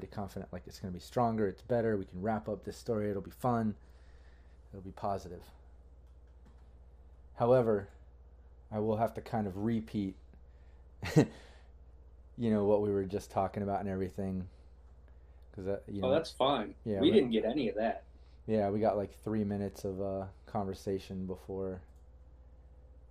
[0.00, 1.94] Pretty confident like it's going to be stronger, it's better.
[1.98, 3.10] We can wrap up this story.
[3.10, 3.74] It'll be fun.
[4.72, 5.42] It'll be positive.
[7.34, 7.88] However,
[8.72, 10.14] I will have to kind of repeat
[11.16, 11.26] you
[12.50, 14.46] know what we were just talking about and everything
[15.50, 16.74] because that you know Oh, that's fine.
[16.86, 18.04] Yeah, we didn't get any of that.
[18.46, 21.82] yeah we got like three minutes of uh, conversation before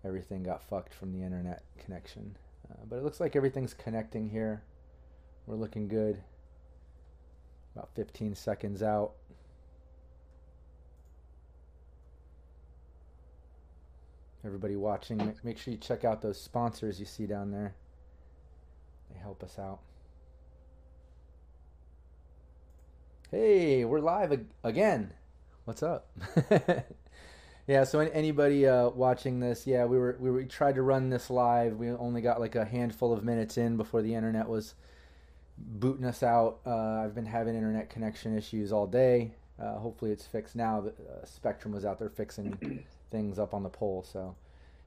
[0.03, 2.35] everything got fucked from the internet connection
[2.71, 4.63] uh, but it looks like everything's connecting here
[5.45, 6.21] we're looking good
[7.75, 9.11] about 15 seconds out
[14.45, 17.73] everybody watching make sure you check out those sponsors you see down there
[19.11, 19.79] they help us out
[23.31, 25.13] Hey, we're live ag- again.
[25.65, 26.09] What's up?
[27.67, 31.11] yeah, so anybody uh, watching this, yeah, we were we, were, we tried to run
[31.11, 31.75] this live.
[31.75, 34.73] We only got like a handful of minutes in before the internet was
[35.59, 36.59] booting us out.
[36.65, 39.33] Uh, I've been having internet connection issues all day.
[39.61, 40.81] Uh, hopefully, it's fixed now.
[40.81, 44.35] The uh, Spectrum was out there fixing things up on the pole, so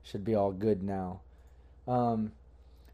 [0.03, 1.21] should be all good now.
[1.87, 2.33] Um,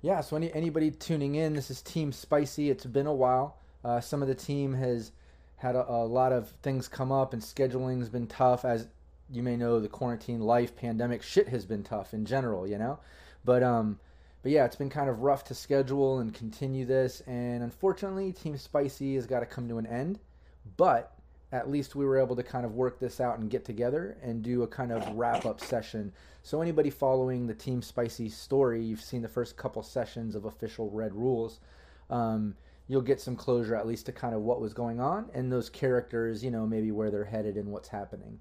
[0.03, 2.71] yeah, so any, anybody tuning in, this is Team Spicy.
[2.71, 3.59] It's been a while.
[3.85, 5.13] Uh, some of the team has
[5.57, 8.65] had a, a lot of things come up, and scheduling's been tough.
[8.65, 8.89] As
[9.31, 12.99] you may know, the quarantine life, pandemic shit has been tough in general, you know.
[13.45, 13.99] But um,
[14.43, 17.21] but yeah, it's been kind of rough to schedule and continue this.
[17.27, 20.21] And unfortunately, Team Spicy has got to come to an end.
[20.77, 21.19] But
[21.51, 24.43] at least we were able to kind of work this out and get together and
[24.43, 26.13] do a kind of wrap up session.
[26.43, 30.91] So anybody following the Team Spicy story, you've seen the first couple sessions of official
[30.91, 31.61] Red Rules.
[32.11, 32.55] Um,
[32.87, 35.71] you'll get some closure at least to kind of what was going on and those
[35.71, 38.39] characters, you know, maybe where they're headed and what's happening.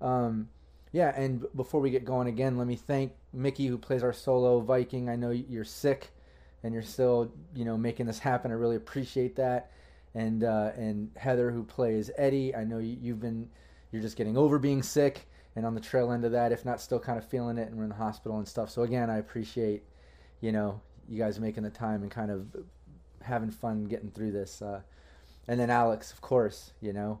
[0.00, 0.48] Um,
[0.92, 4.60] yeah, and before we get going again, let me thank Mickey who plays our solo
[4.60, 5.08] Viking.
[5.08, 6.10] I know you're sick
[6.62, 8.50] and you're still, you know, making this happen.
[8.50, 9.70] I really appreciate that.
[10.14, 12.54] And uh, and Heather who plays Eddie.
[12.54, 13.48] I know you, you've been,
[13.92, 16.80] you're just getting over being sick and on the trail end of that, if not
[16.80, 18.70] still kind of feeling it, and we're in the hospital and stuff.
[18.70, 19.82] So again, I appreciate,
[20.40, 22.46] you know, you guys making the time and kind of
[23.22, 24.62] having fun getting through this.
[24.62, 24.80] Uh,
[25.48, 27.20] and then Alex, of course, you know,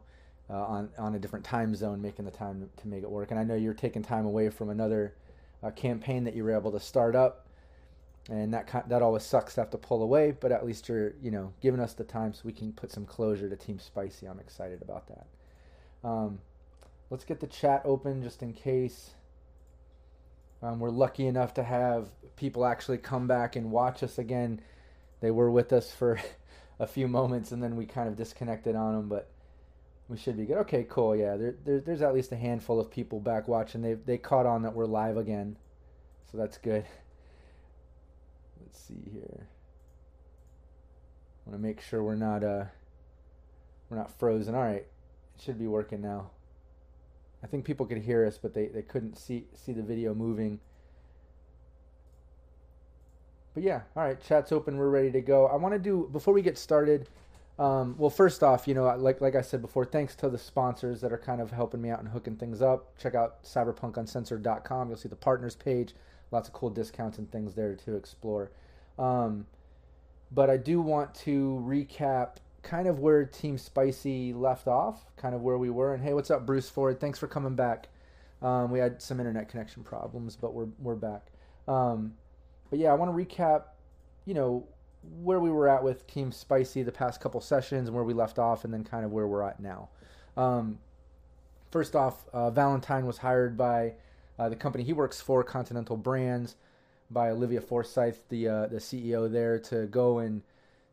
[0.50, 3.30] uh, on on a different time zone, making the time to make it work.
[3.30, 5.14] And I know you're taking time away from another
[5.62, 7.46] uh, campaign that you were able to start up,
[8.30, 10.32] and that that always sucks to have to pull away.
[10.32, 13.04] But at least you're you know giving us the time so we can put some
[13.04, 14.26] closure to Team Spicy.
[14.26, 15.26] I'm excited about that.
[16.08, 16.38] Um,
[17.10, 19.10] let's get the chat open just in case.
[20.60, 24.60] Um, we're lucky enough to have people actually come back and watch us again.
[25.20, 26.20] They were with us for
[26.80, 29.28] a few moments and then we kind of disconnected on them, but
[30.08, 30.56] we should be good.
[30.58, 31.14] Okay, cool.
[31.14, 33.82] Yeah, there, there, there's at least a handful of people back watching.
[33.82, 35.56] They they caught on that we're live again,
[36.30, 36.84] so that's good.
[38.60, 39.46] Let's see here.
[41.44, 42.64] Want to make sure we're not uh
[43.90, 44.54] we're not frozen.
[44.54, 46.30] All right, it should be working now.
[47.42, 50.60] I think people could hear us, but they, they couldn't see see the video moving.
[53.54, 54.76] But yeah, all right, chat's open.
[54.76, 55.46] We're ready to go.
[55.46, 57.08] I want to do before we get started.
[57.58, 61.00] Um, well, first off, you know, like like I said before, thanks to the sponsors
[61.00, 62.96] that are kind of helping me out and hooking things up.
[62.98, 64.88] Check out cyberpunkuncensored.com.
[64.88, 65.94] You'll see the partners page.
[66.30, 68.50] Lots of cool discounts and things there to explore.
[68.98, 69.46] Um,
[70.30, 75.40] but I do want to recap kind of where Team Spicy left off, kind of
[75.42, 75.94] where we were.
[75.94, 77.00] And hey, what's up, Bruce Ford?
[77.00, 77.88] Thanks for coming back.
[78.42, 81.26] Um, we had some internet connection problems, but we're we're back.
[81.66, 82.14] Um,
[82.70, 83.62] but yeah, I want to recap,
[84.26, 84.66] you know,
[85.22, 88.38] where we were at with Team Spicy the past couple sessions and where we left
[88.38, 89.88] off, and then kind of where we're at now.
[90.36, 90.78] Um,
[91.70, 93.94] first off, uh, Valentine was hired by
[94.38, 96.56] uh, the company he works for, Continental Brands,
[97.10, 100.42] by Olivia Forsyth, the uh, the CEO there, to go and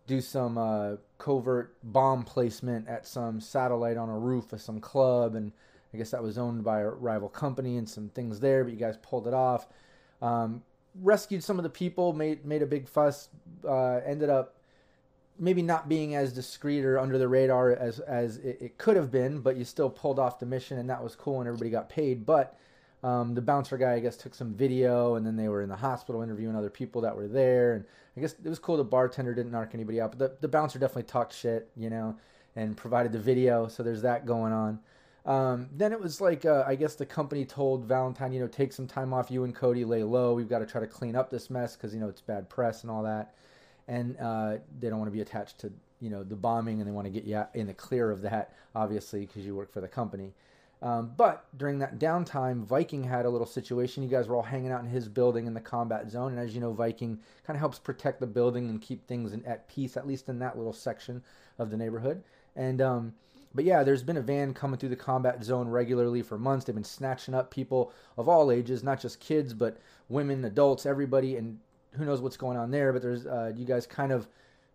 [0.07, 5.35] do some uh, covert bomb placement at some satellite on a roof of some club,
[5.35, 5.51] and
[5.93, 8.79] I guess that was owned by a rival company and some things there, but you
[8.79, 9.67] guys pulled it off.
[10.21, 10.63] Um,
[11.01, 13.29] rescued some of the people, made made a big fuss,
[13.67, 14.55] uh, ended up
[15.37, 19.11] maybe not being as discreet or under the radar as as it, it could have
[19.11, 21.89] been, but you still pulled off the mission, and that was cool, and everybody got
[21.89, 22.25] paid.
[22.25, 22.57] But
[23.03, 25.75] Um, the bouncer guy, I guess, took some video, and then they were in the
[25.75, 27.73] hospital interviewing other people that were there.
[27.75, 27.85] And
[28.17, 28.77] I guess it was cool.
[28.77, 32.15] The bartender didn't narc anybody out, but the, the bouncer definitely talked shit, you know,
[32.55, 33.67] and provided the video.
[33.67, 34.79] So there's that going on.
[35.25, 38.71] Um, then it was like, uh, I guess the company told Valentine, you know, take
[38.71, 39.31] some time off.
[39.31, 40.33] You and Cody lay low.
[40.33, 42.83] We've got to try to clean up this mess because, you know, it's bad press
[42.83, 43.33] and all that.
[43.87, 46.91] And uh, they don't want to be attached to, you know, the bombing and they
[46.91, 49.87] want to get you in the clear of that, obviously, because you work for the
[49.87, 50.33] company.
[50.81, 54.03] Um, but during that downtime, Viking had a little situation.
[54.03, 56.33] You guys were all hanging out in his building in the combat zone.
[56.33, 57.17] And as you know, Viking
[57.47, 60.37] kind of helps protect the building and keep things in, at peace, at least in
[60.39, 61.23] that little section
[61.57, 62.21] of the neighborhood.
[62.55, 63.13] And, um,
[63.55, 66.65] but yeah, there's been a van coming through the combat zone regularly for months.
[66.65, 69.77] They've been snatching up people of all ages, not just kids, but
[70.09, 71.59] women, adults, everybody, and
[71.93, 72.91] who knows what's going on there.
[72.91, 74.27] But there's uh, you guys kind of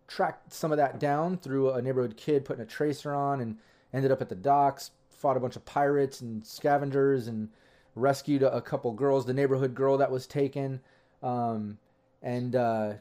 [0.07, 3.57] tracked some of that down through a neighborhood kid putting a tracer on, and
[3.93, 7.49] ended up at the docks, fought a bunch of pirates and scavengers, and
[7.95, 9.27] rescued a, couple girls.
[9.27, 10.81] The neighborhood girl that was taken,
[11.21, 11.77] um,
[12.23, 12.93] and uh,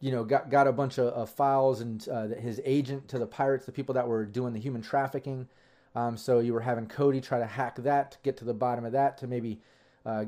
[0.00, 3.26] you know, got got a bunch of, of files and uh, his agent to the
[3.26, 5.48] pirates, the people that were doing the human trafficking.
[5.94, 8.84] Um, so you were having Cody try to hack that to get to the bottom
[8.84, 9.60] of that to maybe,
[10.04, 10.26] uh,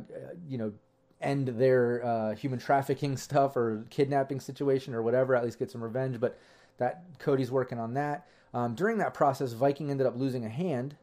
[0.49, 0.73] you know,
[1.21, 5.37] end their uh, human trafficking stuff or kidnapping situation or whatever.
[5.37, 6.19] At least get some revenge.
[6.19, 6.39] But
[6.79, 8.27] that Cody's working on that.
[8.55, 10.97] Um, during that process, Viking ended up losing a hand.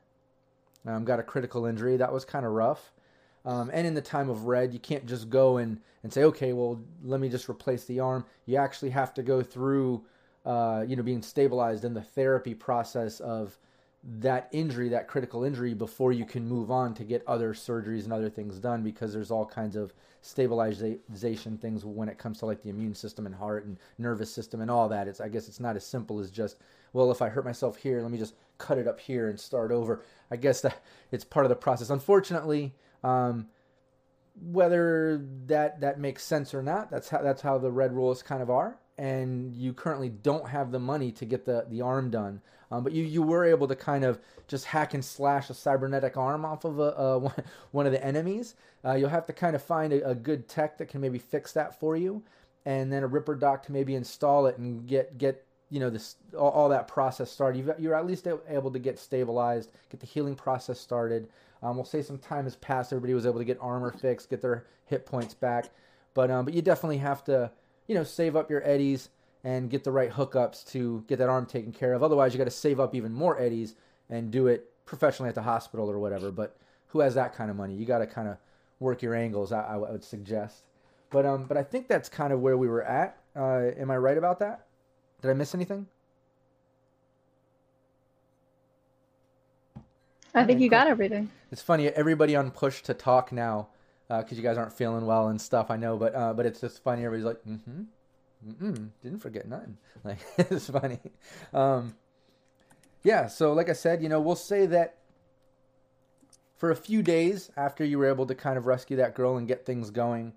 [0.85, 1.97] Um, got a critical injury.
[1.97, 2.91] That was kind of rough.
[3.45, 6.51] Um, and in the time of red, you can't just go and, and say, okay,
[6.51, 8.25] well, let me just replace the arm.
[8.45, 10.03] You actually have to go through,
[10.45, 13.57] uh, you know, being stabilized in the therapy process of
[14.19, 18.13] that injury, that critical injury, before you can move on to get other surgeries and
[18.13, 22.61] other things done because there's all kinds of stabilization things when it comes to like
[22.61, 25.07] the immune system and heart and nervous system and all that.
[25.07, 26.57] It's I guess it's not as simple as just
[26.93, 29.71] well, if I hurt myself here, let me just cut it up here and start
[29.71, 30.01] over.
[30.31, 30.81] I guess that
[31.11, 31.89] it's part of the process.
[31.89, 32.73] Unfortunately,
[33.05, 33.47] um,
[34.41, 38.41] whether that that makes sense or not, that's how that's how the red rules kind
[38.41, 38.77] of are.
[38.97, 42.41] And you currently don't have the money to get the the arm done,
[42.71, 46.17] um, but you you were able to kind of just hack and slash a cybernetic
[46.17, 47.19] arm off of a, a
[47.71, 48.55] one of the enemies.
[48.83, 51.53] Uh, you'll have to kind of find a, a, good tech that can maybe fix
[51.53, 52.23] that for you,
[52.65, 56.15] and then a Ripper doc to maybe install it and get get you know this
[56.37, 57.59] all, all that process started.
[57.59, 61.27] You've, you're at least able to get stabilized, get the healing process started.
[61.63, 62.91] Um, we'll say some time has passed.
[62.91, 65.65] Everybody was able to get armor fixed, get their hit points back,
[66.13, 67.51] but um, but you definitely have to
[67.87, 69.09] you know save up your eddies
[69.43, 72.01] and get the right hookups to get that arm taken care of.
[72.01, 73.75] Otherwise, you got to save up even more eddies
[74.09, 76.31] and do it professionally at the hospital or whatever.
[76.31, 76.57] But
[76.87, 77.75] who has that kind of money?
[77.75, 78.37] You got to kind of
[78.79, 79.51] work your angles.
[79.51, 80.63] I, I, would suggest.
[81.11, 83.17] But um, but I think that's kind of where we were at.
[83.35, 84.65] Uh, am I right about that?
[85.21, 85.87] Did I miss anything?
[90.33, 91.29] I think you got everything.
[91.55, 91.87] It's funny.
[91.87, 93.69] Everybody on push to talk now
[94.09, 95.71] because uh, you guys aren't feeling well and stuff.
[95.71, 97.05] I know, but uh, but it's just funny.
[97.05, 99.77] Everybody's like, mm-hmm, mm didn't forget nothing.
[100.03, 100.99] Like it's funny.
[101.53, 101.95] Um,
[103.03, 103.27] yeah.
[103.27, 104.97] So like I said, you know, we'll say that
[106.57, 109.47] for a few days after you were able to kind of rescue that girl and
[109.47, 110.33] get things going,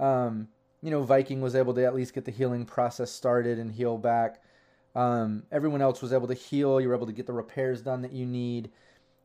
[0.00, 0.48] um,
[0.82, 3.98] you know, Viking was able to at least get the healing process started and heal
[3.98, 4.42] back.
[4.96, 6.80] Um, everyone else was able to heal.
[6.80, 8.72] You were able to get the repairs done that you need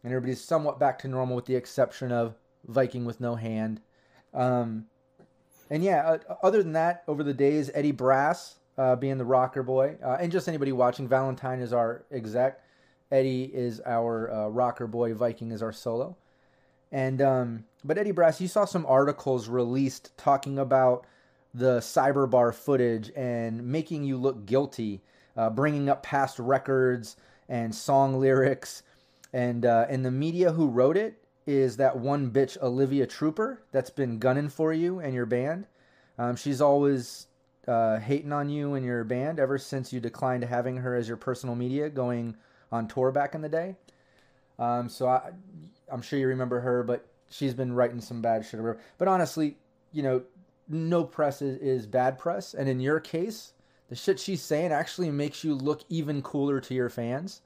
[0.04, 2.36] and everybody's somewhat back to normal with the exception of
[2.68, 3.82] Viking with no hand.
[4.34, 4.86] Um,
[5.70, 9.64] and yeah, uh, other than that, over the days, Eddie Brass uh, being the rocker
[9.64, 12.62] boy, uh, and just anybody watching, Valentine is our exec,
[13.12, 16.16] Eddie is our uh, rocker boy, Viking is our solo.
[16.92, 21.06] And um, but Eddie Brass, you saw some articles released talking about
[21.54, 25.02] the cyberbar footage and making you look guilty,
[25.38, 27.16] uh, bringing up past records
[27.48, 28.84] and song lyrics
[29.34, 33.90] and uh, and the media who wrote it is that one bitch Olivia Trooper that's
[33.90, 35.68] been gunning for you and your band.
[36.18, 37.28] Um, she's always
[37.68, 41.18] uh, hating on you and your band ever since you declined having her as your
[41.18, 42.36] personal media going
[42.72, 43.76] on tour back in the day.
[44.60, 45.32] Um, so I,
[45.90, 48.60] I'm sure you remember her, but she's been writing some bad shit.
[48.98, 49.58] But honestly,
[49.92, 50.24] you know,
[50.68, 53.54] no press is, is bad press, and in your case,
[53.90, 57.42] the shit she's saying actually makes you look even cooler to your fans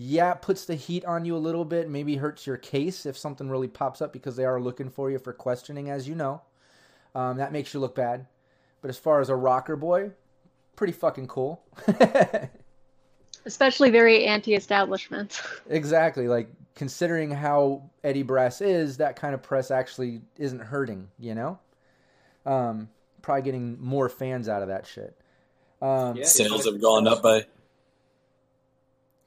[0.00, 3.18] yeah, it puts the heat on you a little bit, maybe hurts your case if
[3.18, 6.40] something really pops up because they are looking for you for questioning, as you know.
[7.16, 8.26] Um, that makes you look bad.
[8.80, 10.12] But as far as a rocker boy,
[10.76, 11.64] pretty fucking cool.
[13.44, 15.42] Especially very anti establishment.
[15.68, 16.28] exactly.
[16.28, 21.58] Like, considering how Eddie Brass is, that kind of press actually isn't hurting, you know?
[22.46, 22.88] Um,
[23.20, 25.16] probably getting more fans out of that shit.
[25.82, 27.46] Um, yeah, Sales have gone up by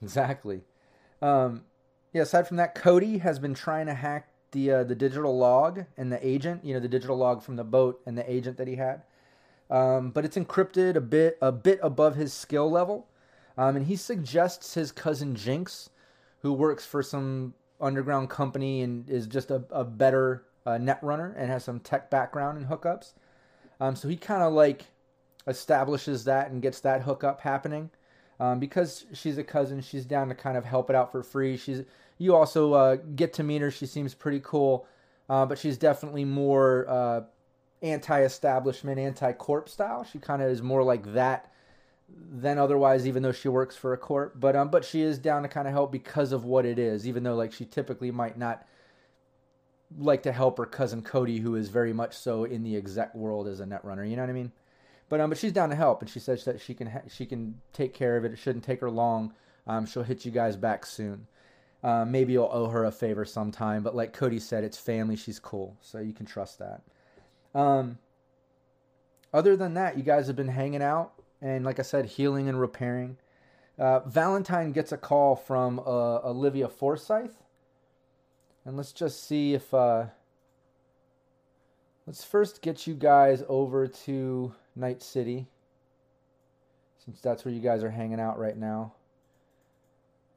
[0.02, 0.62] Exactly.
[1.22, 1.64] Um,
[2.14, 5.86] yeah, aside from that, Cody has been trying to hack the uh, the digital log
[5.98, 6.66] and the agent.
[6.66, 9.04] You know, the digital log from the boat and the agent that he had.
[9.70, 13.08] Um, but it's encrypted a bit a bit above his skill level,
[13.58, 15.90] um, and he suggests his cousin Jinx,
[16.42, 21.34] who works for some underground company and is just a, a better uh, net runner
[21.38, 23.14] and has some tech background and hookups.
[23.80, 24.86] Um, so he kind of like
[25.48, 27.90] establishes that and gets that hookup happening.
[28.42, 31.58] Um, because she's a cousin, she's down to kind of help it out for free.
[31.58, 31.84] She's
[32.18, 33.70] you also uh, get to meet her.
[33.70, 34.88] She seems pretty cool,
[35.30, 37.22] uh, but she's definitely more uh,
[37.84, 40.04] anti-establishment, anti-corp style.
[40.04, 41.52] She kind of is more like that
[42.32, 44.34] than otherwise, even though she works for a corp.
[44.40, 47.08] But um, but she is down to kind of help because of what it is,
[47.08, 48.66] even though like she typically might not
[50.00, 53.48] like to help her cousin Cody, who is very much so in the exec world
[53.48, 54.10] as a netrunner.
[54.10, 54.52] You know what I mean?
[55.12, 57.26] But um, but she's down to help, and she says that she can ha- she
[57.26, 58.32] can take care of it.
[58.32, 59.34] It shouldn't take her long.
[59.68, 61.28] Um, she'll hit you guys back soon.
[61.84, 65.18] Uh, maybe you'll owe her a favor sometime, but like Cody said, it's family.
[65.18, 66.82] She's cool, so you can trust that.
[67.54, 67.98] Um,
[69.34, 72.58] other than that, you guys have been hanging out, and like I said, healing and
[72.58, 73.18] repairing.
[73.78, 77.44] Uh, Valentine gets a call from uh, Olivia Forsyth,
[78.64, 79.74] and let's just see if.
[79.74, 80.06] Uh,
[82.08, 85.48] let's first get you guys over to Night City,
[87.04, 88.94] since that's where you guys are hanging out right now.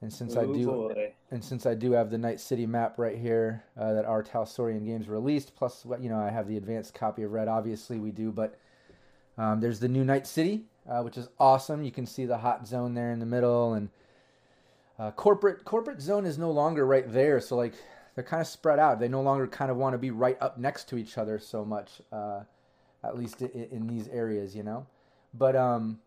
[0.00, 1.12] And since Ooh, I do, boy.
[1.30, 4.22] and since I do have the Night City map right here uh, that R.
[4.22, 7.48] Talsorian Games released, plus you know I have the advanced copy of Red.
[7.48, 8.58] Obviously we do, but
[9.38, 11.82] um, there's the new Night City, uh, which is awesome.
[11.82, 13.88] You can see the hot zone there in the middle, and
[14.98, 17.40] uh, corporate corporate zone is no longer right there.
[17.40, 17.74] So like
[18.14, 19.00] they're kind of spread out.
[19.00, 21.64] They no longer kind of want to be right up next to each other so
[21.64, 22.02] much.
[23.06, 24.86] At least in, in these areas, you know.
[25.32, 26.00] But um,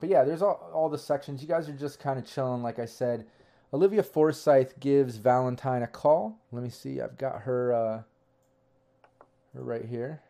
[0.00, 1.42] but yeah, there's all all the sections.
[1.42, 3.26] You guys are just kind of chilling, like I said.
[3.72, 6.38] Olivia Forsyth gives Valentine a call.
[6.52, 7.00] Let me see.
[7.00, 8.02] I've got her uh,
[9.54, 10.20] her right here.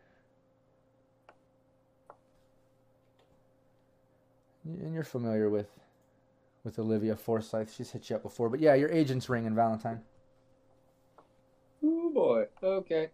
[4.65, 5.69] And you're familiar with
[6.63, 7.75] with Olivia Forsyth.
[7.75, 8.49] She's hit you up before.
[8.49, 10.01] But yeah, your agent's ringing, Valentine.
[11.83, 12.47] Oh boy.
[12.63, 13.11] Okay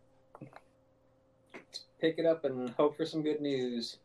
[2.01, 3.99] pick it up and hope for some good news.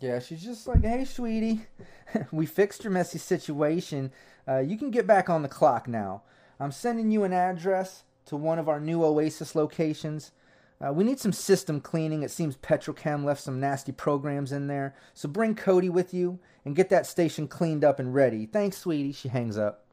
[0.00, 1.66] Yeah, she's just like, hey, sweetie,
[2.32, 4.12] we fixed your messy situation.
[4.48, 6.22] Uh, you can get back on the clock now.
[6.58, 10.32] I'm sending you an address to one of our new Oasis locations.
[10.80, 12.22] Uh, we need some system cleaning.
[12.22, 14.94] It seems Petrochem left some nasty programs in there.
[15.12, 18.46] So bring Cody with you and get that station cleaned up and ready.
[18.46, 19.12] Thanks, sweetie.
[19.12, 19.84] She hangs up.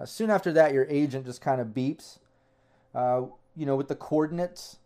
[0.00, 2.18] Uh, soon after that, your agent just kind of beeps,
[2.94, 3.22] uh,
[3.54, 4.78] you know, with the coordinates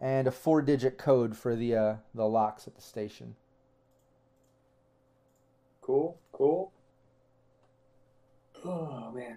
[0.00, 3.36] and a four-digit code for the uh, the locks at the station.
[5.82, 6.72] Cool, cool.
[8.64, 9.36] Oh man.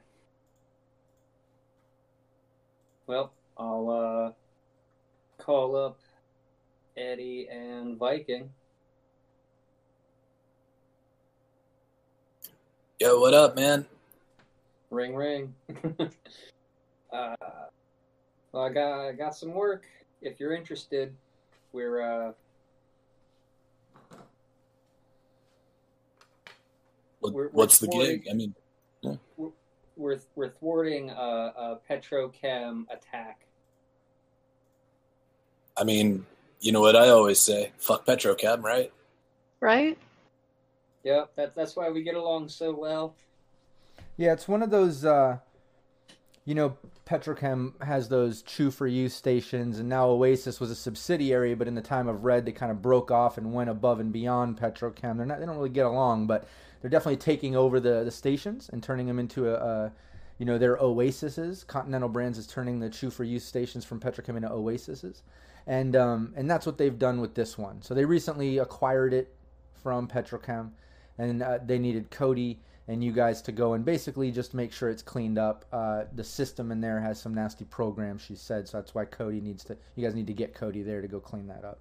[3.05, 5.99] Well, I'll uh, call up
[6.95, 8.49] Eddie and Viking.
[12.99, 13.85] Yo, what up, man?
[14.89, 15.53] Ring, ring.
[15.99, 17.35] uh,
[18.51, 19.83] well, I got I got some work
[20.23, 21.13] if you're interested,
[21.71, 22.31] we're uh,
[27.19, 28.27] what, we're, what's we're the gig?
[28.29, 28.55] I mean,
[29.01, 29.15] yeah.
[29.37, 29.49] we're,
[29.95, 33.45] we're we're thwarting a, a petrochem attack.
[35.77, 36.25] I mean,
[36.61, 38.91] you know what I always say: "Fuck petrochem," right?
[39.59, 39.97] Right.
[41.03, 43.15] Yep, that's that's why we get along so well.
[44.17, 45.03] Yeah, it's one of those.
[45.05, 45.37] Uh,
[46.45, 51.53] you know, Petrochem has those Chew for You stations, and now Oasis was a subsidiary,
[51.53, 54.13] but in the time of Red, they kind of broke off and went above and
[54.13, 55.17] beyond Petrochem.
[55.17, 56.47] They're not, they don't really get along, but
[56.81, 59.91] they're definitely taking over the, the stations and turning them into a, a
[60.37, 61.63] you know, their oases.
[61.65, 65.23] Continental Brands is turning the Chew for You stations from Petrochem into oases,
[65.67, 67.81] and um, and that's what they've done with this one.
[67.81, 69.35] So they recently acquired it
[69.81, 70.71] from Petrochem,
[71.17, 74.89] and uh, they needed Cody and you guys to go and basically just make sure
[74.89, 75.65] it's cleaned up.
[75.71, 79.39] Uh, the system in there has some nasty programs, she said, so that's why Cody
[79.39, 79.77] needs to.
[79.95, 81.79] You guys need to get Cody there to go clean that up.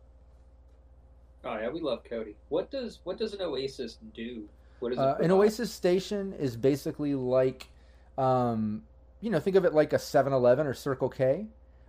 [1.44, 2.36] Oh yeah, we love Cody.
[2.50, 4.48] What does what does an Oasis do?
[4.78, 7.68] What is uh, an Oasis station is basically like,
[8.16, 8.82] um,
[9.20, 11.46] you know, think of it like a 7-Eleven or Circle K.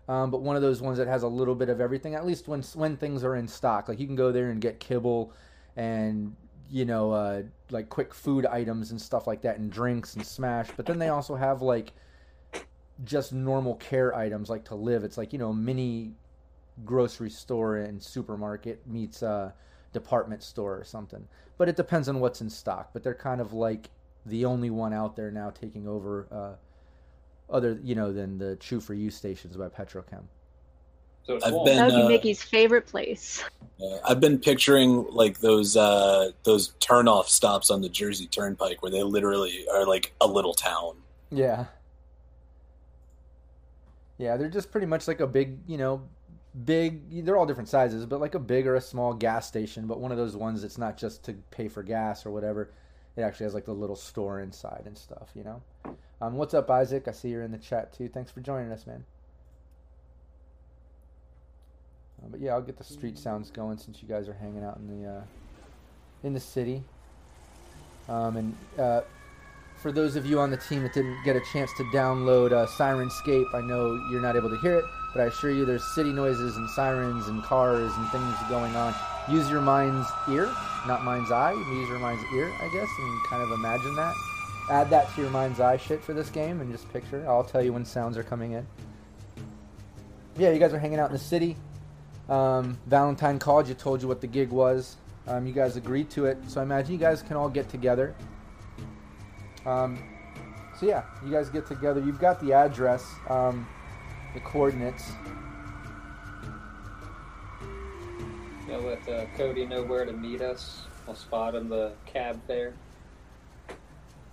[0.07, 2.15] Um, but one of those ones that has a little bit of everything.
[2.15, 4.79] At least when when things are in stock, like you can go there and get
[4.79, 5.33] kibble
[5.75, 6.35] and
[6.73, 10.69] you know, uh, like quick food items and stuff like that, and drinks and smash.
[10.75, 11.93] But then they also have like
[13.03, 15.03] just normal care items, like to live.
[15.03, 16.13] It's like you know, mini
[16.83, 19.53] grocery store and supermarket meets a
[19.93, 21.27] department store or something.
[21.59, 22.89] But it depends on what's in stock.
[22.91, 23.91] But they're kind of like
[24.25, 28.79] the only one out there now taking over uh, other you know than the True
[28.79, 30.23] for You stations by Petrochem.
[31.25, 31.65] So I've warm.
[31.65, 33.43] been- That would be uh, Mickey's favorite place.
[33.81, 38.91] Uh, I've been picturing like those uh, those turnoff stops on the Jersey Turnpike where
[38.91, 40.95] they literally are like a little town.
[41.31, 41.65] Yeah.
[44.17, 46.01] Yeah, they're just pretty much like a big, you know,
[46.65, 47.25] big.
[47.25, 49.87] They're all different sizes, but like a big or a small gas station.
[49.87, 52.71] But one of those ones that's not just to pay for gas or whatever.
[53.15, 55.61] It actually has like the little store inside and stuff, you know.
[56.21, 57.07] Um, what's up, Isaac?
[57.07, 58.07] I see you're in the chat too.
[58.09, 59.03] Thanks for joining us, man.
[62.23, 64.77] Uh, but yeah, I'll get the street sounds going since you guys are hanging out
[64.77, 65.21] in the uh,
[66.23, 66.83] in the city.
[68.07, 69.01] Um, and uh,
[69.81, 72.65] for those of you on the team that didn't get a chance to download uh,
[72.67, 76.11] Syrinscape, I know you're not able to hear it, but I assure you there's city
[76.11, 78.93] noises and sirens and cars and things going on.
[79.29, 80.53] Use your mind's ear,
[80.87, 81.53] not mind's eye.
[81.53, 84.13] Use your mind's ear, I guess, and kind of imagine that.
[84.69, 87.25] Add that to your mind's eye shit for this game and just picture.
[87.27, 88.65] I'll tell you when sounds are coming in.
[90.37, 91.57] Yeah, you guys are hanging out in the city.
[92.29, 94.97] Um, Valentine called you, told you what the gig was.
[95.27, 98.15] Um, you guys agreed to it, so I imagine you guys can all get together.
[99.65, 100.01] Um,
[100.79, 102.01] so yeah, you guys get together.
[102.01, 103.67] You've got the address, um,
[104.33, 105.11] the coordinates.
[108.71, 110.83] I'll let uh, Cody know where to meet us.
[111.07, 112.73] I'll spot him the cab there.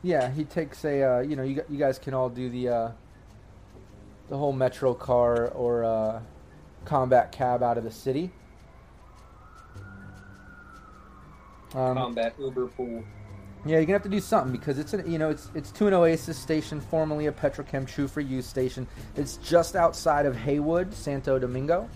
[0.03, 1.03] Yeah, he takes a.
[1.03, 2.91] Uh, you know, you, you guys can all do the uh,
[4.29, 6.21] the whole metro car or uh,
[6.85, 8.31] combat cab out of the city.
[11.75, 13.05] Um, Combat Uber pool.
[13.65, 15.87] Yeah, you're gonna have to do something because it's an you know it's it's to
[15.87, 18.89] an Oasis station, formerly a Petrochem True for You station.
[19.17, 21.89] It's just outside of Heywood, Santo Domingo.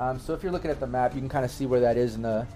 [0.00, 1.96] Um, so if you're looking at the map, you can kind of see where that
[1.96, 2.46] is in the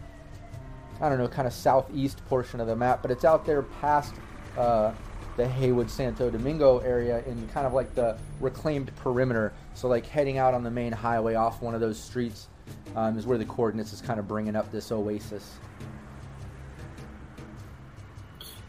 [1.00, 4.14] I don't know, kind of southeast portion of the map, but it's out there past
[4.56, 4.92] uh,
[5.38, 9.52] the Heywood Santo Domingo area in kind of like the reclaimed perimeter.
[9.74, 12.48] So like heading out on the main highway off one of those streets
[12.96, 15.58] um, is where the coordinates is kind of bringing up this Oasis.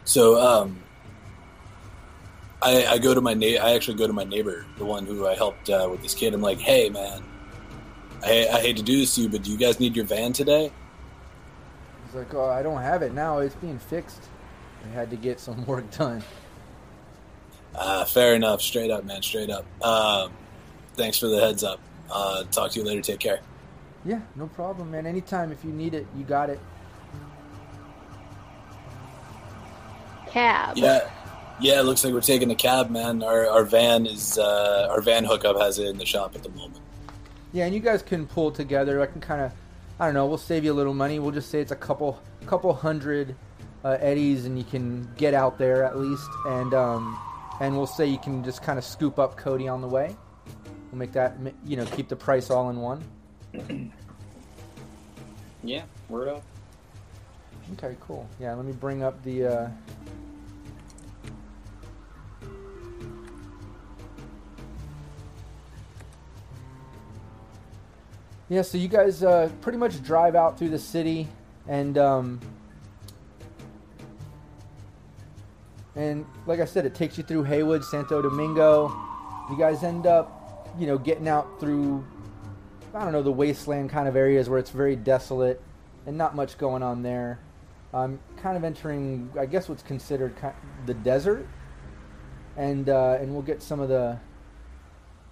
[0.04, 0.80] So um,
[2.62, 5.26] I, I go to my na- I actually go to my neighbor, the one who
[5.26, 6.34] I helped uh, with this kid.
[6.34, 7.20] I'm like, hey man,
[8.22, 10.32] I, I hate to do this to you, but do you guys need your van
[10.32, 10.70] today?
[12.06, 13.40] He's like, oh, I don't have it now.
[13.40, 14.22] It's being fixed.
[14.84, 16.22] I had to get some work done.
[17.74, 18.60] Uh, fair enough.
[18.62, 19.22] Straight up, man.
[19.22, 19.64] Straight up.
[19.82, 20.32] Um,
[20.94, 21.80] thanks for the heads up.
[22.10, 23.00] Uh, talk to you later.
[23.00, 23.40] Take care.
[24.04, 25.06] Yeah, no problem, man.
[25.06, 26.58] Anytime if you need it, you got it.
[30.28, 30.76] Cab.
[30.76, 31.10] Yeah,
[31.60, 31.80] yeah.
[31.80, 33.22] It looks like we're taking a cab, man.
[33.22, 36.50] Our our van is uh, our van hookup has it in the shop at the
[36.50, 36.80] moment.
[37.52, 39.02] Yeah, and you guys can pull together.
[39.02, 39.52] I can kind of,
[39.98, 40.26] I don't know.
[40.26, 41.18] We'll save you a little money.
[41.18, 43.34] We'll just say it's a couple, couple hundred
[43.84, 46.28] uh, eddies, and you can get out there at least.
[46.46, 47.18] And um,
[47.60, 50.16] and we'll say you can just kind of scoop up Cody on the way.
[50.90, 53.04] We'll make that, you know, keep the price all in one.
[55.62, 56.42] Yeah, word up.
[57.74, 58.26] Okay, cool.
[58.40, 59.46] Yeah, let me bring up the.
[59.46, 59.68] Uh...
[68.48, 71.28] Yeah, so you guys uh, pretty much drive out through the city,
[71.68, 72.40] and um,
[75.96, 78.88] and like I said, it takes you through Heywood, Santo Domingo.
[79.50, 82.04] You guys end up, you know, getting out through
[82.94, 85.62] I don't know the wasteland kind of areas where it's very desolate
[86.06, 87.38] and not much going on there.
[87.92, 90.48] I'm kind of entering, I guess, what's considered ki
[90.86, 91.46] the desert,
[92.56, 94.18] and uh, and we'll get some of the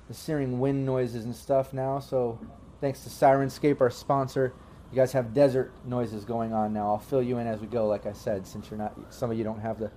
[0.08, 1.98] the searing wind noises and stuff now.
[1.98, 2.38] So,
[2.80, 4.54] thanks to Syrinscape, our sponsor,
[4.90, 6.88] you guys have desert noises going on now.
[6.88, 9.36] I'll fill you in as we go, like I said, since you're not, some of
[9.36, 9.90] you don't have the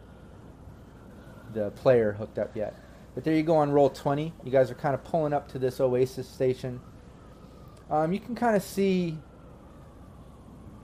[1.54, 2.76] the player hooked up yet.
[3.14, 4.32] But there you go on Roll20.
[4.44, 6.82] You guys are kind of pulling up to this Oasis station.
[7.90, 9.18] Um, you can kind of see.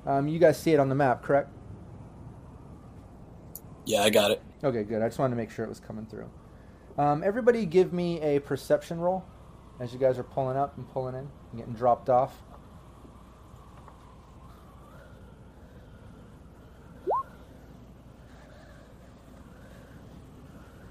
[0.05, 1.49] Um, you guys see it on the map, correct?
[3.85, 4.41] Yeah, I got it.
[4.63, 5.01] Okay, good.
[5.01, 6.29] I just wanted to make sure it was coming through.
[6.97, 9.23] Um, everybody, give me a perception roll
[9.79, 12.41] as you guys are pulling up and pulling in and getting dropped off.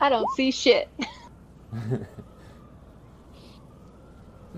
[0.06, 0.88] I don't see shit.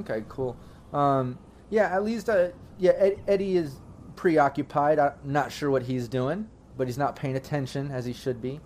[0.00, 0.56] Okay, cool.
[0.92, 1.38] Um,
[1.70, 3.74] yeah, at least, uh, yeah, Ed- Eddie is
[4.16, 4.98] preoccupied.
[4.98, 8.61] I'm not sure what he's doing, but he's not paying attention as he should be.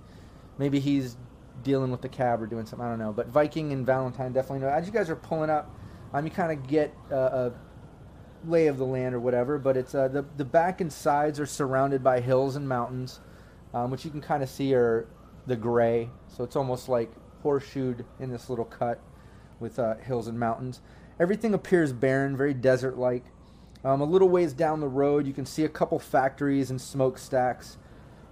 [0.58, 1.16] Maybe he's
[1.62, 2.84] dealing with the cab or doing something.
[2.84, 3.12] I don't know.
[3.12, 4.68] But Viking and Valentine definitely know.
[4.68, 5.74] As you guys are pulling up,
[6.12, 7.52] um, you kind of get uh, a
[8.46, 9.58] lay of the land or whatever.
[9.58, 13.20] But it's uh, the the back and sides are surrounded by hills and mountains,
[13.72, 15.06] um, which you can kind of see are
[15.46, 16.10] the gray.
[16.28, 17.10] So it's almost like
[17.42, 19.00] horseshoed in this little cut
[19.60, 20.80] with uh, hills and mountains.
[21.18, 23.24] Everything appears barren, very desert-like.
[23.84, 27.78] Um, a little ways down the road, you can see a couple factories and smokestacks.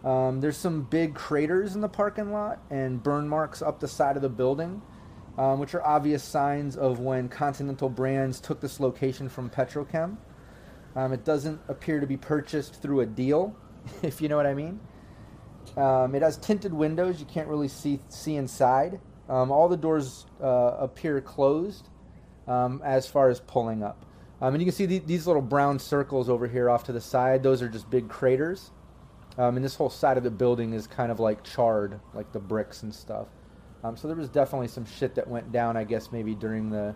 [0.04, 4.16] Um, there's some big craters in the parking lot and burn marks up the side
[4.16, 4.80] of the building,
[5.36, 10.16] um, which are obvious signs of when Continental Brands took this location from Petrochem.
[10.96, 13.54] Um, it doesn't appear to be purchased through a deal,
[14.02, 14.80] if you know what I mean.
[15.76, 19.00] Um, it has tinted windows; you can't really see see inside.
[19.28, 21.88] Um, all the doors uh, appear closed
[22.48, 24.04] um, as far as pulling up.
[24.40, 27.00] Um, and you can see the, these little brown circles over here off to the
[27.00, 27.42] side.
[27.42, 28.70] Those are just big craters.
[29.38, 32.40] Um, and this whole side of the building is kind of like charred, like the
[32.40, 33.28] bricks and stuff.
[33.84, 36.94] Um, so there was definitely some shit that went down, I guess, maybe during the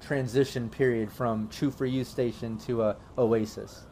[0.00, 3.86] transition period from True for You station to a Oasis.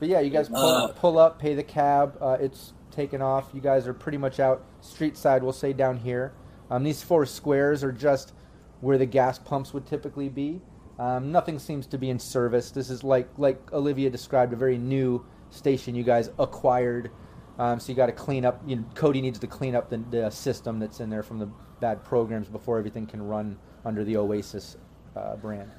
[0.00, 2.16] But yeah, you guys pull, Uh, pull up, pay the cab.
[2.20, 3.50] Uh, it's taken off.
[3.54, 5.42] You guys are pretty much out street side.
[5.42, 6.32] We'll say down here.
[6.70, 8.32] Um, these four squares are just
[8.80, 10.60] where the gas pumps would typically be.
[10.98, 12.70] Um, nothing seems to be in service.
[12.70, 17.10] This is like like Olivia described, a very new station you guys acquired.
[17.58, 18.62] Um, so you got to clean up.
[18.66, 21.48] You know, Cody needs to clean up the, the system that's in there from the
[21.80, 24.76] bad programs before everything can run under the Oasis
[25.16, 25.70] uh, brand.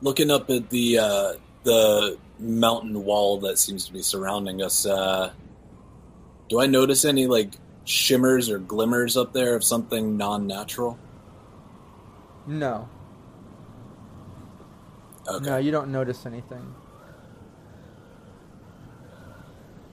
[0.00, 1.32] Looking up at the uh,
[1.64, 5.32] the mountain wall that seems to be surrounding us, uh,
[6.48, 10.98] do I notice any like shimmers or glimmers up there of something non-natural?
[12.46, 12.88] No,
[15.28, 15.44] Okay.
[15.44, 16.74] no, you don't notice anything.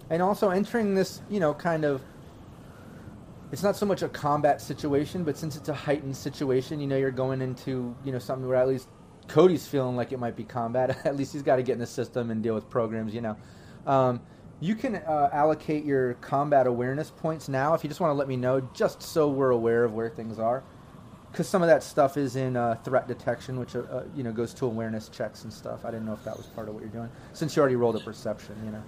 [0.10, 2.02] And also entering this, you know, kind of.
[3.52, 6.98] It's not so much a combat situation, but since it's a heightened situation, you know,
[6.98, 8.88] you're going into, you know, something where at least
[9.28, 10.98] Cody's feeling like it might be combat.
[11.06, 13.38] at least he's got to get in the system and deal with programs, you know.
[13.86, 14.22] Um,
[14.60, 18.28] you can uh, allocate your combat awareness points now if you just want to let
[18.28, 20.64] me know, just so we're aware of where things are.
[21.32, 24.32] Because some of that stuff is in uh, threat detection, which uh, uh, you know
[24.32, 25.84] goes to awareness checks and stuff.
[25.84, 27.98] I didn't know if that was part of what you're doing, since you already rolled
[27.98, 28.56] a perception.
[28.64, 28.84] You know.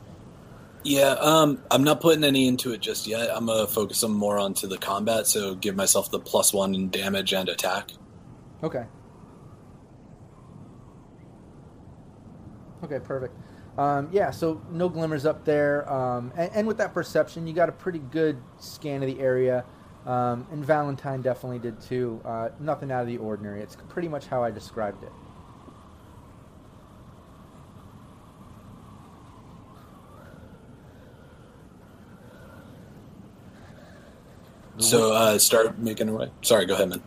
[0.84, 3.30] Yeah, um, I'm not putting any into it just yet.
[3.36, 6.90] I'm gonna focus some more onto the combat, so give myself the plus one in
[6.90, 7.92] damage and attack.
[8.64, 8.86] Okay.
[12.84, 13.36] Okay, perfect.
[13.78, 17.70] Um, yeah, so no glimmers up there, um, and, and with that perception, you got
[17.70, 19.66] a pretty good scan of the area.
[20.08, 22.22] Um, and Valentine definitely did too.
[22.24, 23.62] Uh, nothing out of the ordinary.
[23.62, 25.12] It's pretty much how I described it.
[34.80, 36.32] So uh, start making our way.
[36.42, 37.04] Sorry, go ahead, man.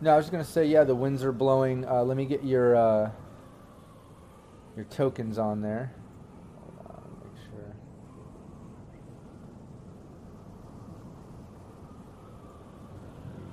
[0.00, 1.86] No, I was just gonna say, yeah, the winds are blowing.
[1.86, 3.10] Uh, let me get your uh,
[4.76, 5.94] your tokens on there.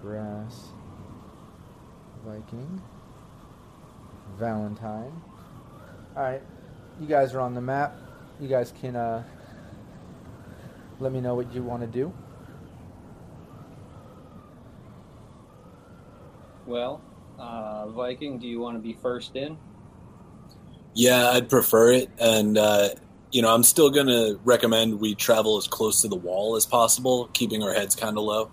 [0.01, 0.69] Brass,
[2.25, 2.82] Viking,
[4.39, 5.21] Valentine.
[6.15, 6.41] All right,
[6.99, 7.95] you guys are on the map.
[8.39, 9.23] You guys can uh,
[10.99, 12.13] let me know what you want to do.
[16.65, 17.01] Well,
[17.38, 19.58] uh, Viking, do you want to be first in?
[20.93, 22.89] Yeah, I'd prefer it, and uh,
[23.32, 27.30] you know, I'm still gonna recommend we travel as close to the wall as possible,
[27.34, 28.52] keeping our heads kind of low.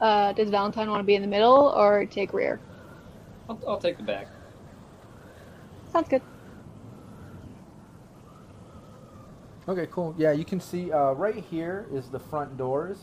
[0.00, 2.60] Uh, does Valentine want to be in the middle or take rear?
[3.48, 4.28] I'll, I'll take the back.
[5.92, 6.22] Sounds good.
[9.68, 10.14] Okay, cool.
[10.18, 12.98] Yeah, you can see uh, right here is the front doors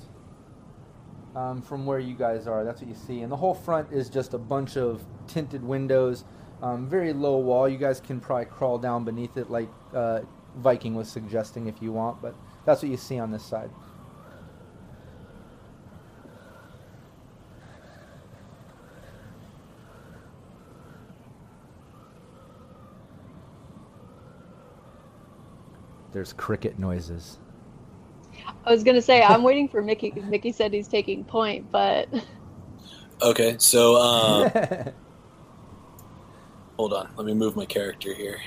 [1.35, 2.63] um, from where you guys are.
[2.63, 3.21] That's what you see.
[3.21, 6.25] And the whole front is just a bunch of tinted windows,
[6.61, 7.67] um, very low wall.
[7.67, 10.21] You guys can probably crawl down beneath it like uh,
[10.57, 13.69] Viking was suggesting if you want, but that's what you see on this side.
[26.11, 27.39] There's cricket noises.
[28.65, 30.11] I was gonna say I'm waiting for Mickey.
[30.11, 32.09] Mickey said he's taking point, but
[33.21, 34.51] Okay, so um,
[36.77, 38.41] hold on, let me move my character here.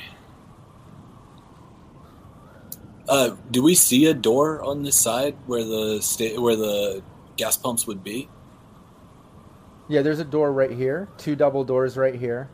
[3.08, 7.02] Uh, do we see a door on this side where the sta- where the
[7.36, 8.28] gas pumps would be?
[9.88, 11.08] Yeah, there's a door right here.
[11.16, 12.50] Two double doors right here.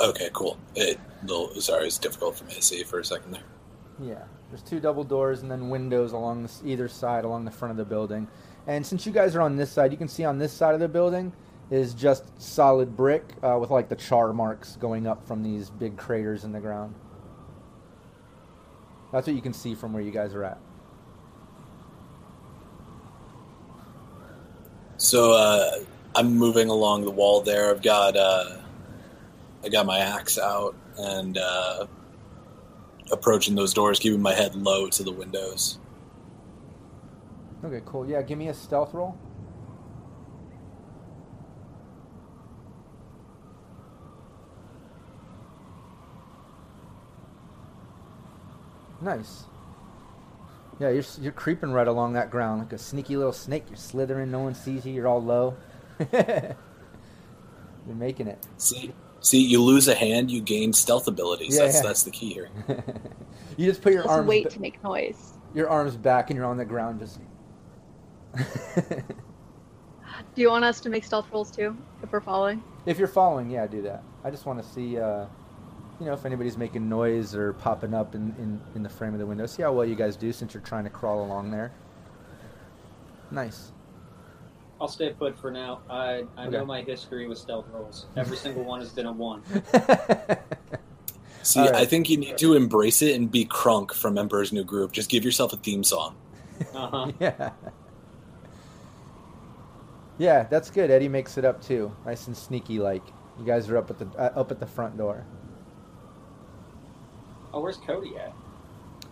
[0.00, 0.56] Okay, cool.
[0.76, 3.42] It, little, sorry, it's difficult for me to see for a second there.
[4.00, 7.70] Yeah, there's two double doors and then windows along this, either side along the front
[7.70, 8.28] of the building.
[8.66, 10.80] And since you guys are on this side, you can see on this side of
[10.80, 11.32] the building
[11.70, 15.96] is just solid brick uh, with like the char marks going up from these big
[15.96, 16.94] craters in the ground.
[19.10, 20.58] That's what you can see from where you guys are at.
[24.98, 25.78] So uh,
[26.14, 27.70] I'm moving along the wall there.
[27.70, 28.58] I've got uh,
[29.64, 31.86] I got my axe out and uh,
[33.10, 35.78] approaching those doors, keeping my head low to the windows.
[37.64, 38.08] Okay, cool.
[38.08, 39.16] Yeah, give me a stealth roll.
[49.00, 49.44] Nice.
[50.78, 53.64] Yeah, you're you're creeping right along that ground like a sneaky little snake.
[53.68, 54.30] You're slithering.
[54.30, 54.92] No one sees you.
[54.92, 55.56] You're all low.
[56.12, 56.56] you're
[57.86, 58.46] making it.
[58.56, 61.56] See, see, you lose a hand, you gain stealth abilities.
[61.56, 61.82] Yeah, that's yeah.
[61.82, 62.50] that's the key here.
[63.56, 65.32] you just put your Let's arms wait ba- to make noise.
[65.54, 67.18] your arms back and you're on the ground just.
[70.34, 72.62] Do you want us to make stealth rolls too, if we're following?
[72.86, 74.02] If you're following, yeah, do that.
[74.24, 75.26] I just want to see, uh,
[76.00, 79.20] you know, if anybody's making noise or popping up in, in, in the frame of
[79.20, 79.46] the window.
[79.46, 81.72] See how well you guys do since you're trying to crawl along there.
[83.30, 83.72] Nice.
[84.82, 85.80] I'll stay put for now.
[85.88, 88.06] I I know my history with stealth rolls.
[88.16, 89.44] Every single one has been a one.
[91.44, 91.76] See, All right.
[91.76, 94.90] I think you need to embrace it and be Kronk from Emperor's New Groove.
[94.90, 96.16] Just give yourself a theme song.
[96.74, 97.12] Uh huh.
[97.20, 97.50] yeah.
[100.18, 100.90] Yeah, that's good.
[100.90, 103.04] Eddie makes it up too, nice and sneaky like.
[103.38, 105.24] You guys are up at the uh, up at the front door.
[107.54, 108.34] Oh, where's Cody at?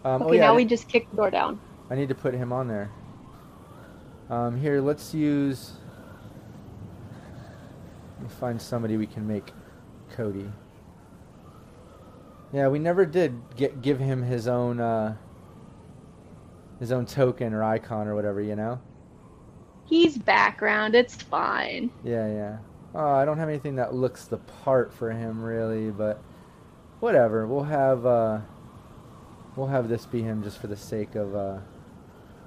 [0.05, 1.61] Um, oh Okay, yeah, now we just kick the door down.
[1.91, 2.91] I need to put him on there.
[4.31, 5.73] Um, here, let's use.
[8.15, 9.51] Let me find somebody we can make
[10.11, 10.49] Cody.
[12.53, 15.17] Yeah, we never did get give him his own uh,
[16.79, 18.81] his own token or icon or whatever, you know.
[19.85, 20.95] He's background.
[20.95, 21.91] It's fine.
[22.05, 22.59] Yeah, yeah.
[22.95, 26.23] Oh, I don't have anything that looks the part for him really, but
[27.01, 27.49] whatever.
[27.49, 28.41] We'll have uh,
[29.57, 31.59] we'll have this be him just for the sake of uh,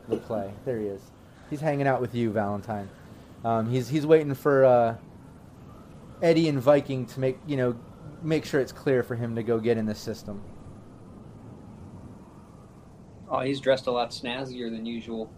[0.07, 0.53] the play.
[0.63, 1.12] There he is.
[1.53, 2.89] He's hanging out with you, Valentine.
[3.45, 4.95] Um, he's he's waiting for uh,
[6.19, 7.75] Eddie and Viking to make you know
[8.23, 10.41] make sure it's clear for him to go get in the system.
[13.29, 15.31] Oh, he's dressed a lot snazzier than usual.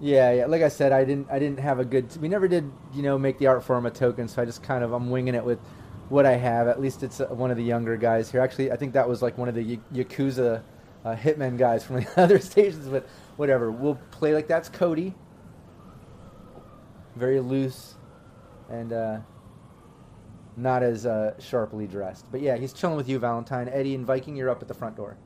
[0.00, 0.46] Yeah, yeah.
[0.46, 2.16] Like I said, I didn't I didn't have a good.
[2.18, 4.84] We never did you know make the art form a token, so I just kind
[4.84, 5.58] of I'm winging it with
[6.08, 6.68] what I have.
[6.68, 8.40] At least it's uh, one of the younger guys here.
[8.40, 10.62] Actually, I think that was like one of the y- yakuza
[11.04, 12.86] uh, hitmen guys from the other stations.
[12.86, 15.14] But whatever, we'll play like that's Cody.
[17.16, 17.94] Very loose,
[18.68, 19.18] and uh,
[20.56, 22.26] not as uh, sharply dressed.
[22.30, 23.68] But yeah, he's chilling with you, Valentine.
[23.68, 25.16] Eddie and Viking, you're up at the front door.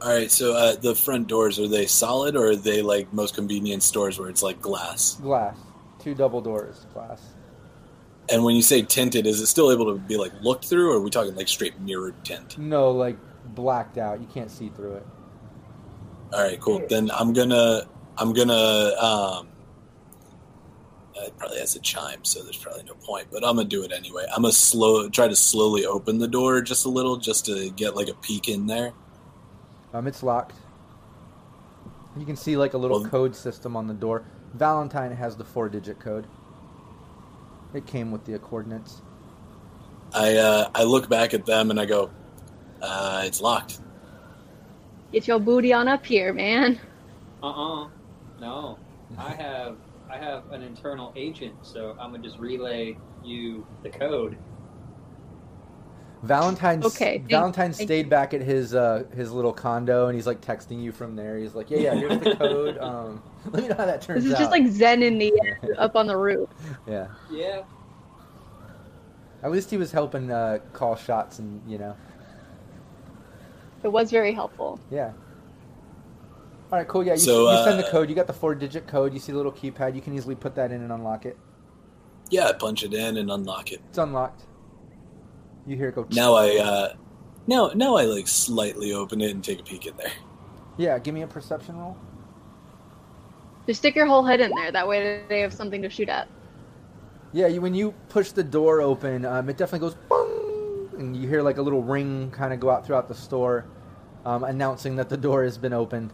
[0.00, 3.34] All right, so uh, the front doors are they solid or are they like most
[3.34, 5.14] convenience stores where it's like glass?
[5.14, 5.56] Glass,
[5.98, 7.22] two double doors, glass.
[8.30, 10.96] And when you say tinted, is it still able to be like looked through, or
[10.96, 12.58] are we talking like straight mirrored tint?
[12.58, 14.20] No, like blacked out.
[14.20, 15.06] You can't see through it.
[16.32, 16.82] All right, cool.
[16.88, 17.82] Then I'm gonna
[18.18, 19.48] I'm gonna um,
[21.16, 23.28] uh, it probably has a chime, so there's probably no point.
[23.30, 24.24] But I'm gonna do it anyway.
[24.34, 27.94] I'm gonna slow try to slowly open the door just a little, just to get
[27.94, 28.92] like a peek in there.
[29.92, 30.56] Um, it's locked.
[32.16, 34.24] You can see like a little Well- code system on the door.
[34.54, 36.26] Valentine has the four-digit code.
[37.74, 39.02] It came with the coordinates.
[40.12, 42.10] I uh, I look back at them and I go,
[42.84, 43.80] uh, it's locked.
[45.12, 46.78] Get your booty on up here, man.
[47.42, 47.50] Uh
[47.84, 47.88] uh
[48.40, 48.78] No.
[49.18, 49.76] I have
[50.10, 54.36] I have an internal agent, so I'm gonna just relay you the code.
[56.22, 56.82] Valentine.
[56.82, 60.40] Okay, thank- Valentine thank stayed back at his uh, his little condo, and he's like
[60.40, 61.36] texting you from there.
[61.36, 62.78] He's like, "Yeah, yeah, here's the code.
[62.80, 64.24] Um, let me know how that turns out.
[64.24, 66.48] This is out." just like Zen in the end, up on the roof.
[66.88, 67.08] yeah.
[67.30, 67.62] Yeah.
[69.42, 71.94] At least he was helping uh, call shots, and you know,
[73.84, 74.80] It was very helpful.
[74.90, 75.12] yeah.
[76.72, 77.04] All right, cool.
[77.04, 78.08] Yeah, you, So, you send the uh, code.
[78.08, 79.12] You got the four-digit code.
[79.12, 79.94] You see the little keypad.
[79.94, 81.36] You can easily put that in and unlock it.
[82.30, 83.80] Yeah, I punch it in and unlock it.
[83.90, 84.42] It's unlocked.
[85.66, 86.06] You hear it go.
[86.10, 86.94] Now I uh,
[87.46, 90.12] now now I like slightly open it and take a peek in there.
[90.76, 91.96] Yeah, give me a perception roll.
[93.66, 94.72] Just stick your whole head in there.
[94.72, 96.28] That way they have something to shoot at.
[97.32, 101.28] Yeah, you, when you push the door open, um, it definitely goes boom, and you
[101.28, 103.66] hear like a little ring kind of go out throughout the store,
[104.24, 106.12] um, announcing that the door has been opened.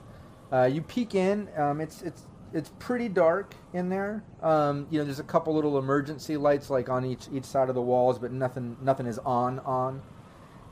[0.52, 1.48] Uh, you peek in.
[1.56, 4.24] Um, it's it's it's pretty dark in there.
[4.42, 7.74] Um, you know, there's a couple little emergency lights like on each each side of
[7.74, 10.02] the walls, but nothing nothing is on on.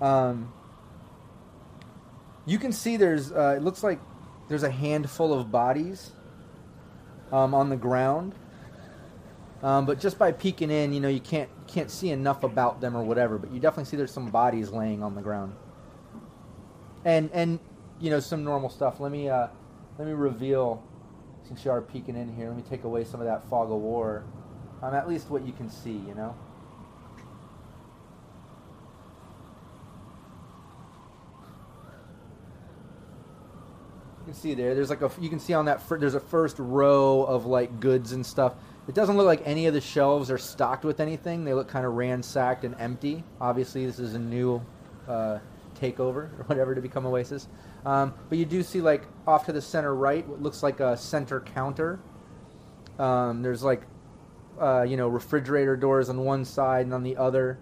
[0.00, 0.52] Um,
[2.46, 4.00] you can see there's uh, it looks like
[4.48, 6.12] there's a handful of bodies
[7.30, 8.34] um, on the ground.
[9.62, 12.96] Um, but just by peeking in, you know, you can't can't see enough about them
[12.96, 13.38] or whatever.
[13.38, 15.54] But you definitely see there's some bodies laying on the ground,
[17.04, 17.58] and and
[18.00, 19.00] you know some normal stuff.
[19.00, 19.48] Let me uh,
[19.98, 20.82] let me reveal,
[21.46, 22.48] since you are peeking in here.
[22.48, 24.24] Let me take away some of that fog of war.
[24.82, 26.36] Um, at least what you can see, you know.
[34.20, 34.74] You can see there.
[34.74, 35.10] There's like a.
[35.20, 35.82] You can see on that.
[35.82, 38.54] Fir- there's a first row of like goods and stuff.
[38.86, 41.44] It doesn't look like any of the shelves are stocked with anything.
[41.44, 43.24] They look kind of ransacked and empty.
[43.40, 44.64] Obviously, this is a new
[45.08, 45.40] uh,
[45.78, 47.48] takeover or whatever to become Oasis.
[47.84, 50.96] Um, but you do see like off to the center right, what looks like a
[50.96, 52.00] center counter.
[52.98, 53.82] Um, there's like
[54.60, 57.58] uh, you know refrigerator doors on one side and on the other.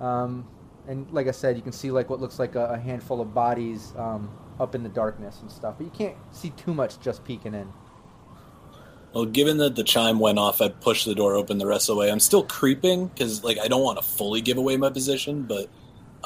[0.00, 0.48] Um,
[0.88, 3.34] and like I said, you can see like what looks like a, a handful of
[3.34, 4.30] bodies um,
[4.60, 5.76] up in the darkness and stuff.
[5.78, 7.72] But you can't see too much just peeking in.
[9.12, 11.96] Well, given that the chime went off, I pushed the door open the rest of
[11.96, 12.10] the way.
[12.10, 15.70] I'm still creeping because, like, I don't want to fully give away my position, but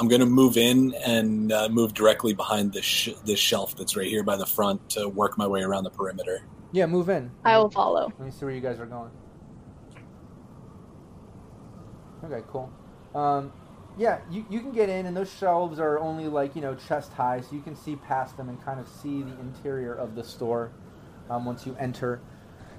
[0.00, 3.96] I'm going to move in and uh, move directly behind this sh- this shelf that's
[3.96, 6.42] right here by the front to work my way around the perimeter.
[6.72, 7.30] Yeah, move in.
[7.44, 8.06] I will follow.
[8.18, 9.10] Let me see where you guys are going.
[12.24, 12.72] Okay, cool.
[13.14, 13.52] Um,
[13.98, 17.12] yeah, you, you can get in, and those shelves are only like, you know, chest
[17.12, 20.24] high, so you can see past them and kind of see the interior of the
[20.24, 20.72] store
[21.28, 22.22] um, once you enter.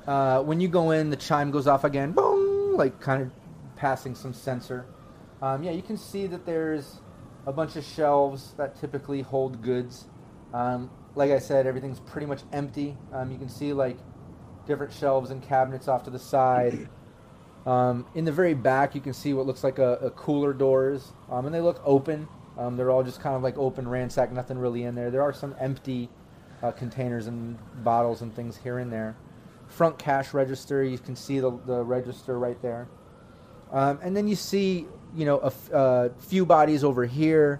[0.07, 3.31] Uh, when you go in, the chime goes off again, boom, like kind of
[3.75, 4.87] passing some sensor.
[5.43, 7.01] Um, yeah, you can see that there's
[7.45, 10.05] a bunch of shelves that typically hold goods.
[10.53, 12.97] Um, like I said, everything's pretty much empty.
[13.13, 13.97] Um, you can see like
[14.65, 16.87] different shelves and cabinets off to the side.
[17.65, 21.13] Um, in the very back, you can see what looks like a, a cooler doors,
[21.29, 22.27] um, and they look open.
[22.57, 25.11] Um, they're all just kind of like open, ransacked, nothing really in there.
[25.11, 26.09] There are some empty
[26.63, 29.15] uh, containers and bottles and things here and there.
[29.67, 32.87] Front cash register, you can see the, the register right there.
[33.71, 37.59] Um, and then you see, you know, a f- uh, few bodies over here.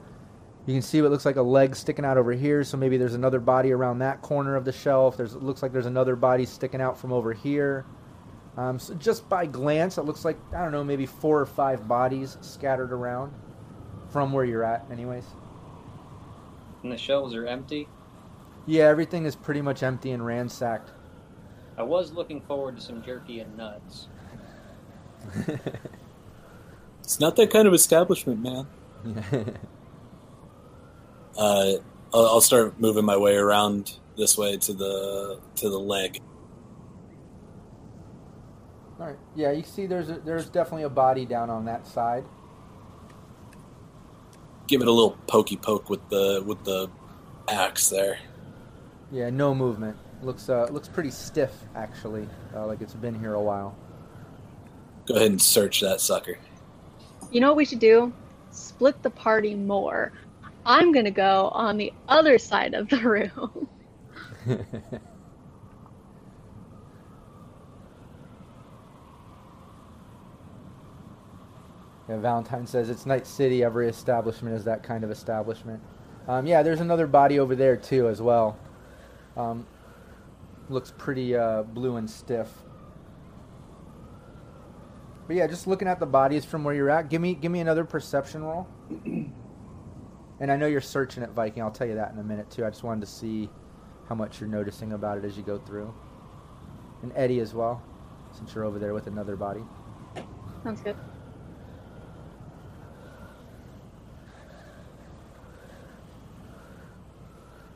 [0.66, 2.64] You can see what looks like a leg sticking out over here.
[2.64, 5.18] So maybe there's another body around that corner of the shelf.
[5.18, 7.86] There's it looks like there's another body sticking out from over here.
[8.58, 11.88] Um, so just by glance, it looks like I don't know, maybe four or five
[11.88, 13.34] bodies scattered around
[14.10, 15.26] from where you're at, anyways.
[16.84, 17.88] And the shelves are empty.
[18.66, 20.92] Yeah, everything is pretty much empty and ransacked.
[21.78, 24.08] I was looking forward to some jerky and nuts.
[27.04, 28.68] It's not that kind of establishment, man.
[31.38, 31.76] Uh,
[32.14, 36.22] I'll, I'll start moving my way around this way to the to the leg.
[39.00, 39.18] All right.
[39.36, 42.24] Yeah, you see, there's a, there's definitely a body down on that side.
[44.68, 46.90] Give it a little pokey poke with the with the
[47.50, 48.20] axe there.
[49.12, 49.98] Yeah, no movement.
[50.22, 53.76] Looks uh, looks pretty stiff actually, uh, like it's been here a while.
[55.08, 56.38] Go ahead and search that sucker.
[57.32, 58.14] You know what we should do?
[58.52, 60.14] Split the party more.
[60.66, 62.98] I'm gonna go on the other side of the
[63.38, 63.70] room.
[72.10, 73.64] Yeah, Valentine says it's Night City.
[73.64, 75.82] Every establishment is that kind of establishment.
[76.28, 78.60] Um, yeah, there's another body over there too, as well.
[79.38, 79.66] Um,
[80.70, 82.50] looks pretty uh, blue and stiff.
[85.32, 87.62] But yeah, just looking at the bodies from where you're at, give me give me
[87.62, 88.68] another perception roll.
[90.42, 91.64] and I know you're searching it, Viking.
[91.64, 92.66] I'll tell you that in a minute too.
[92.66, 93.50] I just wanted to see
[94.10, 95.94] how much you're noticing about it as you go through.
[97.02, 97.82] And Eddie as well,
[98.34, 99.64] since you're over there with another body.
[100.66, 100.98] Sounds good.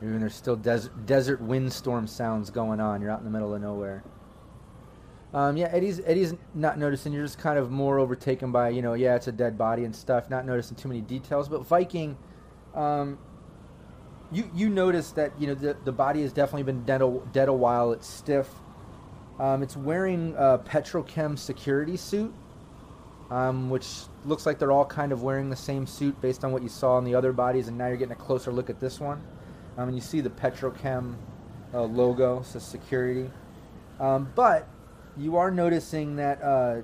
[0.02, 3.00] Even there's still desert, desert windstorm sounds going on.
[3.00, 4.04] You're out in the middle of nowhere.
[5.36, 7.12] Um, yeah, Eddie's Eddie's not noticing.
[7.12, 9.94] You're just kind of more overtaken by you know, yeah, it's a dead body and
[9.94, 10.30] stuff.
[10.30, 11.46] Not noticing too many details.
[11.46, 12.16] But Viking,
[12.74, 13.18] um,
[14.32, 17.48] you you notice that you know the the body has definitely been dead a, dead
[17.48, 17.92] a while.
[17.92, 18.48] It's stiff.
[19.38, 22.32] Um, it's wearing a petrochem security suit,
[23.30, 23.86] um, which
[24.24, 26.96] looks like they're all kind of wearing the same suit based on what you saw
[26.96, 29.22] in the other bodies, and now you're getting a closer look at this one.
[29.76, 31.16] Um, and you see the Petrochem
[31.74, 33.30] uh, logo, says security.
[34.00, 34.66] Um, but
[35.18, 36.82] you are noticing that uh,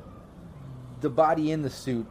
[1.01, 2.07] the body in the suit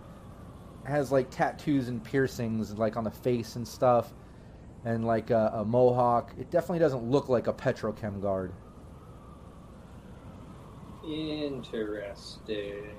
[0.84, 4.13] has like tattoos and piercings, like on the face and stuff,
[4.86, 6.34] and like a, a mohawk.
[6.39, 8.53] It definitely doesn't look like a Petrochem guard.
[11.03, 12.89] Interesting.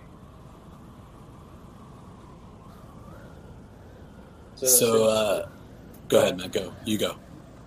[4.56, 5.48] So, So, uh,
[6.08, 6.50] go ahead, man.
[6.50, 6.74] Go.
[6.84, 7.16] You go.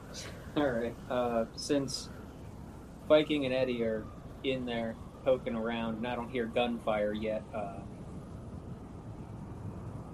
[0.57, 0.95] all right.
[1.09, 2.09] Uh, since
[3.07, 4.05] Viking and Eddie are
[4.43, 4.95] in there
[5.25, 7.79] poking around, and I don't hear gunfire yet, uh,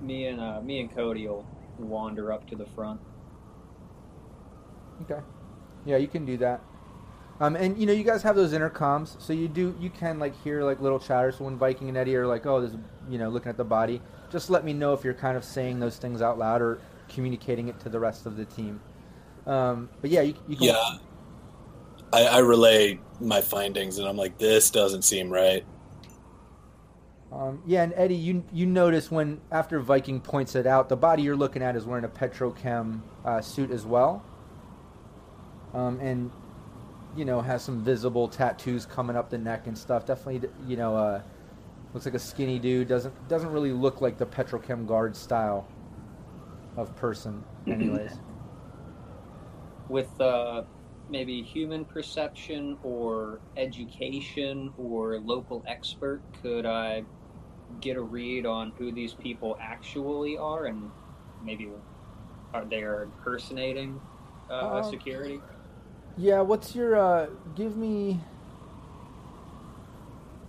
[0.02, 1.46] me and uh, me and Cody will
[1.78, 3.00] wander up to the front.
[5.04, 5.22] Okay.
[5.86, 6.62] Yeah, you can do that.
[7.40, 10.40] Um, and you know, you guys have those intercoms, so you do you can like
[10.44, 11.32] hear like little chatter.
[11.32, 12.78] So when Viking and Eddie are like, "Oh, there's
[13.10, 14.02] you know, looking at the body,"
[14.32, 17.68] just let me know if you're kind of saying those things out loud or communicating
[17.68, 18.80] it to the rest of the team.
[19.48, 20.68] Um, but yeah, you, you can.
[20.68, 20.98] Yeah.
[22.14, 25.66] I, I relay my findings, and I'm like, this doesn't seem right.
[27.32, 31.24] Um, yeah, and Eddie, you you notice when after Viking points it out, the body
[31.24, 34.22] you're looking at is wearing a petrochem uh, suit as well,
[35.74, 36.30] um, and
[37.16, 40.06] you know has some visible tattoos coming up the neck and stuff.
[40.06, 41.22] Definitely, you know, uh,
[41.94, 42.90] looks like a skinny dude.
[42.90, 45.66] Doesn't doesn't really look like the petrochem guard style
[46.76, 48.12] of person, anyways.
[49.88, 50.64] With uh,
[51.12, 57.04] maybe human perception or education or local expert, could I
[57.82, 60.92] get a read on who these people actually are and
[61.44, 61.70] maybe
[62.54, 64.02] are they are impersonating
[64.50, 65.40] uh, Um, security?
[66.18, 68.20] Yeah, what's your uh give me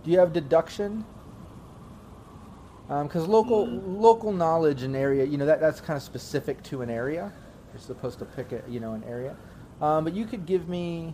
[0.03, 1.05] Do you have deduction?
[2.89, 6.81] Um, cuz local local knowledge and area, you know, that that's kind of specific to
[6.81, 7.31] an area.
[7.73, 9.35] You're supposed to pick a, you know, an area.
[9.83, 11.13] Um, but you could give me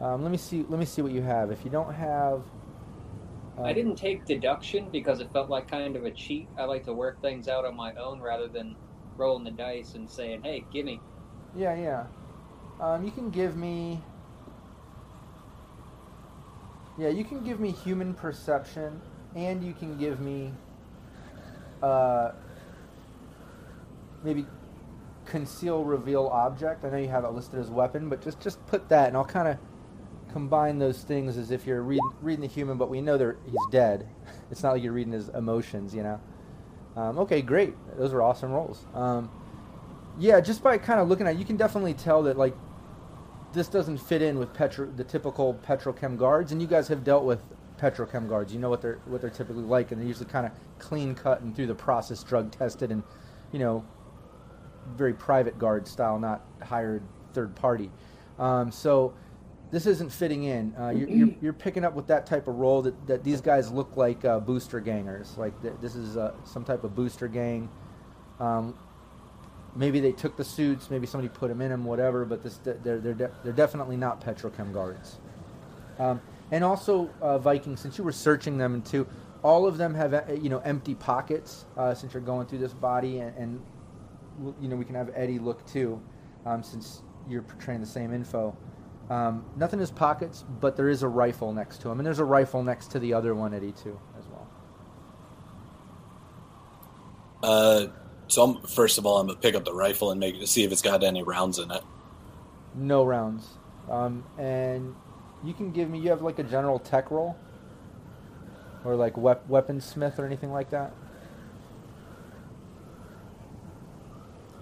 [0.00, 1.50] um, let me see let me see what you have.
[1.50, 2.42] If you don't have
[3.56, 6.46] I um, didn't take deduction because it felt like kind of a cheat.
[6.58, 8.76] I like to work things out on my own rather than
[9.16, 11.00] rolling the dice and saying, "Hey, gimme."
[11.56, 12.04] Yeah, yeah.
[12.80, 14.02] Um, you can give me.
[16.98, 19.00] Yeah, you can give me human perception,
[19.34, 20.52] and you can give me.
[21.82, 22.32] Uh,
[24.22, 24.44] maybe
[25.24, 26.84] conceal reveal object.
[26.84, 29.24] I know you have it listed as weapon, but just just put that, and I'll
[29.24, 29.58] kind of
[30.32, 33.66] combine those things as if you're reading reading the human, but we know they're he's
[33.70, 34.08] dead.
[34.50, 36.20] It's not like you're reading his emotions, you know.
[36.94, 37.72] Um, okay, great.
[37.96, 38.84] Those are awesome rolls.
[38.92, 39.30] Um,
[40.18, 42.54] yeah, just by kind of looking at, it, you can definitely tell that like
[43.54, 47.24] this doesn't fit in with petro the typical petrochem guards, and you guys have dealt
[47.24, 47.40] with
[47.78, 48.52] petrochem guards.
[48.52, 51.40] You know what they're what they're typically like, and they're usually kind of clean cut
[51.40, 53.02] and through the process, drug tested, and
[53.52, 53.84] you know,
[54.96, 57.02] very private guard style, not hired
[57.32, 57.90] third party.
[58.38, 59.14] Um, so
[59.70, 60.74] this isn't fitting in.
[60.78, 63.72] Uh, you're, you're, you're picking up with that type of role that, that these guys
[63.72, 65.36] look like uh, booster gangers.
[65.36, 67.68] Like th- this is uh, some type of booster gang.
[68.38, 68.76] Um,
[69.74, 72.24] maybe they took the suits, maybe somebody put them in them, whatever.
[72.24, 75.18] But this they're they're, de- they're definitely not petrochem guards.
[75.98, 76.20] Um,
[76.50, 79.06] and also uh, Vikings, since you were searching them too,
[79.42, 81.64] all of them have uh, you know empty pockets.
[81.76, 83.62] Uh, since you're going through this body, and, and
[84.60, 86.00] you know we can have Eddie look too,
[86.46, 88.56] um, since you're portraying the same info.
[89.10, 92.20] Um, nothing in his pockets, but there is a rifle next to him, and there's
[92.20, 94.48] a rifle next to the other one, Eddie too, as well.
[97.42, 97.86] Uh,
[98.28, 100.72] so I'm, first of all, I'm gonna pick up the rifle and make see if
[100.72, 101.82] it's got any rounds in it.
[102.74, 103.46] No rounds.
[103.90, 104.94] Um, and
[105.44, 105.98] you can give me.
[105.98, 107.36] You have like a general tech roll,
[108.84, 110.94] or like wep- weaponsmith or anything like that.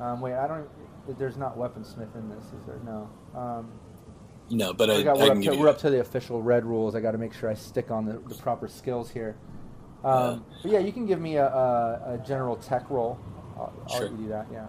[0.00, 0.68] Um, wait, I don't.
[1.18, 2.80] There's not weaponsmith in this, is there?
[2.84, 3.10] No.
[3.34, 3.70] Um,
[4.50, 5.62] No, but I, I got, I we're, can up give to, you.
[5.62, 6.94] we're up to the official red rules.
[6.94, 9.36] I got to make sure I stick on the, the proper skills here.
[10.04, 13.18] Um, but yeah, you can give me a, a, a general tech roll.
[13.56, 14.10] I'll, I'll Sure.
[14.10, 14.46] you do that.
[14.52, 14.66] Yeah.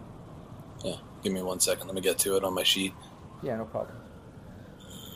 [0.83, 1.87] Yeah, give me one second.
[1.87, 2.93] Let me get to it on my sheet.
[3.43, 3.95] Yeah, no problem.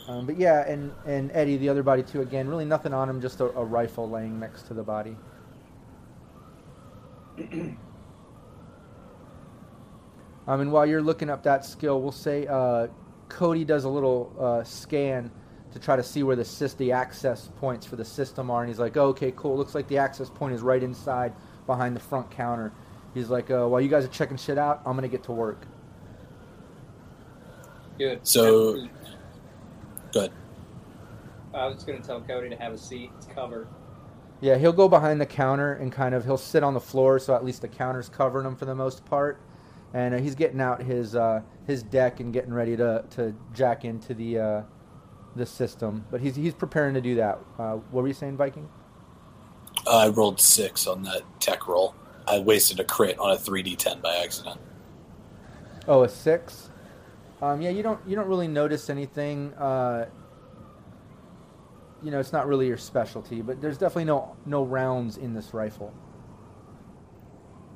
[0.08, 2.20] Um, but yeah, and, and Eddie, the other body too.
[2.22, 5.16] Again, really nothing on him, just a, a rifle laying next to the body.
[10.46, 12.88] um, and while you're looking up that skill, we'll say uh,
[13.28, 15.30] Cody does a little uh, scan
[15.72, 18.68] to try to see where the sys- the access points for the system are, and
[18.70, 19.56] he's like, oh, "Okay, cool.
[19.56, 21.32] Looks like the access point is right inside
[21.66, 22.72] behind the front counter."
[23.14, 25.66] He's like, uh, "While you guys are checking shit out, I'm gonna get to work."
[27.98, 28.26] Good.
[28.26, 28.86] So-
[30.12, 30.30] Good.
[31.54, 33.10] I was going to tell Cody to have a seat.
[33.16, 33.66] It's covered.
[34.42, 37.34] Yeah, he'll go behind the counter and kind of he'll sit on the floor, so
[37.34, 39.40] at least the counter's covering him for the most part.
[39.96, 43.86] And uh, he's getting out his uh, his deck and getting ready to, to jack
[43.86, 44.62] into the uh,
[45.34, 46.04] the system.
[46.10, 47.38] But he's he's preparing to do that.
[47.58, 48.68] Uh, what were you saying, Viking?
[49.86, 51.94] Uh, I rolled six on that tech roll.
[52.28, 54.60] I wasted a crit on a 3d10 by accident.
[55.88, 56.68] Oh, a six.
[57.40, 59.54] Um, yeah, you don't you don't really notice anything.
[59.54, 60.10] Uh,
[62.02, 65.54] you know, it's not really your specialty, but there's definitely no no rounds in this
[65.54, 65.94] rifle.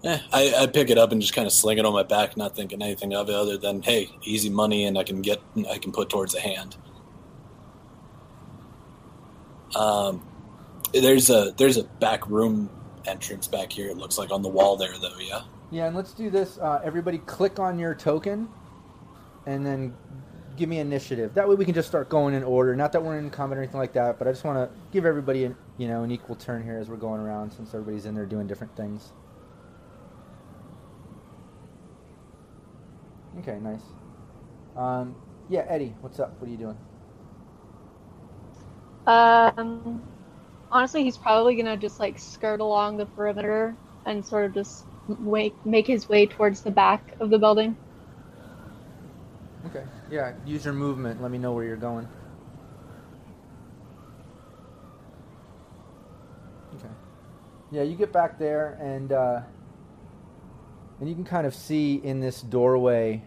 [0.03, 2.37] Eh, I, I pick it up and just kind of sling it on my back,
[2.37, 5.79] not thinking anything of it other than, hey, easy money, and I can get, I
[5.79, 6.77] can put towards a hand.
[9.77, 10.27] Um,
[10.93, 12.71] there's a there's a back room
[13.07, 13.89] entrance back here.
[13.89, 15.19] It looks like on the wall there, though.
[15.19, 15.43] Yeah.
[15.71, 16.59] Yeah, and let's do this.
[16.59, 18.49] Uh, everybody, click on your token,
[19.47, 19.95] and then
[20.57, 21.35] give me initiative.
[21.35, 22.75] That way, we can just start going in order.
[22.75, 25.07] Not that we're in combat or anything like that, but I just want to give
[25.07, 28.15] everybody, an, you know, an equal turn here as we're going around, since everybody's in
[28.17, 29.13] there doing different things.
[33.39, 33.83] Okay, nice.
[34.77, 35.17] Um,
[35.49, 36.41] yeah, Eddie, what's up?
[36.41, 36.79] What are you doing?
[39.07, 40.05] Um,
[40.71, 45.57] honestly, he's probably gonna just like skirt along the perimeter and sort of just make
[45.65, 47.77] make his way towards the back of the building.
[49.67, 49.85] Okay.
[50.11, 51.21] Yeah, use your movement.
[51.23, 52.09] Let me know where you're going.
[56.77, 56.95] Okay.
[57.71, 59.41] Yeah, you get back there and uh,
[61.01, 63.23] and you can kind of see in this doorway.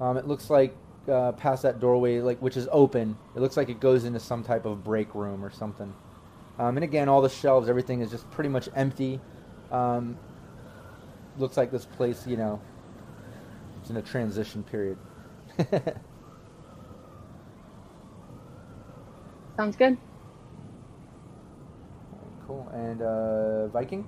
[0.00, 0.74] Um, it looks like
[1.08, 3.16] uh, past that doorway, like which is open.
[3.34, 5.92] It looks like it goes into some type of break room or something.
[6.58, 9.20] Um, and again, all the shelves, everything is just pretty much empty.
[9.70, 10.16] Um,
[11.38, 12.60] looks like this place, you know,
[13.80, 14.96] it's in a transition period.
[19.56, 19.98] Sounds good.
[22.46, 22.68] cool.
[22.72, 24.06] And uh, Viking?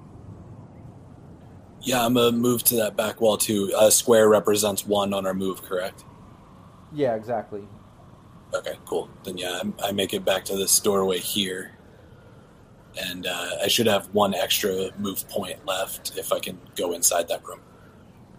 [1.83, 3.73] Yeah, I'm gonna move to that back wall too.
[3.79, 6.05] A square represents one on our move, correct?
[6.93, 7.67] Yeah, exactly.
[8.55, 9.09] Okay, cool.
[9.25, 11.77] Then yeah, I, I make it back to this doorway here,
[12.99, 17.29] and uh, I should have one extra move point left if I can go inside
[17.29, 17.61] that room.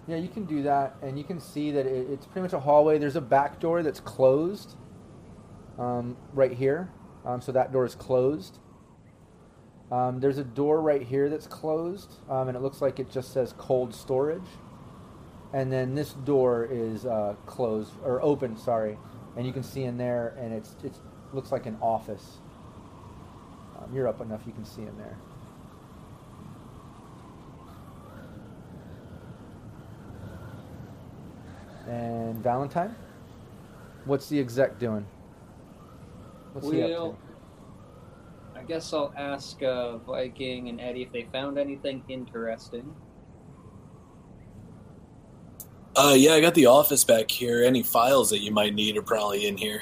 [0.08, 2.60] Yeah, you can do that, and you can see that it, it's pretty much a
[2.60, 2.98] hallway.
[2.98, 4.76] There's a back door that's closed
[5.78, 6.90] um, right here,
[7.26, 8.58] um, so that door is closed.
[9.92, 13.34] Um, there's a door right here that's closed, um, and it looks like it just
[13.34, 14.44] says cold storage.
[15.52, 18.98] And then this door is uh, closed or open, sorry,
[19.36, 20.94] and you can see in there, and it's it
[21.34, 22.38] looks like an office.
[23.80, 25.18] Um, you're up enough; you can see in there.
[31.88, 32.94] And Valentine,
[34.06, 35.08] what's the exec doing?
[36.54, 37.29] What's he up to?
[38.70, 42.96] Guess I'll ask uh, Viking and Eddie if they found anything interesting.
[45.96, 47.64] Uh, yeah, I got the office back here.
[47.64, 49.82] Any files that you might need are probably in here.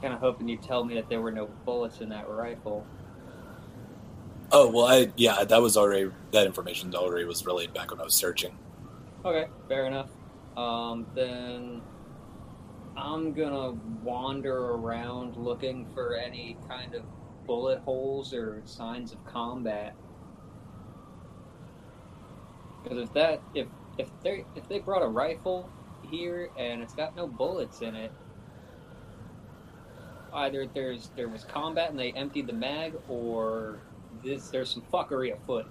[0.00, 2.86] Kind of hoping you'd tell me that there were no bullets in that rifle.
[4.52, 8.04] Oh well, I yeah, that was already that information already was relayed back when I
[8.04, 8.56] was searching.
[9.22, 10.08] Okay, fair enough.
[10.56, 11.82] Um, then
[12.96, 13.72] I'm gonna
[14.02, 17.02] wander around looking for any kind of
[17.46, 19.94] bullet holes or signs of combat.
[22.82, 23.66] Because if that if
[23.98, 25.70] if they if they brought a rifle
[26.02, 28.12] here and it's got no bullets in it,
[30.34, 33.80] either there's there was combat and they emptied the mag, or
[34.22, 35.66] this there's some fuckery afoot.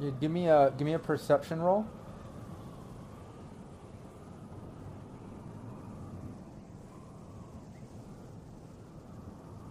[0.00, 1.86] Yeah, give me a give me a perception roll.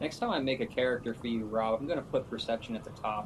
[0.04, 2.90] Next time I make a character for you, Rob, I'm gonna put perception at the
[2.90, 3.26] top.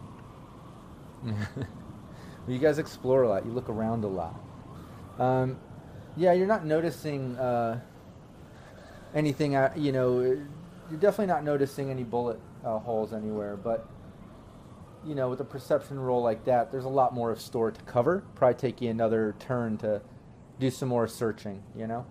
[2.48, 3.48] you guys explore a lot.
[3.48, 4.40] You look around a lot.
[5.18, 5.58] Um,
[6.16, 7.80] yeah, you're not noticing uh,
[9.16, 9.56] anything.
[9.56, 13.58] Uh, you know, you're definitely not noticing any bullet uh, holes anywhere.
[13.58, 13.90] But
[15.04, 17.82] you know, with a perception roll like that, there's a lot more of store to
[17.86, 18.24] cover.
[18.36, 20.04] Probably take you another turn to
[20.60, 21.64] do some more searching.
[21.76, 22.06] You know.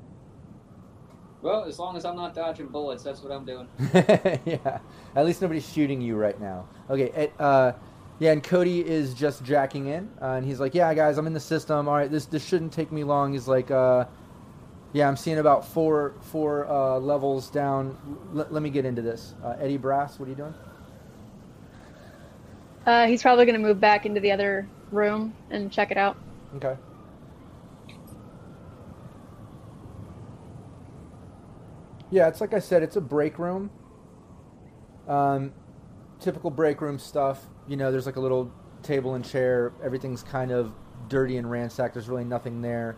[1.46, 3.68] Well, as long as I'm not dodging bullets, that's what I'm doing.
[4.44, 4.80] yeah.
[5.14, 6.66] At least nobody's shooting you right now.
[6.90, 7.12] Okay.
[7.14, 7.70] It, uh,
[8.18, 11.34] yeah, and Cody is just jacking in, uh, and he's like, "Yeah, guys, I'm in
[11.34, 11.86] the system.
[11.86, 14.06] All right, this this shouldn't take me long." He's like, uh,
[14.92, 17.96] "Yeah, I'm seeing about four four uh, levels down.
[18.34, 20.54] L- let me get into this." Uh, Eddie Brass, what are you doing?
[22.86, 26.16] Uh, he's probably gonna move back into the other room and check it out.
[26.56, 26.74] Okay.
[32.16, 33.68] Yeah, it's like I said, it's a break room.
[35.06, 35.52] Um,
[36.18, 37.44] typical break room stuff.
[37.68, 38.50] You know, there's like a little
[38.82, 39.74] table and chair.
[39.84, 40.72] Everything's kind of
[41.08, 41.92] dirty and ransacked.
[41.92, 42.96] There's really nothing there.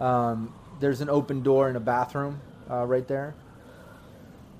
[0.00, 3.36] Um, there's an open door in a bathroom uh, right there,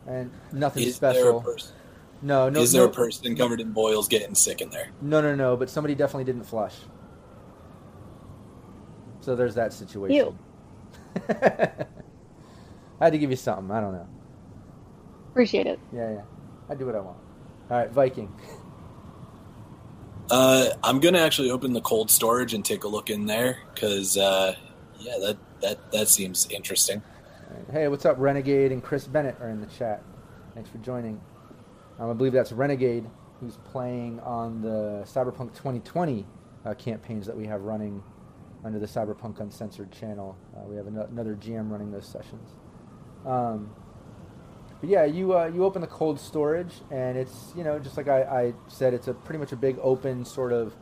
[0.07, 1.41] and nothing Is there a special.
[1.41, 1.75] person?
[2.23, 2.61] No, no.
[2.61, 4.91] Is there no, a person covered in boils getting sick in there?
[5.03, 5.57] No, no, no.
[5.57, 6.77] But somebody definitely didn't flush.
[9.19, 10.39] So there's that situation.
[12.97, 13.03] Ew.
[13.03, 13.71] I had to give you something.
[13.71, 14.09] I don't know.
[15.31, 15.79] Appreciate it.
[15.93, 16.23] Yeah, yeah.
[16.69, 17.19] I do what I want.
[17.71, 18.33] All right, Viking.
[20.31, 24.17] Uh, I'm gonna actually open the cold storage and take a look in there because
[24.17, 24.57] uh,
[24.99, 27.03] yeah, that that that seems interesting.
[27.49, 27.71] Alright.
[27.71, 28.17] Hey, what's up?
[28.19, 30.03] Renegade and Chris Bennett are in the chat.
[30.55, 31.21] Thanks for joining.
[31.99, 33.07] Um, I believe that's Renegade
[33.41, 36.27] who's playing on the Cyberpunk 2020
[36.65, 38.03] uh, campaigns that we have running
[38.65, 40.37] under the Cyberpunk Uncensored channel.
[40.57, 42.51] Uh, we have ano- another GM running those sessions.
[43.27, 43.71] Um,
[44.81, 48.09] but yeah, you uh, you open the cold storage, and it's you know just like
[48.09, 50.77] I, I said, it's a pretty much a big open sort of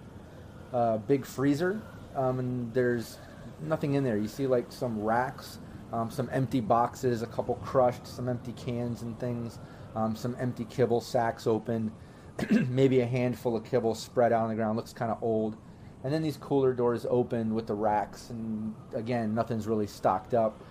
[0.72, 1.80] uh, big freezer,
[2.14, 3.18] um, and there's
[3.62, 4.16] nothing in there.
[4.16, 5.58] You see like some racks,
[5.92, 9.58] um, some empty boxes, a couple crushed, some empty cans and things,
[9.94, 11.92] um, some empty kibble sacks open,
[12.50, 14.76] maybe a handful of kibble spread out on the ground.
[14.76, 15.56] Looks kind of old.
[16.02, 20.62] And then these cooler doors open with the racks, and again, nothing's really stocked up,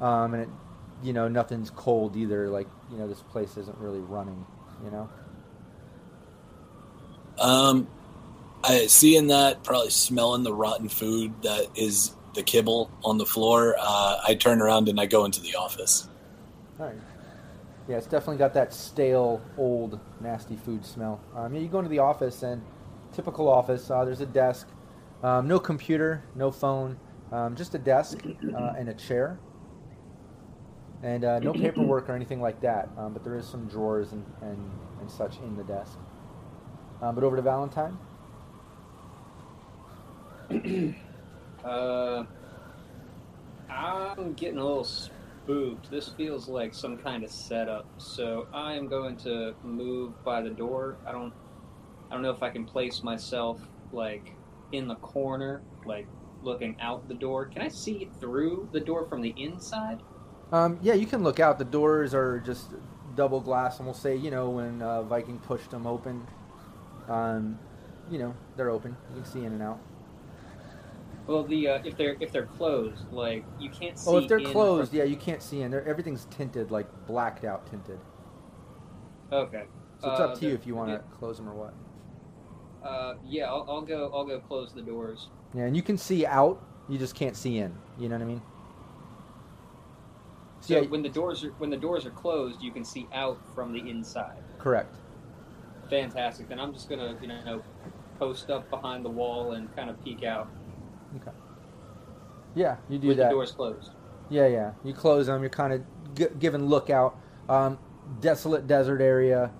[0.00, 0.48] um, and it,
[1.02, 2.48] you know, nothing's cold either.
[2.48, 4.44] Like you know, this place isn't really running.
[4.84, 5.10] You know.
[7.38, 7.88] Um,
[8.64, 13.76] I seeing that, probably smelling the rotten food that is the kibble on the floor.
[13.78, 16.08] Uh, I turn around and I go into the office.
[16.78, 16.96] All right.
[17.88, 21.20] Yeah, it's definitely got that stale, old, nasty food smell.
[21.34, 22.62] Um, yeah, you go into the office and
[23.12, 23.90] typical office.
[23.90, 24.68] Uh, there's a desk,
[25.22, 26.96] um, no computer, no phone,
[27.32, 28.22] um, just a desk
[28.54, 29.38] uh, and a chair,
[31.02, 32.88] and uh, no paperwork or anything like that.
[32.96, 34.70] Um, but there is some drawers and, and,
[35.00, 35.98] and such in the desk.
[37.00, 37.98] Um, but over to Valentine.
[41.64, 42.24] Uh,
[43.68, 45.90] I'm getting a little spooked.
[45.90, 47.86] This feels like some kind of setup.
[47.98, 50.96] So I am going to move by the door.
[51.06, 51.32] I don't,
[52.10, 53.60] I don't know if I can place myself
[53.92, 54.34] like
[54.72, 56.06] in the corner, like
[56.42, 57.44] looking out the door.
[57.44, 60.00] Can I see through the door from the inside?
[60.52, 61.58] Um, yeah, you can look out.
[61.58, 62.70] The doors are just
[63.14, 66.26] double glass, and we'll say, you know, when uh, Viking pushed them open,
[67.08, 67.58] um,
[68.10, 68.96] you know, they're open.
[69.14, 69.78] You can see in and out.
[71.26, 74.10] Well, the uh, if they're if they're closed, like you can't see.
[74.10, 75.70] Oh, if they're closed, from- yeah, you can't see in.
[75.70, 78.00] They're, everything's tinted, like blacked out tinted.
[79.30, 79.64] Okay.
[79.98, 81.74] So it's Uh, up to you if you want to the- close them or what.
[82.82, 84.10] Uh, yeah, I'll, I'll go.
[84.12, 85.28] I'll go close the doors.
[85.54, 86.60] Yeah, and you can see out.
[86.88, 87.74] You just can't see in.
[87.98, 88.42] You know what I mean?
[90.60, 93.38] So yeah, when the doors are when the doors are closed, you can see out
[93.54, 94.38] from the inside.
[94.58, 94.94] correct.
[95.88, 96.48] Fantastic.
[96.48, 97.62] Then I'm just gonna you know
[98.18, 100.48] post up behind the wall and kind of peek out
[101.16, 101.30] Okay.
[102.54, 103.24] Yeah, you do with that.
[103.24, 103.90] the doors closed.
[104.28, 104.72] Yeah, yeah.
[104.84, 105.40] You close them.
[105.40, 105.82] You're kind of
[106.14, 107.16] g- giving lookout.
[107.48, 107.78] Um,
[108.20, 109.50] desolate desert area.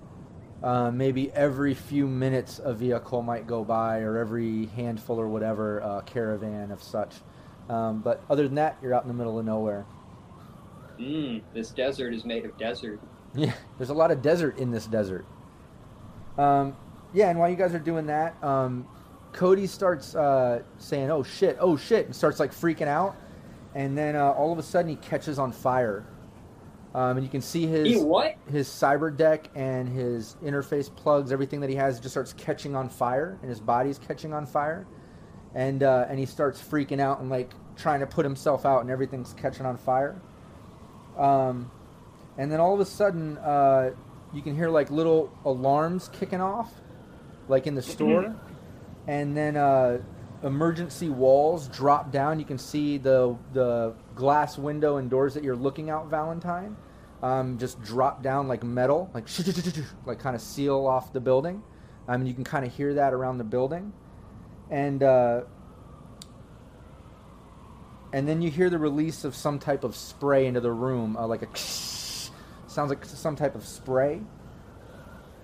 [0.63, 5.81] Uh, maybe every few minutes a vehicle might go by, or every handful or whatever
[5.81, 7.15] uh, caravan of such.
[7.67, 9.85] Um, but other than that, you're out in the middle of nowhere.
[11.01, 12.99] Mmm, this desert is made of desert.
[13.33, 15.25] Yeah, there's a lot of desert in this desert.
[16.37, 16.75] Um,
[17.13, 18.85] yeah, and while you guys are doing that, um,
[19.31, 21.55] Cody starts uh, saying, "Oh shit!
[21.61, 23.15] Oh shit!" and starts like freaking out,
[23.73, 26.05] and then uh, all of a sudden he catches on fire,
[26.93, 28.35] um, and you can see his He what?
[28.51, 32.89] his cyber deck and his interface plugs, everything that he has, just starts catching on
[32.89, 34.85] fire, and his body's catching on fire,
[35.55, 38.89] and uh, and he starts freaking out and like trying to put himself out, and
[38.91, 40.21] everything's catching on fire.
[41.17, 41.71] Um,
[42.37, 43.91] and then all of a sudden, uh,
[44.33, 46.71] you can hear like little alarms kicking off,
[47.47, 48.35] like in the store,
[49.07, 50.01] and then uh,
[50.43, 52.39] emergency walls drop down.
[52.39, 56.77] You can see the the glass window and doors that you're looking out, Valentine,
[57.21, 59.27] um, just drop down like metal, like
[60.05, 61.61] like kind of seal off the building.
[62.07, 63.93] I mean, you can kind of hear that around the building,
[64.69, 65.41] and uh,
[68.13, 71.27] and then you hear the release of some type of spray into the room, uh,
[71.27, 74.21] like a sounds like some type of spray.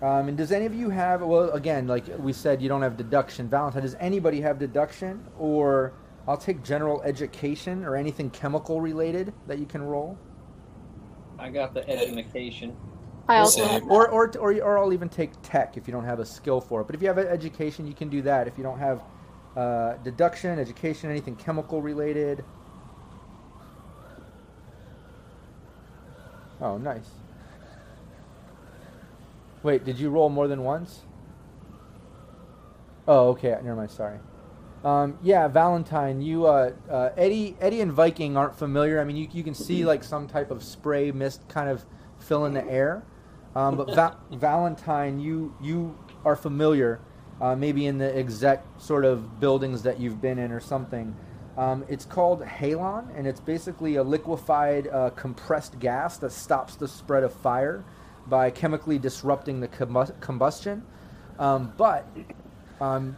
[0.01, 1.21] Um, and does any of you have?
[1.21, 3.49] Well, again, like we said, you don't have deduction.
[3.49, 5.93] Valentine, does anybody have deduction, or
[6.27, 10.17] I'll take general education or anything chemical related that you can roll,
[11.39, 12.75] I got the education.
[13.27, 13.81] I also Same.
[13.81, 16.61] have or or or, or I'll even take tech if you don't have a skill
[16.61, 16.87] for it.
[16.87, 18.47] But if you have education, you can do that.
[18.47, 19.03] If you don't have
[19.55, 22.43] uh, deduction, education, anything chemical related.
[26.61, 27.09] Oh, nice.
[29.63, 31.01] Wait, did you roll more than once?
[33.07, 33.49] Oh, okay.
[33.63, 33.91] Never mind.
[33.91, 34.19] Sorry.
[34.83, 36.21] Um, yeah, Valentine.
[36.21, 38.99] You, uh, uh, Eddie, Eddie, and Viking aren't familiar.
[38.99, 41.85] I mean, you, you can see like some type of spray mist kind of
[42.19, 43.03] fill in the air.
[43.55, 46.99] Um, but Va- Valentine, you you are familiar,
[47.41, 51.15] uh, maybe in the exact sort of buildings that you've been in or something.
[51.57, 56.87] Um, it's called halon, and it's basically a liquefied, uh, compressed gas that stops the
[56.87, 57.83] spread of fire
[58.27, 60.83] by chemically disrupting the combus- combustion.
[61.39, 62.07] Um, but
[62.79, 63.17] um,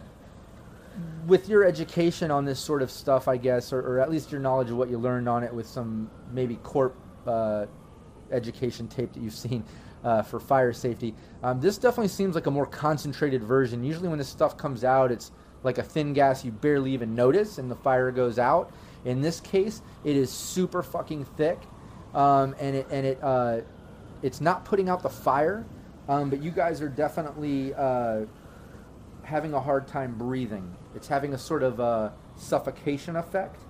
[1.28, 4.40] with your education on this sort of stuff, I guess, or, or at least your
[4.40, 6.96] knowledge of what you learned on it with some maybe corp
[7.28, 7.66] uh,
[8.32, 9.64] education tape that you've seen
[10.04, 11.14] uh, for fire safety.
[11.44, 13.84] Um, this definitely seems like a more concentrated version.
[13.84, 15.32] Usually, when this stuff comes out, it's
[15.64, 18.72] like a thin gas you barely even notice, and the fire goes out.
[19.06, 21.60] In this case, it is super fucking thick,
[22.14, 23.62] um, and it and it uh,
[24.22, 25.66] it's not putting out the fire,
[26.08, 28.26] um, but you guys are definitely uh,
[29.24, 30.76] having a hard time breathing.
[30.96, 33.62] It's having a sort of uh, suffocation effect.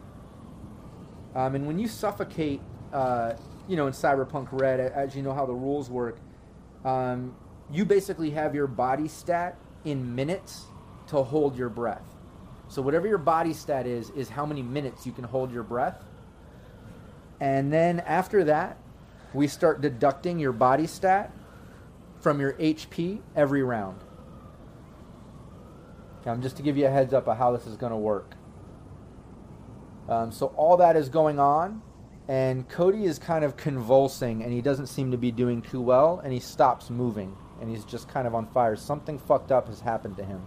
[1.35, 2.61] Um, and when you suffocate,
[2.91, 3.33] uh,
[3.67, 6.17] you know, in Cyberpunk Red, as you know how the rules work,
[6.83, 7.35] um,
[7.71, 10.65] you basically have your body stat in minutes
[11.09, 12.03] to hold your breath.
[12.67, 16.03] So whatever your body stat is, is how many minutes you can hold your breath.
[17.39, 18.77] And then after that,
[19.33, 21.31] we start deducting your body stat
[22.19, 23.99] from your HP every round.
[26.21, 27.97] Okay, I'm just to give you a heads up of how this is going to
[27.97, 28.35] work.
[30.07, 31.81] Um, so all that is going on,
[32.27, 36.19] and Cody is kind of convulsing, and he doesn't seem to be doing too well,
[36.23, 38.75] and he stops moving, and he's just kind of on fire.
[38.75, 40.41] Something fucked up has happened to him.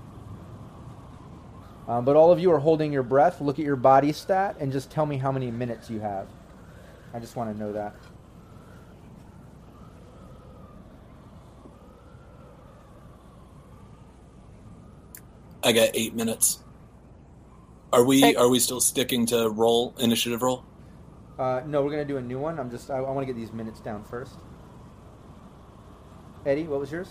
[1.88, 3.40] Um, but all of you are holding your breath.
[3.40, 6.28] Look at your body stat, and just tell me how many minutes you have.
[7.12, 7.94] I just want to know that.
[15.64, 16.58] I got eight minutes.
[17.92, 20.64] Are we are we still sticking to roll initiative roll?
[21.38, 22.58] Uh, no, we're gonna do a new one.
[22.58, 24.34] I'm just I, I want to get these minutes down first.
[26.46, 27.08] Eddie, what was yours?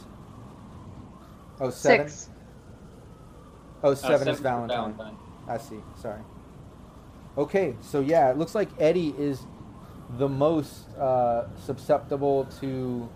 [1.59, 2.09] Oh, seven.
[2.09, 2.29] Six.
[3.83, 4.93] Oh, Uh, seven seven is Valentine.
[4.93, 5.17] Valentine.
[5.47, 5.79] I see.
[6.01, 6.21] Sorry.
[7.37, 9.45] Okay, so yeah, it looks like Eddie is
[10.17, 13.09] the most uh, susceptible to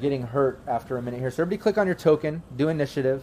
[0.00, 1.30] getting hurt after a minute here.
[1.30, 3.22] So everybody, click on your token, do initiative,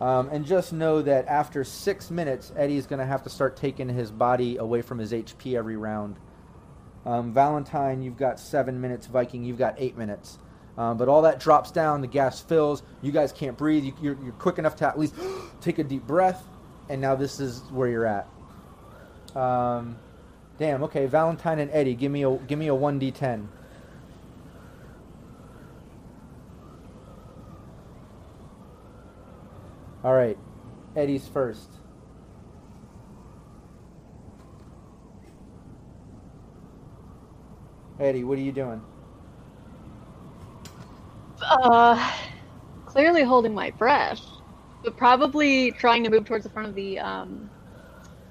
[0.00, 3.88] um, and just know that after six minutes, Eddie's going to have to start taking
[3.88, 6.16] his body away from his HP every round.
[7.04, 9.06] Um, Valentine, you've got seven minutes.
[9.06, 10.38] Viking, you've got eight minutes.
[10.78, 12.84] Um, but all that drops down, the gas fills.
[13.02, 13.84] You guys can't breathe.
[13.84, 15.12] You, you're, you're quick enough to at least
[15.60, 16.44] take a deep breath,
[16.88, 18.28] and now this is where you're at.
[19.36, 19.98] Um,
[20.56, 20.84] damn.
[20.84, 23.48] Okay, Valentine and Eddie, give me a give me a one d10.
[30.04, 30.38] All right,
[30.94, 31.68] Eddie's first.
[37.98, 38.80] Eddie, what are you doing?
[41.48, 42.12] Uh,
[42.84, 44.20] clearly holding my breath,
[44.84, 47.48] but probably trying to move towards the front of the um,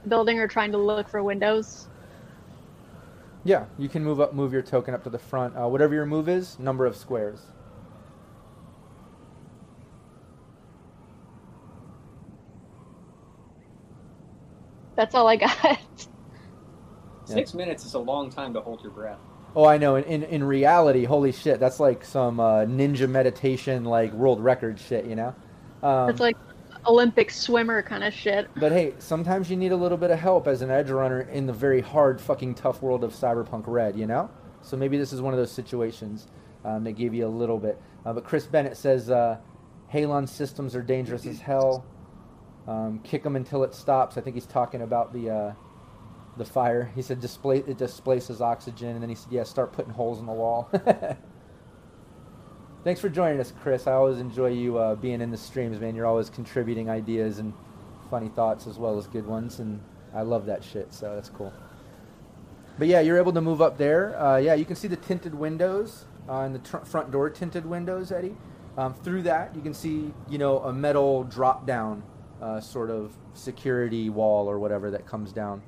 [0.07, 1.87] building or trying to look for windows.
[3.43, 5.55] Yeah, you can move up, move your token up to the front.
[5.55, 7.39] Uh, whatever your move is, number of squares.
[14.95, 15.79] That's all I got.
[17.25, 19.19] Six minutes is a long time to hold your breath.
[19.55, 19.95] Oh, I know.
[19.95, 24.79] In, in in reality, holy shit, that's like some uh, ninja meditation, like world record
[24.79, 25.35] shit, you know.
[25.81, 26.37] Um, It's like
[26.85, 28.49] Olympic swimmer kind of shit.
[28.55, 31.45] But hey, sometimes you need a little bit of help as an edge runner in
[31.45, 34.29] the very hard, fucking tough world of Cyberpunk Red, you know?
[34.61, 36.27] So maybe this is one of those situations
[36.63, 37.81] um, that give you a little bit.
[38.05, 39.37] Uh, but Chris Bennett says uh,
[39.93, 41.85] Halon systems are dangerous as hell.
[42.67, 44.17] Um, kick them until it stops.
[44.17, 45.53] I think he's talking about the uh,
[46.37, 46.91] the fire.
[46.95, 50.25] He said display it displaces oxygen, and then he said, yeah, start putting holes in
[50.25, 50.69] the wall.
[52.83, 53.87] Thanks for joining us, Chris.
[53.87, 55.95] I always enjoy you uh, being in the streams, man.
[55.95, 57.53] You're always contributing ideas and
[58.09, 59.81] funny thoughts as well as good ones, and
[60.13, 60.93] I love that shit.
[60.93, 61.51] So that's cool.
[62.77, 64.17] But yeah, you're able to move up there.
[64.21, 67.65] Uh, yeah, you can see the tinted windows uh, and the tr- front door tinted
[67.65, 68.37] windows, Eddie.
[68.77, 72.03] Um, through that, you can see you know a metal drop down
[72.41, 75.61] uh, sort of security wall or whatever that comes down.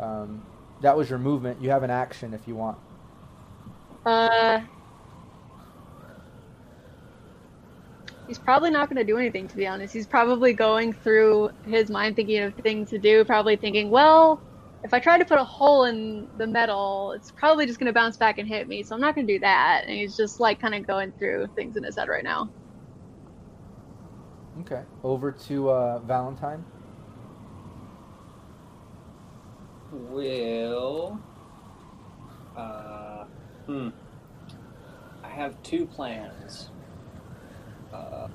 [0.00, 0.42] Um,
[0.80, 1.60] that was your movement.
[1.60, 2.78] You have an action if you want.
[4.06, 4.60] Uh,
[8.26, 9.92] he's probably not going to do anything, to be honest.
[9.92, 14.40] He's probably going through his mind thinking of things to do, probably thinking, well,
[14.84, 17.92] if I try to put a hole in the metal, it's probably just going to
[17.92, 19.82] bounce back and hit me, so I'm not going to do that.
[19.86, 22.50] And he's just like kind of going through things in his head right now.
[24.60, 24.82] Okay.
[25.02, 26.64] Over to uh, Valentine.
[29.92, 31.18] Will.
[32.56, 33.24] Uh,
[33.66, 33.88] hmm.
[35.22, 36.70] I have two plans.
[37.92, 38.28] Uh,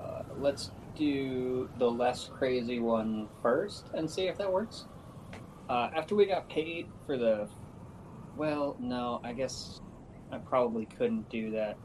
[0.00, 4.86] uh, let's do the less crazy one first and see if that works.
[5.68, 7.48] Uh, after we got paid for the.
[8.36, 9.80] Well, no, I guess
[10.32, 11.76] I probably couldn't do that.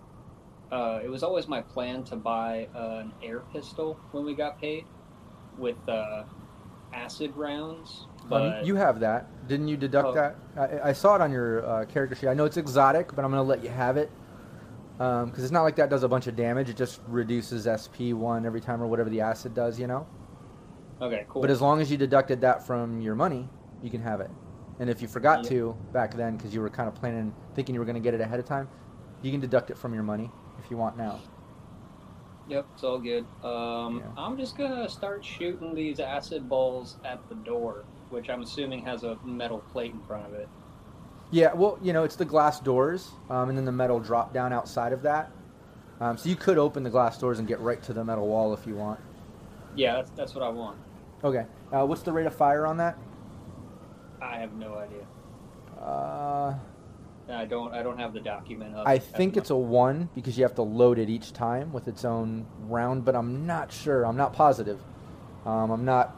[0.71, 4.85] Uh, it was always my plan to buy an air pistol when we got paid
[5.57, 6.23] with uh,
[6.93, 9.27] acid rounds, but you have that.
[9.47, 10.13] Didn't you deduct Oh.
[10.13, 10.35] that?
[10.83, 12.27] I, I saw it on your uh, character sheet.
[12.27, 14.11] I know it's exotic, but I'm going to let you have it.
[14.97, 16.69] Because it's not like that does a bunch of damage.
[16.69, 20.07] It just reduces SP one every time or whatever the acid does, you know?
[21.01, 21.41] okay, cool.
[21.41, 23.49] But as long as you deducted that from your money,
[23.83, 24.31] you can have it.
[24.79, 25.49] And if you forgot Yeah.
[25.49, 28.13] to back then, because you were kind of planning, thinking you were going to get
[28.13, 28.69] it ahead of time,
[29.21, 30.31] you can deduct it from your money
[30.63, 31.19] if you want now.
[32.47, 33.25] Yep, it's all good.
[33.43, 34.03] Um, Yeah.
[34.23, 39.03] I'm just gonna start shooting these acid balls at the door, which I'm assuming has
[39.03, 40.47] a metal plate in front of it.
[41.31, 44.53] Yeah, well, you know, it's the glass doors, um, and then the metal drop down
[44.53, 45.31] outside of that.
[45.99, 48.53] Um, so you could open the glass doors and get right to the metal wall
[48.53, 49.01] if you want.
[49.75, 50.77] Yeah, that's that's what I want.
[51.25, 51.45] Okay.
[51.73, 52.97] Uh, what's the rate of fire on that?
[54.21, 55.05] I have no idea.
[55.77, 56.55] Uh,
[57.29, 58.87] I don't I don't have the document up.
[58.87, 62.05] I think it's a one because you have to load it each time with its
[62.05, 64.05] own round, but I'm not sure.
[64.05, 64.79] I'm not positive.
[65.45, 66.15] Um, I'm not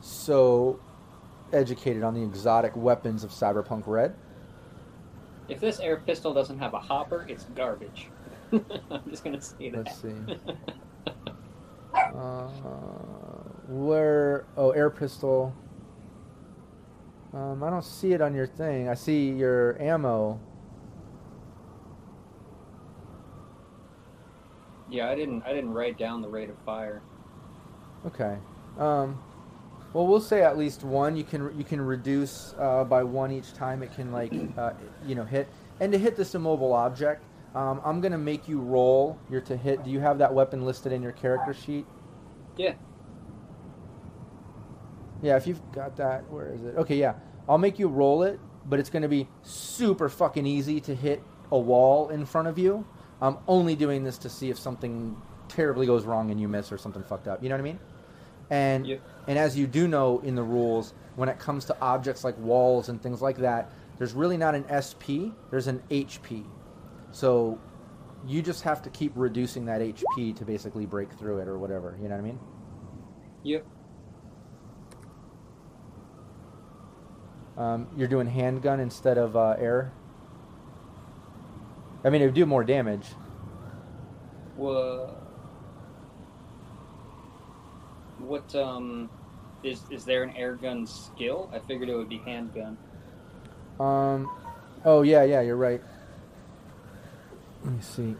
[0.00, 0.80] so
[1.52, 4.14] educated on the exotic weapons of Cyberpunk Red.
[5.48, 8.08] If this air pistol doesn't have a hopper, it's garbage.
[8.52, 9.86] I'm just gonna say that.
[9.86, 10.14] Let's see.
[11.92, 12.48] Uh,
[13.68, 14.44] where?
[14.56, 15.54] Oh, air pistol.
[17.32, 18.88] Um, I don't see it on your thing.
[18.88, 20.40] I see your ammo.
[24.90, 27.00] yeah, I didn't I didn't write down the rate of fire.
[28.06, 28.36] Okay.
[28.78, 29.22] Um,
[29.92, 31.16] well, we'll say at least one.
[31.16, 34.72] You can you can reduce uh, by one each time it can like uh,
[35.06, 35.48] you know hit.
[35.80, 37.24] And to hit this immobile object,
[37.54, 39.82] um, I'm gonna make you roll your to hit.
[39.84, 41.86] Do you have that weapon listed in your character sheet?
[42.56, 42.74] Yeah.
[45.22, 46.76] Yeah, if you've got that, where is it?
[46.76, 47.14] Okay, yeah.
[47.48, 51.22] I'll make you roll it, but it's going to be super fucking easy to hit
[51.52, 52.86] a wall in front of you.
[53.20, 56.78] I'm only doing this to see if something terribly goes wrong and you miss or
[56.78, 57.42] something fucked up.
[57.42, 57.78] You know what I mean?
[58.50, 58.98] And
[59.28, 62.88] and as you do know in the rules, when it comes to objects like walls
[62.88, 66.44] and things like that, there's really not an SP, there's an HP.
[67.12, 67.58] So
[68.26, 71.96] you just have to keep reducing that HP to basically break through it or whatever.
[72.00, 72.38] You know what I mean?
[73.44, 73.66] Yep.
[77.56, 79.92] Um, you're doing handgun instead of uh, air.
[82.02, 83.06] I mean, it would do more damage.
[84.56, 85.19] Wha
[88.20, 89.10] What um
[89.62, 91.50] is is there an air gun skill?
[91.52, 92.76] I figured it would be handgun.
[93.78, 94.30] Um,
[94.84, 95.82] oh yeah, yeah, you're right.
[97.64, 98.16] Let me see.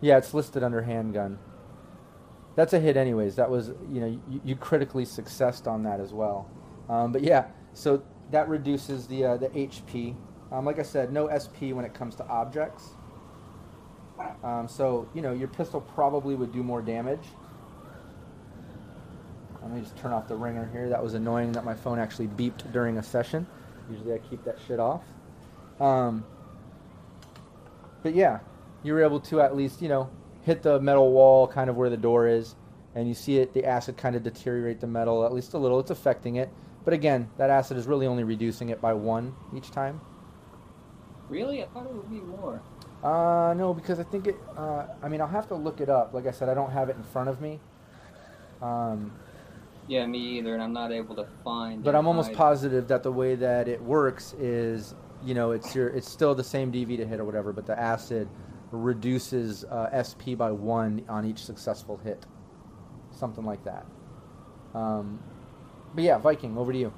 [0.00, 1.38] Yeah, it's listed under handgun.
[2.54, 3.36] That's a hit, anyways.
[3.36, 6.50] That was, you know, you, you critically successed on that as well.
[6.88, 10.14] Um, but yeah, so that reduces the uh, the HP.
[10.50, 12.90] Um, like I said, no SP when it comes to objects.
[14.42, 17.24] Um, so you know, your pistol probably would do more damage.
[19.62, 20.88] Let me just turn off the ringer here.
[20.88, 23.46] That was annoying that my phone actually beeped during a session.
[23.90, 25.02] Usually I keep that shit off.
[25.80, 26.24] Um,
[28.02, 28.40] but yeah,
[28.82, 30.10] you were able to at least, you know,
[30.42, 32.56] hit the metal wall kind of where the door is,
[32.94, 35.78] and you see it, the acid kind of deteriorate the metal at least a little.
[35.78, 36.50] It's affecting it.
[36.84, 40.00] But again, that acid is really only reducing it by one each time.
[41.28, 41.62] Really?
[41.62, 42.60] I thought it would be more.
[43.02, 44.36] Uh, no, because I think it.
[44.56, 46.14] Uh, I mean, I'll have to look it up.
[46.14, 47.58] Like I said, I don't have it in front of me.
[48.60, 49.12] Um,
[49.88, 51.82] Yeah, me either, and I'm not able to find.
[51.82, 52.36] but I'm almost either.
[52.38, 54.94] positive that the way that it works is,
[55.24, 57.78] you know, it's your, it's still the same DV to hit or whatever, but the
[57.78, 58.28] acid
[58.70, 62.24] reduces uh, SP by one on each successful hit,
[63.10, 63.84] something like that.
[64.74, 65.18] Um,
[65.94, 66.92] but yeah, Viking, over to you.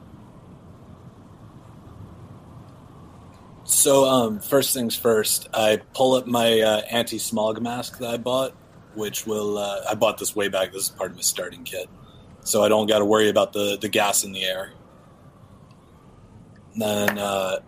[3.64, 8.18] So, um, first things first, I pull up my uh, anti smog mask that I
[8.18, 8.52] bought,
[8.94, 10.72] which will, uh, I bought this way back.
[10.72, 11.88] This is part of my starting kit.
[12.42, 14.72] So I don't got to worry about the, the gas in the air.
[16.76, 17.60] then uh,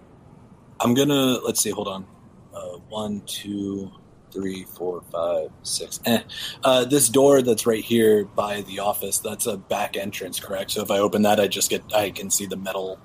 [0.80, 2.06] I'm going to, let's see, hold on.
[2.54, 3.90] Uh, one, two,
[4.30, 5.98] three, four, five, six.
[6.04, 6.20] Eh.
[6.62, 10.72] Uh, this door that's right here by the office, that's a back entrance, correct?
[10.72, 12.98] So if I open that, I just get, I can see the metal,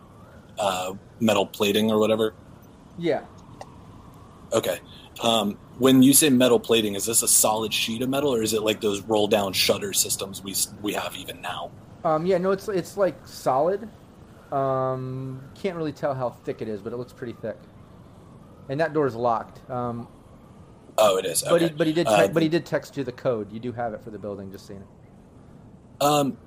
[0.59, 2.33] uh, metal plating or whatever.
[2.97, 3.21] Yeah.
[4.53, 4.79] Okay.
[5.23, 8.53] Um, when you say metal plating, is this a solid sheet of metal, or is
[8.53, 11.71] it like those roll down shutter systems we we have even now?
[12.03, 13.87] Um, yeah, no, it's it's like solid.
[14.51, 17.57] Um, can't really tell how thick it is, but it looks pretty thick.
[18.69, 19.69] And that door is locked.
[19.69, 20.07] Um,
[20.97, 21.41] Oh, it is.
[21.41, 23.51] but he but he did Uh, but he did text you the code.
[23.51, 24.51] You do have it for the building.
[24.51, 26.03] Just seeing it.
[26.03, 26.37] Um,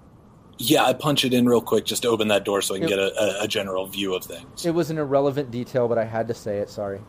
[0.59, 2.86] yeah, I punch it in real quick just to open that door so I can
[2.86, 4.64] It- get a, a, general view of things.
[4.64, 6.70] It was an irrelevant detail, but I had to say it.
[6.70, 7.00] Sorry.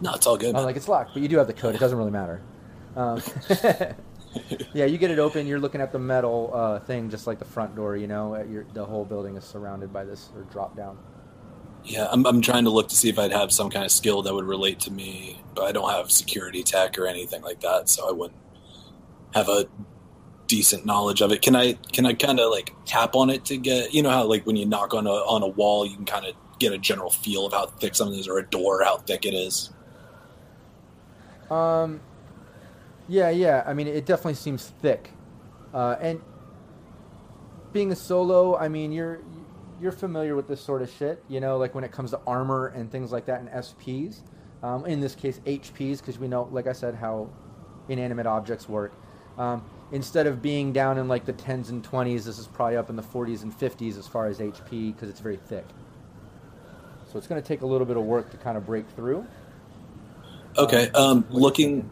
[0.00, 0.54] no, it's all good.
[0.54, 1.74] I'm like it's locked, but you do have the code.
[1.74, 2.42] It doesn't really matter.
[2.96, 3.22] Um,
[4.74, 5.46] yeah, you get it open.
[5.46, 7.96] You're looking at the metal uh, thing, just like the front door.
[7.96, 10.98] You know, at your, the whole building is surrounded by this or drop down.
[11.84, 14.22] Yeah, I'm, I'm trying to look to see if I'd have some kind of skill
[14.22, 17.88] that would relate to me, but I don't have security tech or anything like that,
[17.88, 18.38] so I wouldn't
[19.32, 19.66] have a
[20.50, 21.42] decent knowledge of it.
[21.42, 24.24] Can I can I kind of like tap on it to get you know how
[24.24, 26.78] like when you knock on a on a wall you can kind of get a
[26.78, 29.70] general feel of how thick something is or a door how thick it is.
[31.50, 32.00] Um,
[33.08, 33.62] yeah, yeah.
[33.64, 35.10] I mean, it definitely seems thick,
[35.72, 36.20] uh, and
[37.72, 39.20] being a solo, I mean, you're
[39.80, 42.68] you're familiar with this sort of shit, you know, like when it comes to armor
[42.68, 44.20] and things like that and SPs.
[44.62, 47.30] Um, in this case, HPs, because we know, like I said, how
[47.88, 48.92] inanimate objects work.
[49.38, 52.90] Um, instead of being down in like the 10s and 20s, this is probably up
[52.90, 55.66] in the 40s and 50s as far as HP because it's very thick.
[57.10, 59.26] So it's going to take a little bit of work to kind of break through.
[60.56, 61.90] Okay, um, looking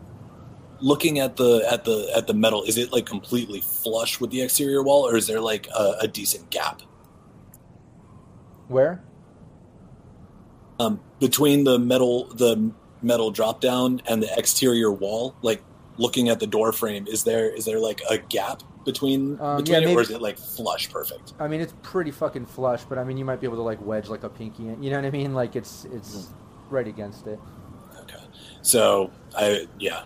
[0.80, 4.42] looking at the at the at the metal, is it like completely flush with the
[4.42, 6.82] exterior wall, or is there like a, a decent gap?
[8.68, 9.03] Where?
[10.80, 12.72] Um, between the metal the
[13.03, 15.62] metal drop down and the exterior wall, like
[15.99, 19.82] looking at the door frame, is there is there like a gap between Um, between
[19.82, 21.34] yeah, it, or is it like flush perfect?
[21.38, 23.84] I mean, it's pretty fucking flush, but I mean, you might be able to like
[23.84, 24.82] wedge like a pinky in.
[24.82, 25.34] You know what I mean?
[25.34, 26.28] Like it's it's
[26.70, 27.38] right against it.
[28.03, 28.22] Okay,
[28.62, 30.05] so I yeah.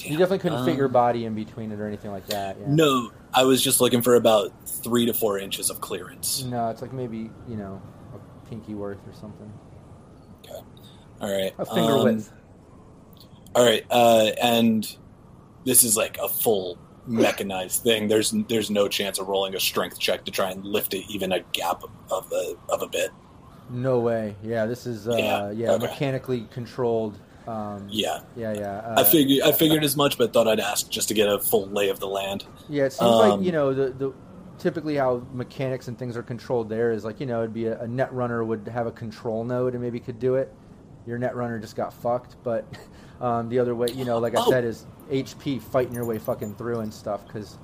[0.00, 2.58] You definitely couldn't fit Um, your body in between it or anything like that.
[2.60, 2.66] Yeah.
[2.68, 6.44] No, I was just looking for about three to four inches of clearance.
[6.44, 7.80] No, it's like maybe you know
[8.14, 9.50] a pinky worth or something.
[10.44, 10.60] Okay,
[11.22, 12.32] all right, A finger um, width.
[13.54, 14.94] All right, uh, and
[15.64, 18.08] this is like a full mechanized thing.
[18.08, 21.32] There's there's no chance of rolling a strength check to try and lift it even
[21.32, 23.10] a gap of a of a bit.
[23.70, 24.36] No way.
[24.42, 25.86] Yeah, this is uh, Yeah, yeah, okay.
[25.86, 27.18] mechanically controlled.
[27.46, 28.78] Um, Yeah, yeah, yeah.
[28.78, 31.38] Uh, I figured I figured as much, but thought I'd ask just to get a
[31.38, 32.44] full lay of the land.
[32.68, 34.12] Yeah, it seems like Um, you know the the
[34.58, 37.80] typically how mechanics and things are controlled there is like you know it'd be a,
[37.82, 40.52] a net runner would have a control node and maybe could do it.
[41.06, 42.64] Your net runner just got fucked, but
[43.20, 44.50] um, the other way, you know, like I Oh.
[44.50, 47.26] said, is HP fighting your way fucking through and stuff.
[47.26, 47.58] Because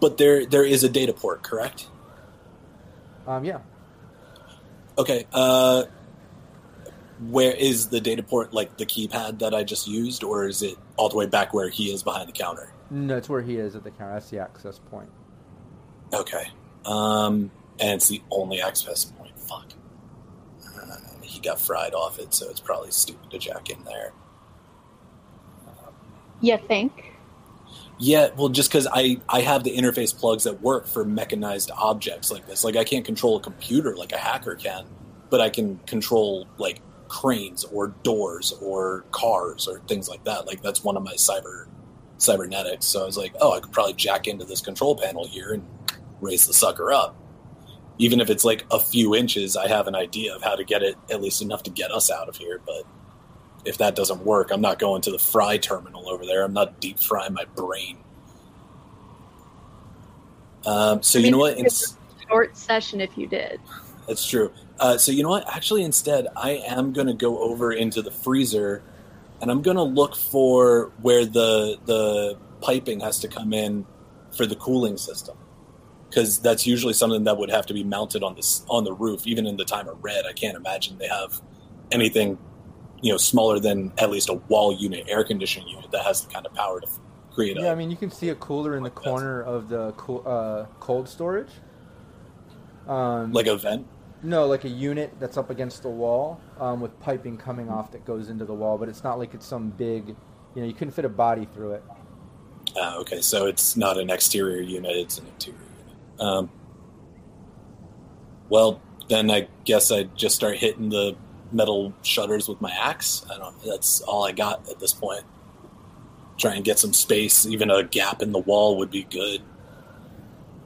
[0.00, 1.88] But there there is a data port, correct?
[3.26, 3.58] um, yeah,
[4.98, 5.26] Okay.
[5.32, 5.84] Uh,
[7.28, 8.52] where is the data port?
[8.54, 11.68] Like the keypad that I just used, or is it all the way back where
[11.68, 12.72] he is behind the counter?
[12.92, 14.14] no, it's where he is at the counter.
[14.14, 15.08] That's the access point.
[16.12, 16.48] Okay.
[16.84, 19.38] Um, and it's the only access point.
[19.38, 19.66] Fuck.
[20.66, 24.12] Uh, he got fried off it, so it's probably stupid to jack in there.
[26.40, 27.10] You think?
[27.98, 32.30] Yeah, well, just because I I have the interface plugs that work for mechanized objects
[32.30, 32.64] like this.
[32.64, 34.86] Like I can't control a computer like a hacker can,
[35.28, 40.46] but I can control like cranes or doors or cars or things like that.
[40.46, 41.66] Like that's one of my cyber
[42.16, 42.86] cybernetics.
[42.86, 45.66] So I was like, oh, I could probably jack into this control panel here and
[46.22, 47.16] raise the sucker up.
[47.98, 50.82] Even if it's like a few inches, I have an idea of how to get
[50.82, 52.62] it at least enough to get us out of here.
[52.64, 52.84] But
[53.64, 56.44] if that doesn't work, I'm not going to the fry terminal over there.
[56.44, 57.98] I'm not deep frying my brain.
[60.66, 61.58] Um, so I you know what?
[61.58, 61.96] it's
[62.28, 63.60] Short session if you did.
[64.06, 64.52] that's true.
[64.78, 65.52] Uh, so you know what?
[65.54, 68.82] Actually, instead, I am going to go over into the freezer,
[69.40, 73.86] and I'm going to look for where the the piping has to come in
[74.36, 75.36] for the cooling system,
[76.08, 79.26] because that's usually something that would have to be mounted on this on the roof.
[79.26, 81.40] Even in the time of red, I can't imagine they have
[81.90, 82.38] anything
[83.02, 86.32] you know smaller than at least a wall unit air conditioning unit that has the
[86.32, 86.86] kind of power to
[87.32, 90.22] create Yeah, I mean you can see a cooler in the corner of the cool,
[90.26, 91.50] uh, cold storage.
[92.86, 93.86] Um, like a vent.
[94.22, 98.04] No, like a unit that's up against the wall um, with piping coming off that
[98.04, 100.92] goes into the wall, but it's not like it's some big, you know, you couldn't
[100.92, 101.82] fit a body through it.
[102.76, 106.20] Uh, okay, so it's not an exterior unit; it's an interior unit.
[106.20, 106.50] Um,
[108.50, 111.16] well, then I guess I just start hitting the
[111.52, 113.24] metal shutters with my axe.
[113.32, 113.54] I don't.
[113.64, 115.24] That's all I got at this point.
[116.38, 117.46] Try and get some space.
[117.46, 119.42] Even a gap in the wall would be good.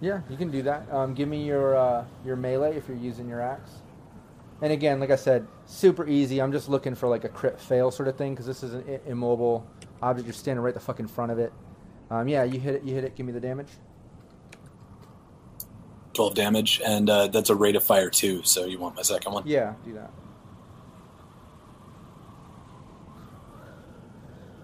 [0.01, 0.91] Yeah, you can do that.
[0.93, 3.71] Um, give me your uh, your melee if you're using your axe.
[4.63, 6.41] And again, like I said, super easy.
[6.41, 8.85] I'm just looking for like a crit fail sort of thing because this is an
[8.89, 9.67] i- immobile
[10.03, 10.27] object.
[10.27, 11.53] You're standing right the fuck in front of it.
[12.11, 12.85] Um, yeah, you hit it.
[12.85, 13.17] You hit it.
[13.17, 13.69] Give me the damage.
[16.13, 18.43] Twelve damage, and uh, that's a rate of fire too.
[18.45, 19.43] So you want my second one?
[19.47, 20.11] Yeah, do that.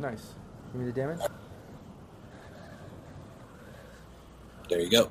[0.01, 0.32] Nice.
[0.72, 1.20] Give me the damage.
[4.70, 5.11] There you go.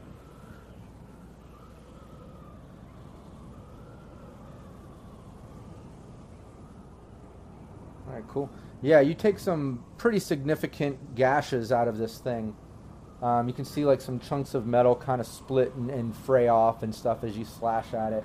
[8.08, 8.50] All right, cool.
[8.82, 12.56] Yeah, you take some pretty significant gashes out of this thing.
[13.22, 16.48] Um, you can see like some chunks of metal kind of split and, and fray
[16.48, 18.24] off and stuff as you slash at it.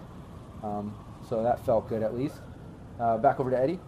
[0.62, 0.94] Um,
[1.28, 2.36] so that felt good at least.
[2.98, 3.80] Uh, back over to Eddie.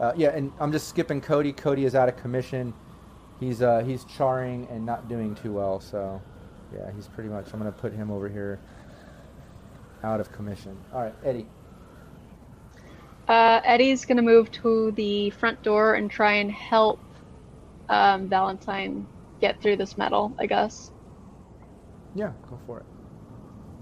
[0.00, 1.52] Uh, yeah, and I'm just skipping Cody.
[1.52, 2.72] Cody is out of commission.
[3.38, 5.78] He's uh, he's charring and not doing too well.
[5.78, 6.20] So
[6.74, 7.52] yeah, he's pretty much.
[7.52, 8.58] I'm gonna put him over here
[10.02, 10.76] out of commission.
[10.94, 11.46] All right, Eddie.
[13.28, 16.98] Uh, Eddie's gonna move to the front door and try and help
[17.90, 19.06] um, Valentine
[19.40, 20.34] get through this metal.
[20.38, 20.90] I guess.
[22.14, 22.86] Yeah, go for it.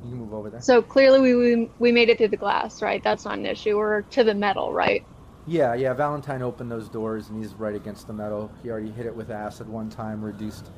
[0.04, 0.60] You can move over there.
[0.60, 3.02] So clearly we we, we made it through the glass, right?
[3.04, 3.76] That's not an issue.
[3.76, 5.04] We're to the metal, right?
[5.48, 5.94] Yeah, yeah.
[5.94, 8.50] Valentine opened those doors and he's right against the metal.
[8.62, 10.70] He already hit it with acid one time, reduced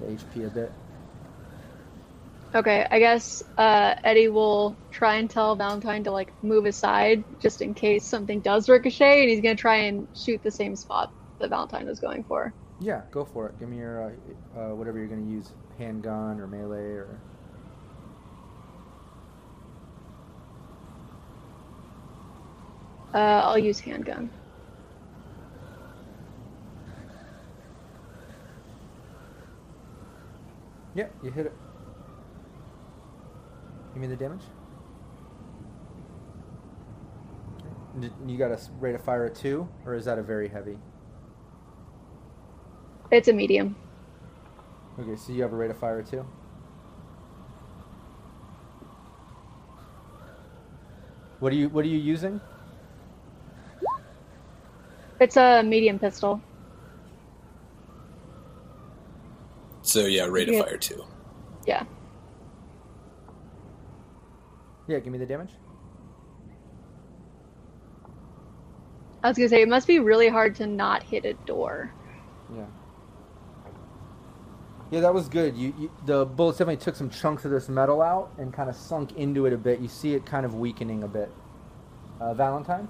[0.00, 0.72] the HP a bit.
[2.52, 7.62] Okay, I guess uh, Eddie will try and tell Valentine to like move aside just
[7.62, 11.50] in case something does ricochet, and he's gonna try and shoot the same spot that
[11.50, 12.52] Valentine was going for.
[12.80, 13.60] Yeah, go for it.
[13.60, 14.02] Give me your
[14.56, 17.20] uh, uh, whatever you're gonna use, handgun or melee or.
[23.12, 24.30] Uh, I'll use handgun.
[30.94, 31.52] Yeah, you hit it.
[33.94, 34.42] Give me the damage.
[38.26, 40.78] You got a rate of fire of two, or is that a very heavy?
[43.10, 43.74] It's a medium.
[44.98, 46.24] Okay, so you have a rate of fire of two.
[51.40, 52.40] What are you What are you using?
[55.20, 56.40] It's a medium pistol.
[59.82, 60.62] So yeah, rate of Yeah.
[60.62, 61.04] fire too.
[61.66, 61.84] Yeah.
[64.88, 65.50] Yeah, give me the damage.
[69.22, 71.92] I was gonna say it must be really hard to not hit a door.
[72.54, 72.64] Yeah.
[74.90, 75.54] Yeah, that was good.
[75.56, 78.74] You, you the bullets definitely took some chunks of this metal out and kind of
[78.74, 79.80] sunk into it a bit.
[79.80, 81.30] You see it kind of weakening a bit.
[82.20, 82.88] Uh, Valentine.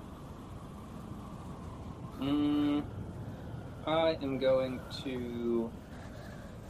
[2.21, 2.83] Mm,
[3.87, 5.71] I am going to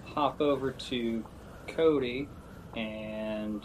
[0.05, 1.25] hop over to
[1.67, 2.29] Cody
[2.77, 3.65] and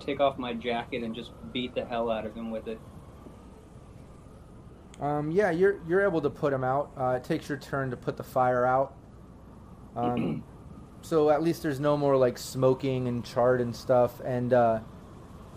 [0.00, 2.80] take off my jacket and just beat the hell out of him with it.
[5.00, 6.90] Um, yeah, you're you're able to put him out.
[6.96, 8.94] Uh, it takes your turn to put the fire out.
[9.96, 10.42] Um,
[11.02, 14.80] so at least there's no more like smoking and charred and stuff, and uh,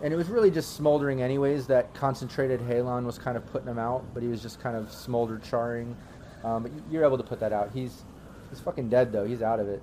[0.02, 1.66] and it was really just smoldering anyways.
[1.66, 4.92] That concentrated halon was kind of putting him out, but he was just kind of
[4.92, 5.96] smolder charring.
[6.44, 7.70] Um, but you're able to put that out.
[7.72, 8.04] He's
[8.50, 9.24] he's fucking dead though.
[9.24, 9.82] He's out of it.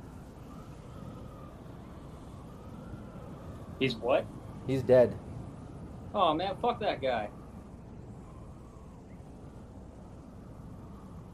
[3.80, 4.26] He's what?
[4.68, 5.18] He's dead.
[6.14, 7.30] Oh man, fuck that guy.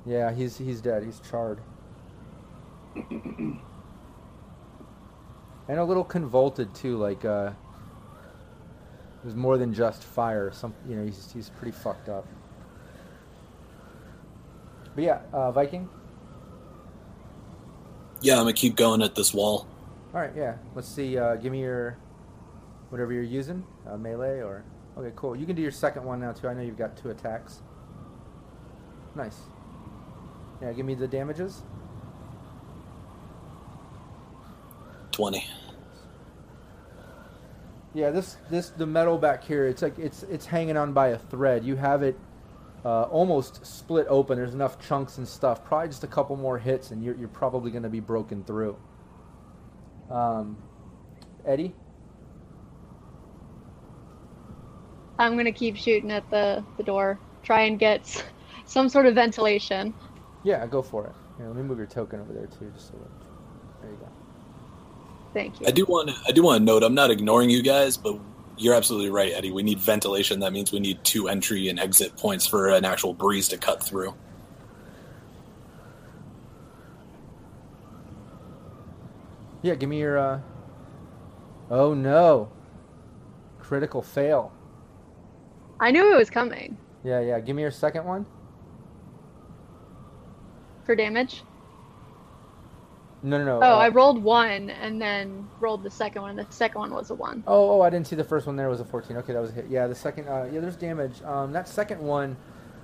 [0.05, 1.03] Yeah, he's he's dead.
[1.03, 1.59] He's charred.
[2.95, 3.59] and
[5.67, 7.51] a little convolted too, like uh
[9.21, 10.51] it was more than just fire.
[10.51, 12.25] Some you know, he's he's pretty fucked up.
[14.95, 15.87] But yeah, uh, Viking.
[18.21, 19.67] Yeah, I'm gonna keep going at this wall.
[20.13, 20.55] All right, yeah.
[20.73, 21.17] Let's see.
[21.17, 21.97] Uh, give me your
[22.89, 24.63] whatever you're using, uh, melee or
[24.97, 25.35] okay, cool.
[25.35, 26.47] You can do your second one now too.
[26.47, 27.61] I know you've got two attacks.
[29.15, 29.37] Nice.
[30.61, 31.61] Yeah, give me the damages.
[35.11, 35.45] Twenty.
[37.93, 39.67] Yeah, this this the metal back here.
[39.67, 41.65] It's like it's it's hanging on by a thread.
[41.65, 42.17] You have it
[42.85, 44.37] uh, almost split open.
[44.37, 45.63] There's enough chunks and stuff.
[45.65, 48.77] Probably just a couple more hits, and you're you're probably going to be broken through.
[50.09, 50.57] Um,
[51.45, 51.75] Eddie.
[55.19, 57.19] I'm gonna keep shooting at the the door.
[57.43, 58.25] Try and get
[58.65, 59.93] some sort of ventilation.
[60.43, 61.13] Yeah, go for it.
[61.37, 64.10] Here, let me move your token over there too, just so that, there you go.
[65.33, 65.67] Thank you.
[65.67, 66.15] I do want to.
[66.27, 66.83] I do want to note.
[66.83, 68.19] I'm not ignoring you guys, but
[68.57, 69.51] you're absolutely right, Eddie.
[69.51, 70.39] We need ventilation.
[70.39, 73.83] That means we need two entry and exit points for an actual breeze to cut
[73.83, 74.13] through.
[79.61, 80.17] Yeah, give me your.
[80.17, 80.39] Uh...
[81.69, 82.51] Oh no!
[83.59, 84.51] Critical fail.
[85.79, 87.39] I knew it was coming Yeah, yeah.
[87.39, 88.25] Give me your second one.
[90.83, 91.43] for damage.
[93.23, 93.57] No, no, no.
[93.57, 96.35] Oh, uh, I rolled one and then rolled the second one.
[96.35, 97.43] The second one was a one.
[97.45, 98.55] Oh, oh, I didn't see the first one.
[98.55, 99.15] There was a 14.
[99.17, 99.67] Okay, that was a hit.
[99.69, 100.27] Yeah, the second.
[100.27, 101.21] Uh, yeah, there's damage.
[101.21, 102.35] Um, that second one,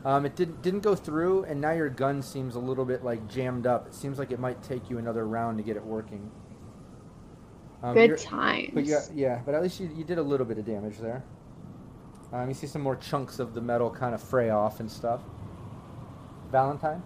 [0.06, 3.28] um, it didn't didn't go through, and now your gun seems a little bit like
[3.28, 3.88] jammed up.
[3.88, 6.30] It seems like it might take you another round to get it working.
[7.82, 8.72] Um, Good times.
[8.74, 11.24] But you yeah, but at least you, you did a little bit of damage there.
[12.32, 15.22] Um, you see some more chunks of the metal kind of fray off and stuff.
[16.52, 17.02] Valentine.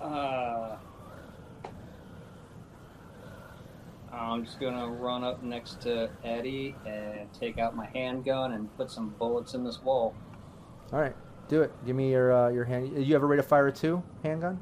[0.00, 0.76] Uh,
[4.12, 8.90] I'm just gonna run up next to Eddie and take out my handgun and put
[8.90, 10.14] some bullets in this wall.
[10.92, 11.16] All right,
[11.48, 11.72] do it.
[11.84, 13.04] Give me your uh, your hand.
[13.04, 14.60] You have a rate of fire two handgun.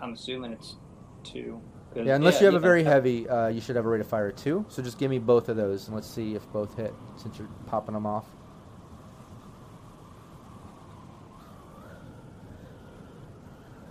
[0.00, 0.76] I'm assuming it's
[1.24, 1.60] two.
[1.94, 4.00] Yeah, unless yeah, you have yeah, a very heavy, uh, you should have a rate
[4.00, 4.64] of fire two.
[4.68, 7.48] So just give me both of those and let's see if both hit since you're
[7.66, 8.26] popping them off.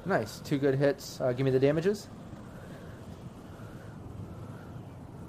[0.08, 1.20] Nice, two good hits.
[1.20, 2.08] Uh, give me the damages.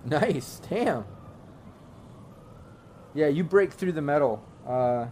[0.05, 1.05] Nice, damn.
[3.13, 4.43] Yeah, you break through the metal.
[4.65, 5.07] Uh,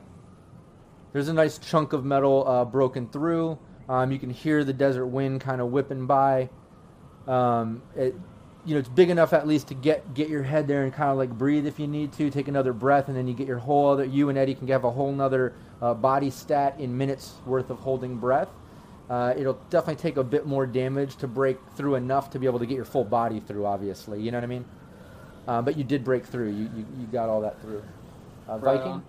[1.13, 3.59] there's a nice chunk of metal uh, broken through.
[3.89, 6.49] Um, you can hear the desert wind kind of whipping by.
[7.27, 8.15] Um, it,
[8.65, 11.11] you know, it's big enough at least to get get your head there and kind
[11.11, 12.31] of like breathe if you need to.
[12.31, 14.05] Take another breath, and then you get your whole other.
[14.05, 17.79] You and Eddie can have a whole nother uh, body stat in minutes worth of
[17.79, 18.49] holding breath.
[19.09, 22.59] Uh, it'll definitely take a bit more damage to break through enough to be able
[22.59, 23.65] to get your full body through.
[23.65, 24.65] Obviously, you know what I mean.
[25.47, 26.51] Uh, but you did break through.
[26.51, 27.85] You you, you got all that through.
[28.49, 29.03] Uh, Viking.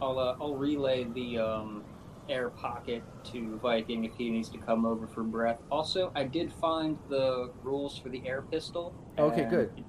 [0.00, 1.84] I'll uh, I'll relay the um,
[2.28, 3.02] air pocket
[3.32, 5.58] to Viking if he needs to come over for breath.
[5.70, 8.94] Also, I did find the rules for the air pistol.
[9.18, 9.72] Okay, good.
[9.76, 9.84] It,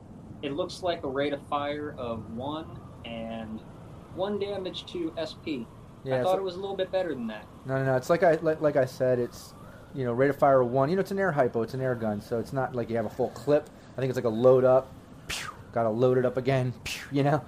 [0.47, 3.61] it looks like a rate of fire of one and
[4.15, 5.69] one damage to SP.
[6.03, 7.45] Yeah, I thought it was a little bit better than that.
[7.65, 7.95] No, no, no.
[7.95, 9.19] It's like I like, like I said.
[9.19, 9.53] It's
[9.95, 10.89] you know rate of fire one.
[10.89, 11.61] You know, it's an air hypo.
[11.61, 13.69] It's an air gun, so it's not like you have a full clip.
[13.95, 14.91] I think it's like a load up.
[15.71, 16.73] Got to load it up again.
[17.11, 17.43] You know,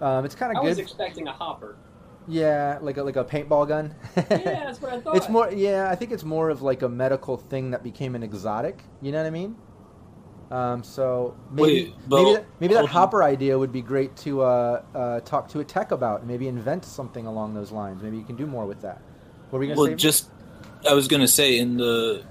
[0.00, 0.66] um, it's kind of good.
[0.66, 1.76] I was expecting a hopper.
[2.28, 3.94] yeah, like a, like a paintball gun.
[4.16, 5.16] Yeah, that's what I thought.
[5.16, 5.50] It's more.
[5.50, 8.82] Yeah, I think it's more of like a medical thing that became an exotic.
[9.02, 9.56] You know what I mean?
[10.50, 14.42] Um, so maybe Wait, but- maybe that, maybe that hopper idea would be great to
[14.42, 16.20] uh, uh, talk to a tech about.
[16.20, 18.02] and Maybe invent something along those lines.
[18.02, 19.00] Maybe you can do more with that.
[19.50, 19.94] What were we gonna Well, say?
[19.96, 20.30] just
[20.88, 22.22] I was gonna say in the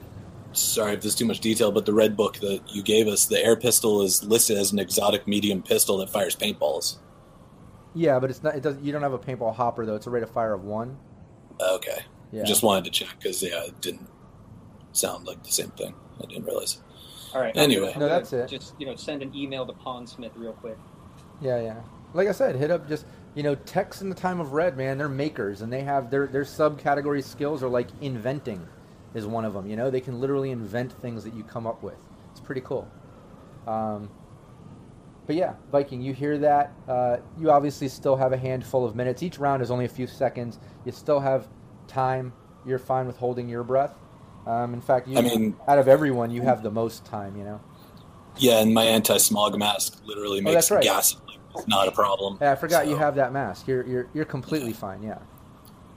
[0.54, 3.44] sorry if there's too much detail, but the red book that you gave us, the
[3.44, 6.98] air pistol is listed as an exotic medium pistol that fires paintballs.
[7.94, 8.56] Yeah, but it's not.
[8.56, 8.78] It does.
[8.82, 9.96] You don't have a paintball hopper though.
[9.96, 10.98] It's a rate of fire of one.
[11.62, 12.00] Okay,
[12.32, 12.44] Yeah.
[12.44, 14.08] just wanted to check because yeah, it didn't
[14.94, 15.94] sound like the same thing.
[16.22, 16.82] I didn't realize.
[17.36, 17.56] All right.
[17.57, 17.94] Anyway.
[17.98, 18.48] No, that's it.
[18.48, 20.78] Just you know, send an email to Pondsmith real quick.
[21.41, 21.82] Yeah, yeah.
[22.14, 23.06] Like I said, hit up just
[23.36, 24.98] you know techs in the time of red, man.
[24.98, 28.66] They're makers, and they have their their subcategory skills are like inventing,
[29.14, 29.68] is one of them.
[29.68, 31.98] You know, they can literally invent things that you come up with.
[32.32, 32.88] It's pretty cool.
[33.68, 34.10] Um,
[35.26, 36.72] but yeah, Viking, you hear that?
[36.88, 39.24] Uh, you obviously still have a handful of minutes.
[39.24, 40.60] Each round is only a few seconds.
[40.86, 41.48] You still have
[41.88, 42.32] time.
[42.66, 43.94] You're fine with holding your breath.
[44.45, 47.35] Um, in fact, you, I mean- out of everyone, you have the most time.
[47.38, 47.61] You know.
[48.38, 50.84] Yeah, and my anti-smog mask literally Oh, makes that's right.
[50.84, 51.15] gas
[51.67, 52.38] not a problem.
[52.41, 53.65] Yeah, I forgot you have that mask.
[53.67, 55.01] You're you're you're completely fine.
[55.03, 55.19] Yeah.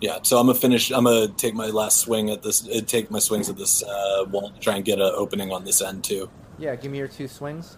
[0.00, 0.92] Yeah, so I'm gonna finish.
[0.92, 2.68] I'm gonna take my last swing at this.
[2.68, 5.64] uh, Take my swings at this uh, wall to try and get an opening on
[5.64, 6.30] this end too.
[6.58, 7.76] Yeah, give me your two swings.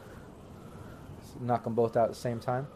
[1.40, 2.66] Knock them both out at the same time.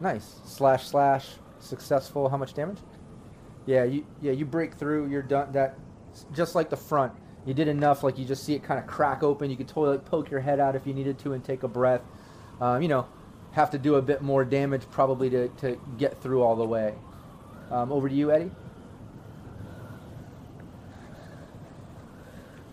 [0.00, 0.40] Nice.
[0.44, 1.26] Slash slash.
[1.60, 2.28] Successful.
[2.28, 2.76] How much damage?
[3.64, 5.08] Yeah, you yeah you break through.
[5.08, 5.52] You're done.
[5.52, 5.78] That
[6.34, 7.14] just like the front.
[7.46, 8.02] You did enough.
[8.02, 9.50] Like you just see it kind of crack open.
[9.50, 12.02] You could totally poke your head out if you needed to and take a breath.
[12.60, 13.06] Um, you know,
[13.52, 16.94] have to do a bit more damage probably to to get through all the way.
[17.70, 18.50] Um, over to you, Eddie.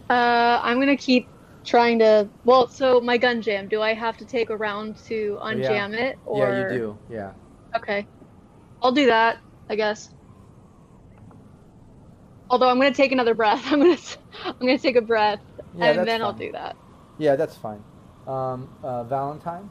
[0.10, 1.28] Uh, I'm gonna keep
[1.64, 2.30] trying to.
[2.44, 3.68] Well, so my gun jam.
[3.68, 5.70] Do I have to take a round to Oh, yeah.
[5.70, 6.20] unjam it?
[6.26, 6.98] Or Yeah, you do.
[7.10, 7.32] Yeah.
[7.76, 8.06] Okay,
[8.82, 9.38] I'll do that.
[9.70, 10.14] I guess.
[12.52, 13.64] Although I'm gonna take another breath.
[13.72, 13.98] I'm gonna
[14.46, 15.40] I'm gonna take a breath
[15.78, 16.76] Yeah, and that's then I'll do that.
[17.18, 17.82] Yeah, that's fine.
[18.28, 19.70] Um, uh, Valentine.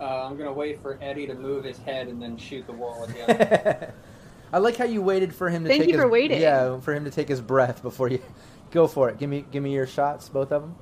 [0.00, 3.04] Uh, I'm gonna wait for Eddie to move his head and then shoot the wall
[3.04, 3.92] again.
[4.52, 6.40] I like how you waited for him to Thank take you his, for waiting.
[6.40, 8.20] Yeah, for him to take his breath before you
[8.70, 9.18] go for it.
[9.18, 10.74] Give me give me your shots, both of them.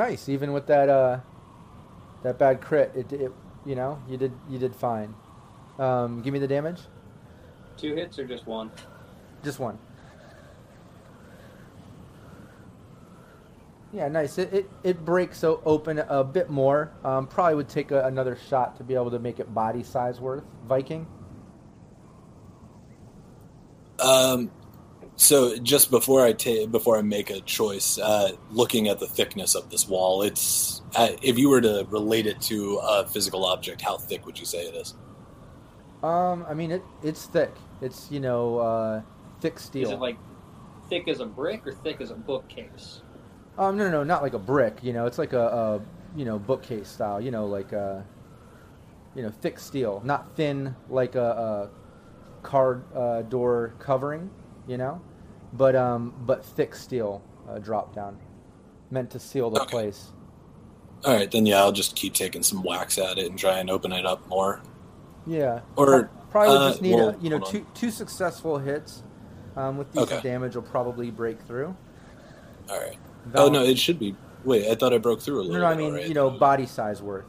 [0.00, 1.20] Nice, even with that uh
[2.22, 3.32] that bad crit, it, it
[3.66, 5.14] you know, you did you did fine.
[5.78, 6.80] Um, give me the damage.
[7.76, 8.72] Two hits or just one?
[9.44, 9.78] Just one.
[13.92, 14.38] Yeah, nice.
[14.38, 16.92] It, it, it breaks so open a bit more.
[17.04, 20.18] Um, probably would take a, another shot to be able to make it body size
[20.18, 20.44] worth.
[20.66, 21.06] Viking.
[23.98, 24.50] Um,
[25.20, 29.54] so just before I take before I make a choice, uh, looking at the thickness
[29.54, 33.82] of this wall, it's uh, if you were to relate it to a physical object,
[33.82, 34.94] how thick would you say it is?
[36.02, 37.52] Um, I mean it it's thick.
[37.82, 39.02] It's you know uh,
[39.42, 39.88] thick steel.
[39.88, 40.16] Is it like
[40.88, 43.02] thick as a brick or thick as a bookcase?
[43.58, 44.78] Um, no, no, no, not like a brick.
[44.80, 45.80] You know, it's like a, a
[46.16, 47.20] you know bookcase style.
[47.20, 48.06] You know, like a
[49.14, 51.20] you know thick steel, not thin like a,
[52.42, 54.30] a car uh, door covering,
[54.66, 55.02] you know,
[55.52, 58.18] but um, but thick steel uh, drop down,
[58.90, 59.70] meant to seal the Okay.
[59.70, 60.08] place.
[61.04, 63.70] All right, then yeah, I'll just keep taking some whacks at it and try and
[63.70, 64.60] open it up more.
[65.26, 65.60] Yeah.
[65.76, 69.02] Or, probably uh, just need well, a, you know two two successful hits.
[69.56, 70.22] Um, with decent Okay.
[70.28, 71.74] damage, will probably break through.
[72.70, 72.96] All right.
[73.26, 74.14] Val- Oh no, it should be.
[74.44, 75.54] Wait, I thought I broke through a little.
[75.54, 77.24] no, no, I mean you know body size worth.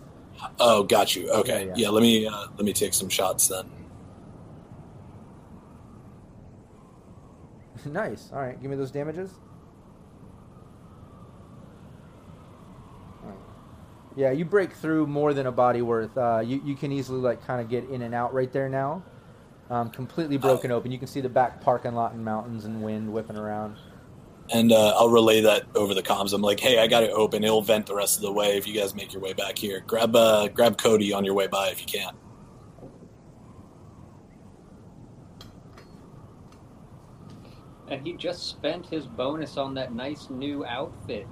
[0.59, 1.29] Oh, got you.
[1.31, 1.73] Okay, Yeah, yeah.
[1.77, 1.89] yeah.
[1.89, 3.69] let me uh, let me take some shots then.
[7.85, 8.29] nice.
[8.33, 9.31] All right, give me those damages.
[13.23, 13.35] Right.
[14.15, 16.17] Yeah, you break through more than a body worth.
[16.17, 19.03] Uh, you you can easily like kind of get in and out right there now.
[19.69, 20.91] Um, completely broken open.
[20.91, 23.77] You can see the back parking lot and mountains and wind whipping around.
[24.53, 26.33] And uh, I'll relay that over the comms.
[26.33, 27.41] I'm like, hey, I got it open.
[27.45, 29.81] It'll vent the rest of the way if you guys make your way back here.
[29.87, 32.13] Grab uh, grab Cody on your way by if you can.
[37.91, 41.27] And he just spent his bonus on that nice new outfit.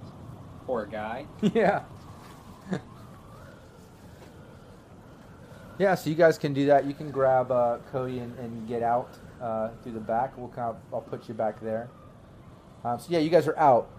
[0.66, 1.26] Poor guy.
[1.54, 1.84] yeah.
[5.80, 6.86] yeah, so you guys can do that.
[6.86, 10.38] You can grab uh, Cody and, and get out uh, through the back.
[10.38, 11.90] We'll kind of, I'll put you back there.
[12.84, 13.90] Um, so yeah, you guys are out.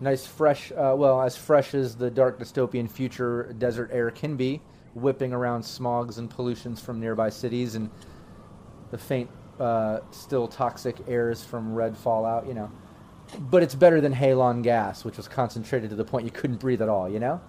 [0.00, 0.72] Nice, fresh.
[0.72, 4.62] Uh, well, as fresh as the dark dystopian future desert air can be,
[4.94, 7.90] whipping around smogs and pollutions from nearby cities and
[8.90, 9.28] the faint,
[9.60, 12.46] uh, still toxic airs from red fallout.
[12.46, 12.70] You know
[13.38, 16.82] but it's better than halon gas, which was concentrated to the point you couldn't breathe
[16.82, 17.08] at all.
[17.08, 17.40] You know,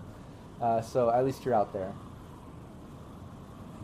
[0.61, 1.93] uh, so at least you're out there.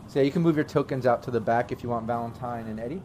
[0.08, 2.66] So yeah, you can move your tokens out to the back if you want Valentine
[2.66, 3.02] and Eddie.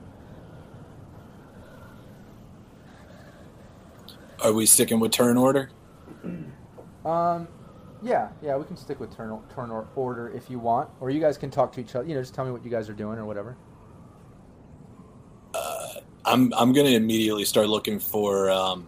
[4.41, 5.69] Are we sticking with turn order?
[7.05, 7.47] Um,
[8.01, 11.19] yeah, yeah, we can stick with turn turn or order if you want, or you
[11.19, 12.07] guys can talk to each other.
[12.07, 13.55] You know, just tell me what you guys are doing or whatever.
[16.29, 18.87] I'm I'm gonna immediately start looking for um,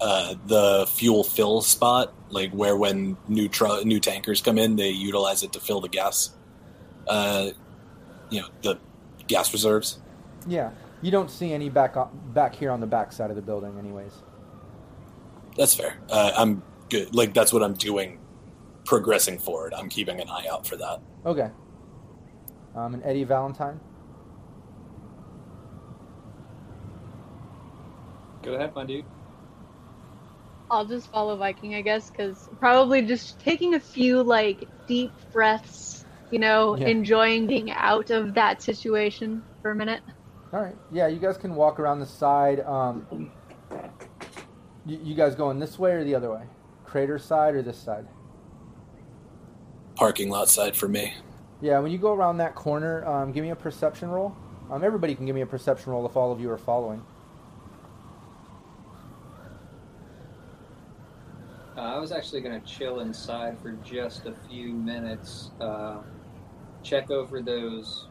[0.00, 4.90] uh, the fuel fill spot, like where when new tru- new tankers come in, they
[4.90, 6.30] utilize it to fill the gas.
[7.08, 7.50] Uh,
[8.30, 8.78] you know the
[9.26, 9.98] gas reserves.
[10.46, 10.70] Yeah,
[11.02, 13.76] you don't see any back on, back here on the back side of the building,
[13.78, 14.12] anyways.
[15.56, 15.98] That's fair.
[16.08, 17.14] Uh, I'm good.
[17.14, 18.20] Like that's what I'm doing,
[18.84, 19.74] progressing forward.
[19.74, 21.00] I'm keeping an eye out for that.
[21.24, 21.50] Okay.
[22.76, 23.80] Um, and Eddie Valentine.
[28.46, 29.04] Go ahead, my dude.
[30.70, 36.04] I'll just follow Viking, I guess, because probably just taking a few like deep breaths,
[36.30, 36.86] you know, Yeah.
[36.86, 40.00] enjoying being out of that situation for a minute.
[40.52, 40.76] All right.
[40.92, 42.60] Yeah, you guys can walk around the side.
[42.60, 43.32] Um,
[44.86, 46.44] you, you guys going this way or the other way?
[46.84, 48.06] Crater side or this side?
[49.96, 51.14] Parking lot side for me.
[51.60, 54.36] Yeah, when you go around that corner, um, give me a perception roll.
[54.70, 57.02] Um, everybody can give me a perception roll if all of you are following.
[61.76, 65.98] Uh, I was actually going to chill inside for just a few minutes, uh,
[66.82, 68.08] check over those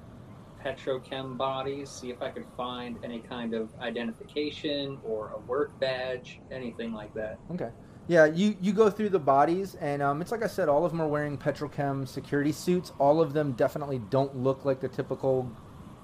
[0.63, 6.39] petrochem bodies, see if I could find any kind of identification or a work badge,
[6.51, 7.39] anything like that.
[7.51, 7.69] Okay.
[8.07, 10.91] Yeah, you, you go through the bodies, and um, it's like I said, all of
[10.91, 12.91] them are wearing Petrochem security suits.
[12.99, 15.51] All of them definitely don't look like the typical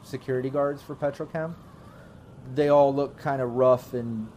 [0.01, 1.53] security guards for Petrochem.
[2.55, 4.27] They all look kind of rough and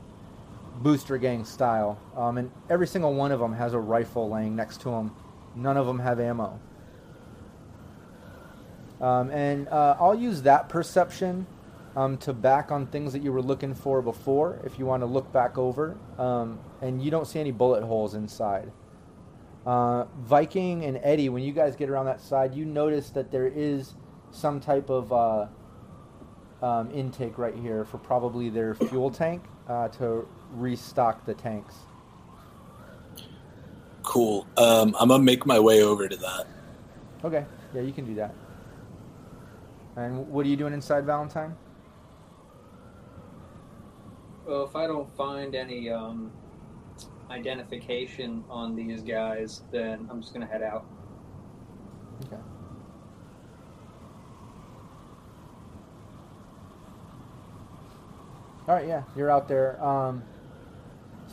[0.77, 1.99] booster gang style.
[2.17, 5.15] Um, and every single one of them has a rifle laying next to them.
[5.55, 6.61] None of them have ammo.
[9.01, 11.47] Um, and uh, I'll use that perception
[11.97, 15.07] um, to back on things that you were looking for before, if you want to
[15.07, 15.97] look back over.
[16.19, 18.73] Um, and you don't see any bullet holes inside.
[19.67, 23.47] Uh, Viking and Eddie, when you guys get around that side, you notice that there
[23.47, 23.95] is
[24.31, 25.47] some type of uh,
[26.63, 31.75] um, intake right here for probably their fuel tank uh, to restock the tanks.
[34.03, 34.47] Cool.
[34.57, 36.47] Um, I'm gonna make my way over to that.
[37.25, 37.45] Okay,
[37.75, 38.35] yeah, you can do that.
[39.97, 41.57] And what are you doing inside Valentine?
[44.47, 46.31] Well, if I don't find any um,
[47.31, 50.85] identification on these guys, then I'm just going to head out.
[52.27, 52.37] Okay.
[58.67, 59.83] All right, yeah, you're out there.
[59.85, 60.23] Um,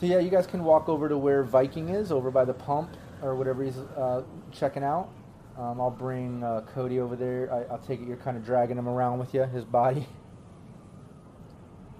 [0.02, 2.96] so yeah, you guys can walk over to where Viking is, over by the pump
[3.22, 5.08] or whatever he's uh, checking out.
[5.56, 7.48] Um, I'll bring uh, Cody over there.
[7.54, 10.08] I, I'll take it you're kind of dragging him around with you, his body.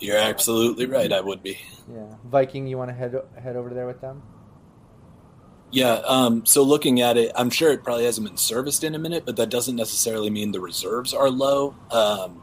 [0.01, 1.13] You're absolutely right.
[1.13, 1.61] I would be.
[1.89, 4.21] Yeah, Viking, you want to head head over there with them?
[5.71, 6.01] Yeah.
[6.05, 9.25] Um, so looking at it, I'm sure it probably hasn't been serviced in a minute,
[9.25, 11.77] but that doesn't necessarily mean the reserves are low.
[11.93, 12.43] Um,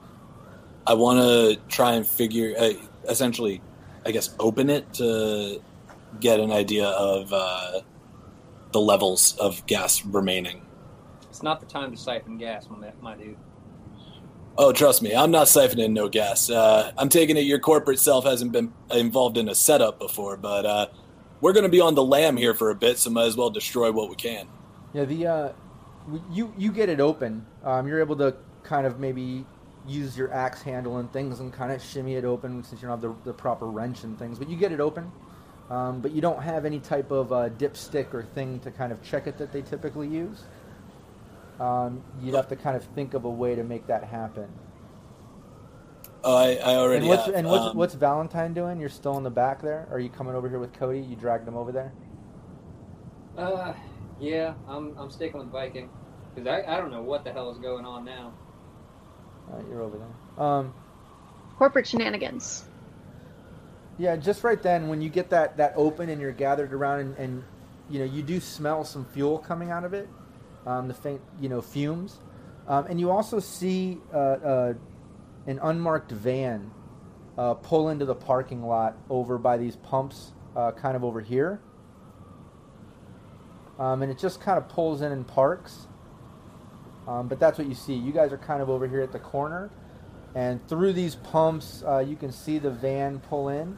[0.88, 2.72] I want to try and figure, uh,
[3.10, 3.62] essentially,
[4.06, 5.62] I guess, open it to
[6.20, 7.82] get an idea of uh,
[8.72, 10.62] the levels of gas remaining.
[11.30, 13.38] It's not the time to siphon gas, my, my dude.
[14.58, 16.50] Oh, trust me, I'm not siphoning no gas.
[16.50, 20.66] Uh, I'm taking it your corporate self hasn't been involved in a setup before, but
[20.66, 20.88] uh,
[21.40, 23.50] we're going to be on the lam here for a bit, so might as well
[23.50, 24.48] destroy what we can.
[24.94, 25.50] Yeah, the uh,
[26.32, 27.46] you you get it open.
[27.64, 29.46] Um, you're able to kind of maybe
[29.90, 33.02] use your axe handle and things and kind of shimmy it open since you don't
[33.02, 34.40] have the, the proper wrench and things.
[34.40, 35.12] But you get it open,
[35.70, 39.02] um, but you don't have any type of uh, dipstick or thing to kind of
[39.04, 40.44] check it that they typically use.
[41.60, 44.50] Um, you'd have to kind of think of a way to make that happen.
[46.24, 47.36] Oh, I, I already And what's have.
[47.36, 48.80] and what's, Um, what's Valentine doing?
[48.80, 49.88] You're still in the back there.
[49.92, 51.00] Are you coming over here with Cody?
[51.00, 51.94] You dragged him over there.
[53.38, 53.74] Uh,
[54.20, 55.90] yeah, I'm I'm sticking with Viking
[56.34, 58.34] because I, I don't know what the hell is going on now.
[59.50, 60.46] Right, you're over there.
[60.46, 60.74] Um,
[61.58, 62.64] Corporate shenanigans.
[63.98, 67.18] Yeah, just right then when you get that, that open and you're gathered around and,
[67.18, 67.44] and
[67.90, 70.08] you know you do smell some fuel coming out of it,
[70.66, 72.20] um, the faint you know fumes,
[72.68, 74.74] um, and you also see uh, uh,
[75.48, 76.72] an unmarked van
[77.38, 81.60] uh, pull into the parking lot over by these pumps, uh, kind of over here,
[83.80, 85.89] um, and it just kind of pulls in and parks.
[87.10, 87.94] Um, but that's what you see.
[87.94, 89.72] You guys are kind of over here at the corner,
[90.36, 93.78] and through these pumps, uh, you can see the van pull in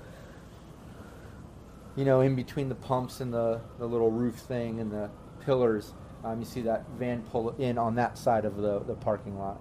[1.95, 5.10] you know, in between the pumps and the, the little roof thing and the
[5.41, 5.94] pillars,
[6.24, 9.60] um, you see that van pull in on that side of the, the parking lot.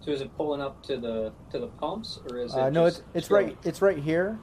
[0.00, 2.58] So is it pulling up to the to the pumps or is it?
[2.58, 3.46] Uh, no, it's it's straight?
[3.46, 4.38] right it's right here.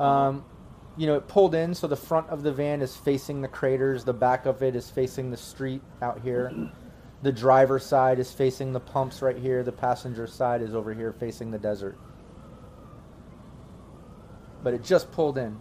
[0.00, 0.46] Um,
[0.96, 4.04] you know, it pulled in, so the front of the van is facing the craters.
[4.04, 6.52] The back of it is facing the street out here.
[7.22, 9.62] The driver's side is facing the pumps right here.
[9.62, 11.98] The passenger side is over here facing the desert.
[14.62, 15.58] But it just pulled in.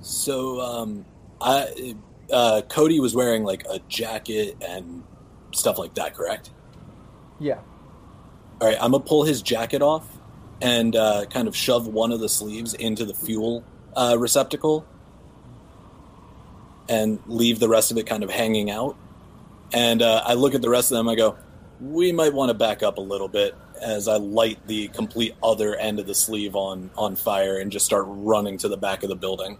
[0.00, 1.04] So, um,
[1.40, 1.94] I
[2.32, 5.04] uh, Cody was wearing like a jacket and
[5.54, 6.50] stuff like that, correct?
[7.38, 7.60] Yeah.
[8.60, 10.17] All right, I'm gonna pull his jacket off
[10.60, 13.64] and uh, kind of shove one of the sleeves into the fuel
[13.96, 14.84] uh, receptacle,
[16.88, 18.96] and leave the rest of it kind of hanging out.
[19.72, 21.08] And uh, I look at the rest of them.
[21.08, 21.36] I go,
[21.80, 25.76] "We might want to back up a little bit." As I light the complete other
[25.76, 29.08] end of the sleeve on on fire and just start running to the back of
[29.08, 29.56] the building.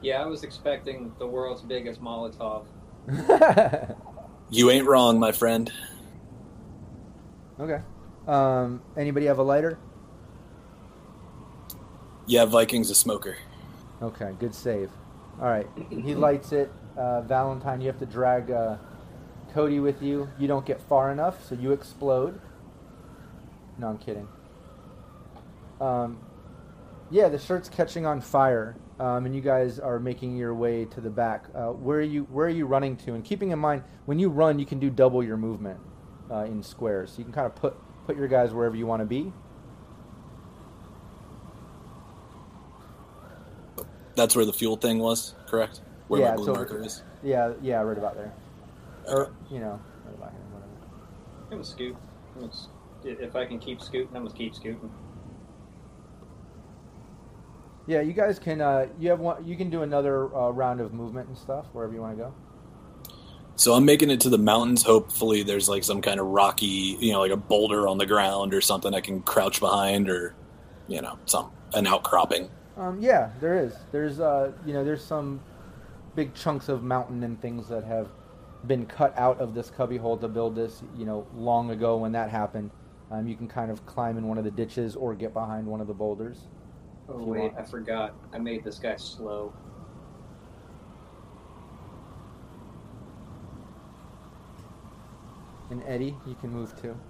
[0.00, 2.64] Yeah, I was expecting the world's biggest Molotov.
[4.52, 5.72] You ain't wrong, my friend.
[7.58, 7.80] Okay.
[8.26, 9.78] Um, anybody have a lighter?
[12.26, 13.36] Yeah, Viking's a smoker.
[14.00, 14.90] Okay, good save.
[15.40, 16.70] All right, he lights it.
[16.96, 18.76] Uh, Valentine, you have to drag uh,
[19.52, 20.28] Cody with you.
[20.38, 22.40] You don't get far enough, so you explode.
[23.78, 24.28] No, I'm kidding.
[25.80, 26.18] Um,
[27.10, 31.00] yeah, the shirt's catching on fire, um, and you guys are making your way to
[31.00, 31.46] the back.
[31.54, 32.24] Uh, where are you?
[32.24, 33.14] Where are you running to?
[33.14, 35.80] And keeping in mind, when you run, you can do double your movement
[36.30, 37.76] uh, in squares, so you can kind of put
[38.06, 39.32] put your guys wherever you want to be.
[44.14, 45.80] That's where the fuel thing was, correct?
[46.08, 47.02] Where Yeah, my blue so- marker is.
[47.22, 48.32] Yeah, yeah, right about there.
[49.08, 50.72] Or you know, right about here, whatever.
[51.44, 51.96] I'm gonna scoot.
[52.34, 52.52] I'm gonna
[53.04, 54.90] If I can keep scooting, I'm gonna keep scooting.
[57.86, 58.60] Yeah, you guys can.
[58.60, 59.44] Uh, you have one.
[59.44, 62.34] You can do another uh, round of movement and stuff wherever you want to go.
[63.56, 64.82] So I'm making it to the mountains.
[64.82, 68.54] Hopefully, there's like some kind of rocky, you know, like a boulder on the ground
[68.54, 70.34] or something I can crouch behind, or
[70.88, 72.50] you know, some an outcropping.
[72.76, 73.74] Um, yeah, there is.
[73.92, 75.40] There's uh, you know, there's some
[76.14, 78.08] big chunks of mountain and things that have
[78.66, 80.82] been cut out of this cubbyhole to build this.
[80.96, 82.70] You know, long ago when that happened.
[83.10, 85.82] Um, you can kind of climb in one of the ditches or get behind one
[85.82, 86.48] of the boulders.
[87.10, 87.58] Oh wait, want.
[87.58, 88.14] I forgot.
[88.32, 89.52] I made this guy slow.
[95.72, 97.00] And Eddie, you can move too.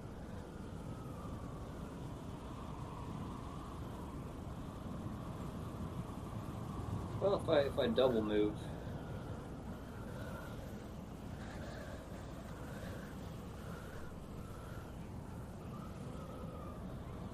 [7.21, 8.57] Well, if I if I double move,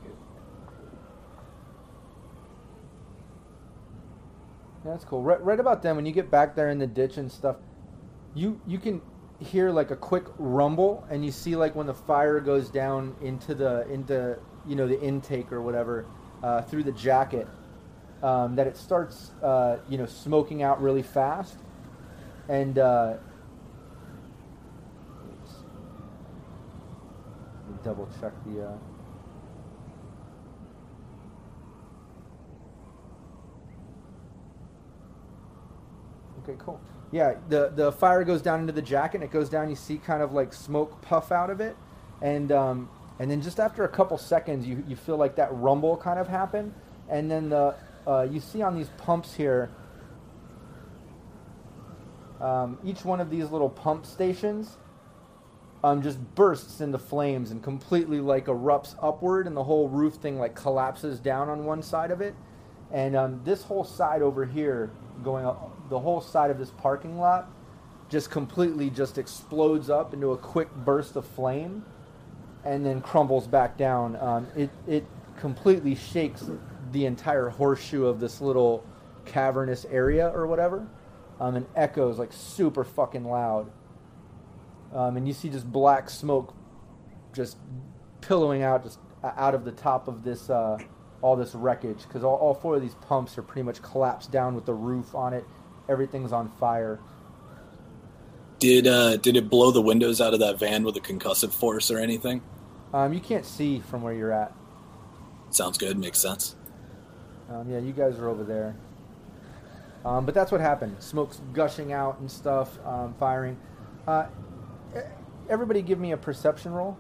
[0.05, 0.13] Yeah,
[4.93, 5.23] that's cool.
[5.23, 7.57] Right, right about then, when you get back there in the ditch and stuff,
[8.35, 9.03] you you can
[9.41, 13.55] hear like a quick rumble, and you see like when the fire goes down into
[13.55, 16.07] the into you know the intake or whatever,
[16.43, 17.47] uh, through the jacket
[18.23, 21.57] um, that it starts, uh, you know, smoking out really fast,
[22.49, 23.15] and uh.
[27.85, 28.67] Double check the.
[28.67, 28.77] Uh,
[36.49, 36.81] Okay, cool.
[37.11, 39.71] Yeah, the the fire goes down into the jacket, and it goes down.
[39.71, 41.77] You see kind of like smoke puff out of it,
[42.21, 45.97] and um, and then just after a couple seconds, you you feel like that rumble
[45.97, 46.75] kind of happen,
[47.09, 47.75] and then the
[48.07, 49.71] uh, you see on these pumps here.
[52.41, 54.77] Um, each one of these little pump stations
[55.83, 60.39] um, just bursts into flames and completely like erupts upward, and the whole roof thing
[60.39, 62.35] like collapses down on one side of it,
[62.93, 64.91] and um, this whole side over here
[65.23, 67.51] going up the whole side of this parking lot
[68.09, 71.85] just completely just explodes up into a quick burst of flame
[72.65, 74.17] and then crumbles back down.
[74.17, 75.07] Um, it, it
[75.39, 76.51] completely shakes
[76.93, 78.85] the entire horseshoe of this little
[79.25, 80.87] cavernous area or whatever
[81.39, 83.71] um, and echoes like super fucking loud.
[84.93, 86.55] Um, and you see just black smoke
[87.35, 87.59] just
[88.23, 90.79] pillowing out just out of the top of this uh,
[91.23, 94.55] all this wreckage because all, all four of these pumps are pretty much collapsed down
[94.55, 95.45] with the roof on it
[95.89, 97.01] everything's on fire.
[98.59, 101.91] Did uh, did it blow the windows out of that van with a concussive force
[101.91, 102.43] or anything?
[102.93, 104.53] Um, you can't see from where you're at.
[105.51, 105.99] Sounds good.
[105.99, 106.57] Makes sense.
[107.51, 108.77] Um, yeah, you guys are over there.
[110.05, 110.97] Um, but that's what happened.
[111.01, 113.59] Smoke's gushing out and stuff, um, firing.
[114.07, 114.27] Uh,
[115.49, 116.97] everybody, give me a perception roll.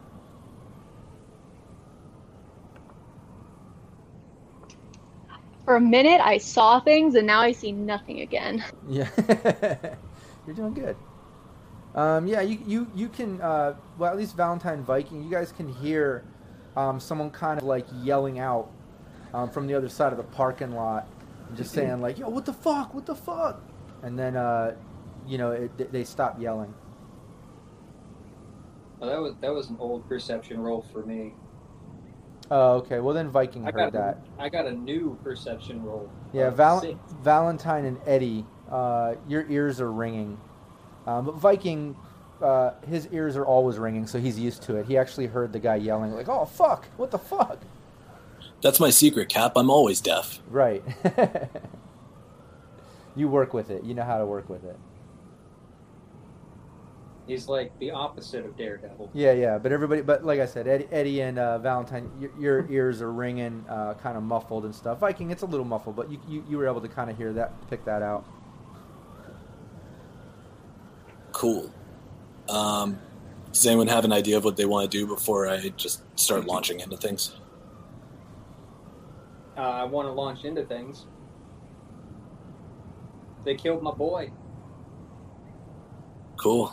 [5.69, 8.65] For a minute, I saw things, and now I see nothing again.
[8.89, 9.11] Yeah,
[10.47, 10.97] you're doing good.
[11.95, 13.39] Um, yeah, you you you can.
[13.43, 16.25] Uh, well, at least Valentine Viking, you guys can hear
[16.75, 18.71] um, someone kind of like yelling out
[19.35, 21.07] um, from the other side of the parking lot,
[21.55, 22.95] just saying like, "Yo, what the fuck?
[22.95, 23.61] What the fuck?"
[24.03, 24.75] And then, uh,
[25.27, 26.73] you know, it, they stop yelling.
[29.01, 31.35] Well, that was that was an old perception roll for me.
[32.51, 33.01] Oh, okay.
[33.01, 34.19] Well, then Viking I heard got that.
[34.39, 36.11] I got a new perception roll.
[36.33, 36.99] Yeah, of Val- six.
[37.23, 40.41] Valentine and Eddie, uh, your ears are ringing.
[41.07, 41.97] Um, but Viking,
[42.43, 44.87] uh, his ears are always ringing, so he's used to it.
[44.87, 46.87] He actually heard the guy yelling, like, "Oh fuck!
[46.97, 47.59] What the fuck?"
[48.63, 49.53] That's my secret, Cap.
[49.57, 50.41] I'm always deaf.
[50.49, 50.83] Right.
[53.17, 53.85] you work with it.
[53.85, 54.77] You know how to work with it.
[57.29, 59.11] He's like the opposite of Daredevil.
[59.13, 59.59] Yeah, yeah.
[59.59, 63.13] But everybody, but like I said, Eddie, Eddie and uh, Valentine, your, your ears are
[63.13, 65.01] ringing, uh, kind of muffled and stuff.
[65.01, 67.35] Viking, it's a little muffled, but you, you, you were able to kind of hear
[67.35, 68.25] that, pick that out.
[71.33, 71.71] Cool.
[72.49, 72.99] Um,
[73.53, 76.47] does anyone have an idea of what they want to do before I just start
[76.47, 77.37] launching into things?
[79.55, 81.05] Uh, I want to launch into things.
[83.45, 84.31] They killed my boy.
[86.39, 86.73] Cool.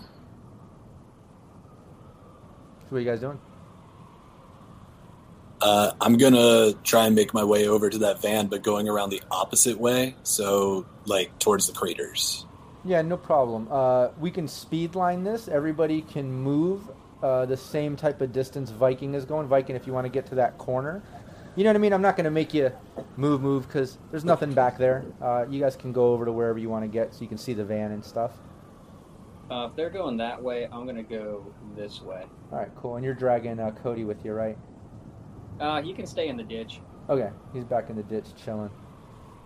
[2.86, 3.40] So what are you guys doing?
[5.62, 9.10] Uh, I'm gonna try and make my way over to that van, but going around
[9.10, 12.46] the opposite way, so like towards the craters.
[12.84, 13.68] Yeah, no problem.
[13.72, 15.48] Uh, we can speed line this.
[15.48, 16.88] Everybody can move
[17.24, 19.48] uh, the same type of distance Viking is going.
[19.48, 21.02] Viking, if you want to get to that corner,
[21.56, 21.94] you know what I mean.
[21.94, 22.72] I'm not going to make you
[23.18, 25.04] move, move because there's nothing back there.
[25.20, 27.40] Uh, you guys can go over to wherever you want to get, so you can
[27.40, 28.34] see the van and stuff.
[29.50, 31.46] Uh, if they're going that way, I'm gonna go
[31.76, 32.26] this way.
[32.52, 32.96] All right, cool.
[32.96, 34.58] And you're dragging uh, Cody with you, right?
[35.60, 36.80] Uh, he can stay in the ditch.
[37.10, 38.72] Okay, he's back in the ditch chilling.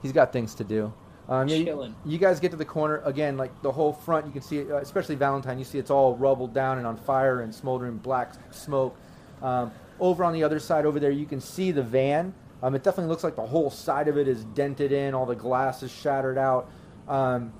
[0.01, 0.93] He's got things to do.
[1.27, 1.95] Um, yeah, you, Chilling.
[2.05, 4.25] you guys get to the corner again, like the whole front.
[4.25, 5.59] You can see, it, uh, especially Valentine.
[5.59, 8.97] You see it's all rubbled down and on fire and smoldering black smoke.
[9.43, 12.33] Um, over on the other side, over there, you can see the van.
[12.63, 15.13] Um, it definitely looks like the whole side of it is dented in.
[15.13, 16.71] All the glass is shattered out.
[17.07, 17.53] Um,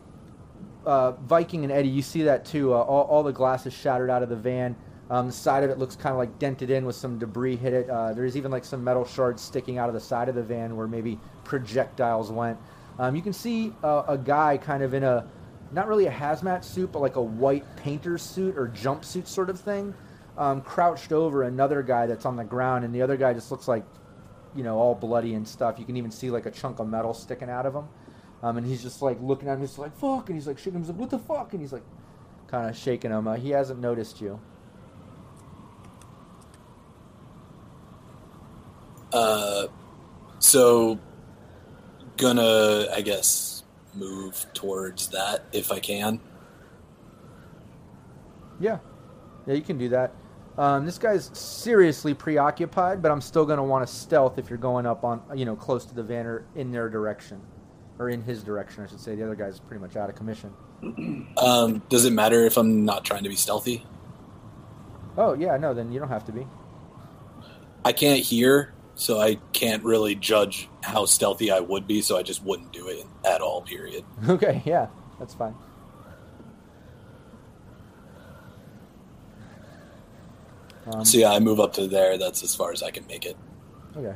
[0.86, 2.74] uh, Viking and Eddie, you see that too.
[2.74, 4.76] Uh, all, all the glass is shattered out of the van.
[5.10, 7.74] Um, the side of it looks kind of like dented in with some debris hit
[7.74, 7.90] it.
[7.90, 10.76] Uh, there's even like some metal shards sticking out of the side of the van
[10.76, 12.60] where maybe projectiles went.
[13.00, 15.26] Um, you can see uh, a guy kind of in a,
[15.72, 19.60] not really a hazmat suit, but like a white painter's suit or jumpsuit sort of
[19.60, 19.94] thing,
[20.38, 23.68] um, crouched over another guy that's on the ground, and the other guy just looks
[23.68, 23.84] like,
[24.56, 25.80] you know, all bloody and stuff.
[25.80, 27.88] You can even see like a chunk of metal sticking out of him.
[28.42, 30.76] Um, and he's just like looking at him, he's like, fuck, and he's like shaking
[30.76, 31.54] him, he's like, what the fuck?
[31.54, 31.84] And he's like,
[32.48, 33.28] kind of shaking him.
[33.28, 34.40] Uh, he hasn't noticed you.
[39.12, 39.68] Uh,
[40.40, 41.00] so
[42.18, 43.64] gonna, I guess,
[43.94, 46.20] move towards that if I can.
[48.60, 48.80] Yeah,
[49.48, 50.14] yeah, you can do that.
[50.58, 54.86] Um, this guy's seriously preoccupied, but I'm still to want to stealth if you're going
[54.86, 57.42] up on, you know, close to the van or in their direction,
[58.00, 59.16] or in his direction, I should say.
[59.16, 60.54] The other guy's pretty much out of commission.
[61.38, 63.86] Um, does it matter if I'm not trying to be stealthy?
[65.18, 66.46] Oh yeah, no, then you don't have to be.
[67.86, 72.02] I can't hear, so I can't really judge how stealthy I would be.
[72.02, 73.62] So I just wouldn't do it at all.
[73.62, 74.04] Period.
[74.30, 75.56] Okay, yeah, that's fine.
[80.92, 82.18] Um, So yeah, I move up to there.
[82.18, 83.38] That's as far as I can make it.
[83.96, 84.16] Okay.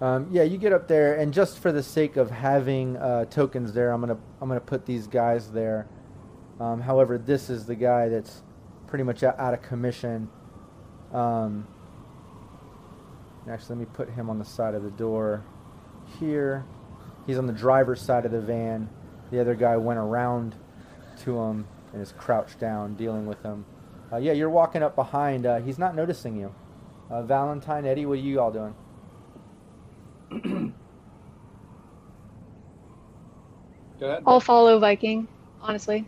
[0.00, 3.72] Um, yeah, you get up there, and just for the sake of having uh, tokens
[3.72, 5.88] there, I'm gonna I'm gonna put these guys there.
[6.60, 8.42] Um, however, this is the guy that's
[8.86, 10.28] pretty much out, of commission.
[11.12, 11.66] Um,
[13.50, 15.44] actually, let me put him on the side of the door
[16.20, 16.64] here.
[17.26, 18.88] He's on the driver's side of the van.
[19.30, 20.54] The other guy went around
[21.24, 23.64] to him and is crouched down, dealing with him.
[24.12, 25.44] Uh, yeah, you're walking up behind.
[25.44, 26.54] Uh, he's not noticing you.
[27.10, 28.74] Uh, Valentine, Eddie, what are you all doing?
[30.30, 30.72] Go
[34.00, 34.22] ahead.
[34.26, 35.26] I'll follow Viking,
[35.60, 36.04] honestly.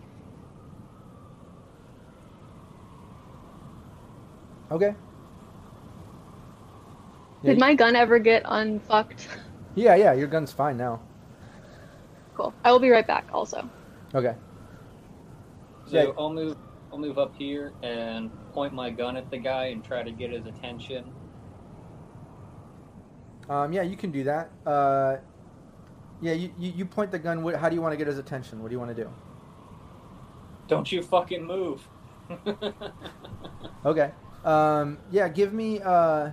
[4.70, 4.94] Okay.
[7.42, 9.26] Yeah, Did my gun ever get unfucked?
[9.74, 11.01] yeah, yeah, your gun's fine now.
[12.36, 12.55] Cool.
[12.64, 13.26] I will be right back.
[13.32, 13.68] Also.
[14.14, 14.34] Okay.
[15.86, 16.10] So Yeah.
[16.18, 16.56] I'll move.
[16.92, 20.30] I'll move up here and point my gun at the guy and try to get
[20.32, 21.05] his attention.
[23.49, 24.51] Um, yeah, you can do that.
[24.67, 25.17] Uh,
[26.21, 27.43] yeah, you, you, you point the gun.
[27.43, 28.62] What, how do you want to get his attention?
[28.62, 29.11] What do you want to do?
[30.69, 31.87] Don't you fucking move.
[33.85, 34.11] Okay.
[34.45, 35.81] Um, yeah, give me.
[35.81, 36.31] Uh,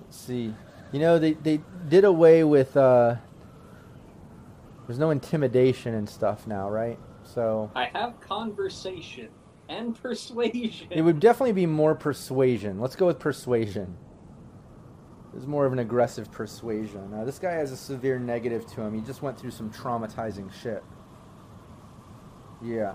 [0.00, 0.54] let's see.
[0.92, 2.76] You know, they, they did away with.
[2.76, 3.16] Uh,
[4.86, 6.98] there's no intimidation and stuff now, right?
[7.24, 9.28] So I have conversation
[9.68, 10.88] and persuasion.
[10.90, 12.80] it would definitely be more persuasion.
[12.80, 13.96] Let's go with persuasion.
[15.34, 17.12] There's more of an aggressive persuasion.
[17.12, 18.94] Uh, this guy has a severe negative to him.
[18.94, 20.84] He just went through some traumatizing shit.
[22.62, 22.94] Yeah.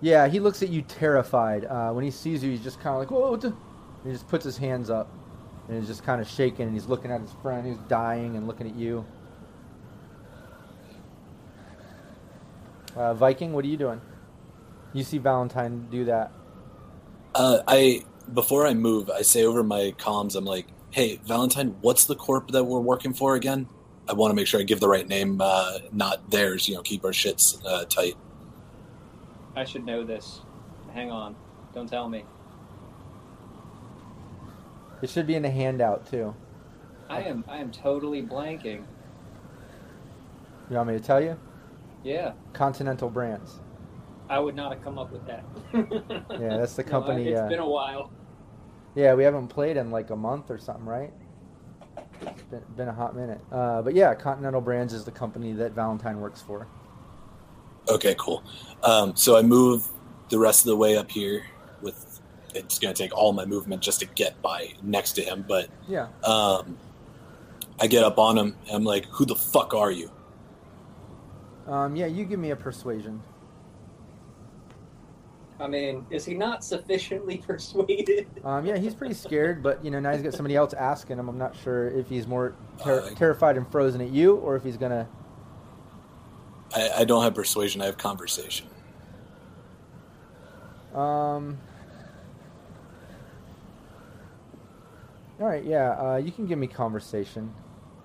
[0.00, 1.64] Yeah, he looks at you terrified.
[1.64, 3.56] Uh, when he sees you, he's just kind of like, whoa, the-"
[4.04, 5.12] He just puts his hands up
[5.66, 8.46] and he's just kind of shaking and he's looking at his friend who's dying and
[8.46, 9.04] looking at you.
[12.94, 14.00] Uh, Viking, what are you doing?
[14.92, 16.30] You see Valentine do that.
[17.34, 22.04] Uh, I before I move, I say over my comms, I'm like, "Hey, Valentine, what's
[22.04, 23.68] the corp that we're working for again?"
[24.08, 26.68] I want to make sure I give the right name, uh, not theirs.
[26.68, 28.16] You know, keep our shits uh, tight.
[29.54, 30.40] I should know this.
[30.92, 31.36] Hang on.
[31.74, 32.24] Don't tell me.
[35.02, 36.34] It should be in the handout too.
[37.08, 37.44] I am.
[37.48, 38.84] I am totally blanking.
[40.68, 41.38] You want me to tell you?
[42.04, 43.60] Yeah, Continental Brands.
[44.28, 45.44] I would not have come up with that.
[45.72, 48.10] Yeah, that's the No, company, it's uh, been a while.
[48.94, 51.12] Yeah, we haven't played in like a month or something, right?
[52.22, 53.40] It's been, been a hot minute.
[53.50, 56.66] Uh, but yeah, Continental Brands is the company that Valentine works for.
[57.88, 58.42] Okay, cool.
[58.82, 59.88] Um, so I move
[60.28, 61.44] the rest of the way up here.
[61.80, 62.20] With
[62.54, 65.68] it's going to take all my movement just to get by next to him, but
[65.88, 66.08] Yeah.
[66.24, 66.76] um,
[67.80, 70.10] I get up on him and I'm like, "Who the fuck are you?"
[71.66, 73.22] Um, yeah, you give me a persuasion.
[75.60, 78.26] I mean, is he not sufficiently persuaded?
[78.44, 81.28] Um, yeah, he's pretty scared, but you know now he's got somebody else asking him.
[81.28, 84.64] I'm not sure if he's more ter- Uh, terrified and frozen at you, or if
[84.64, 85.06] he's gonna.
[86.74, 87.82] I, I don't have persuasion.
[87.82, 88.66] I have conversation.
[90.94, 91.58] Um.
[95.40, 97.54] All right, yeah, uh, you can give me conversation.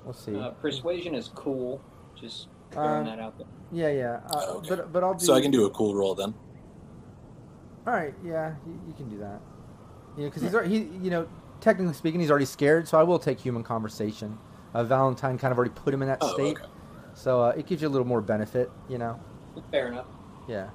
[0.05, 0.35] We'll see.
[0.35, 1.81] Uh, persuasion is cool.
[2.15, 3.47] Just throwing Uh, that out there.
[3.71, 4.69] yeah, yeah, uh, Okay.
[4.69, 5.25] but but I'll do.
[5.25, 6.33] So I can do a cool roll then.
[7.87, 9.39] All right, yeah, you, you can do that.
[10.17, 11.27] You know, because he's already, he, you know,
[11.61, 12.87] technically speaking, he's already scared.
[12.87, 14.37] So I will take human conversation.
[14.73, 16.65] Uh, Valentine kind of already put him in that Oh, state, okay.
[17.13, 18.71] so uh, it gives you a little more benefit.
[18.89, 19.19] You know.
[19.71, 20.07] Fair enough.
[20.47, 20.69] Yeah.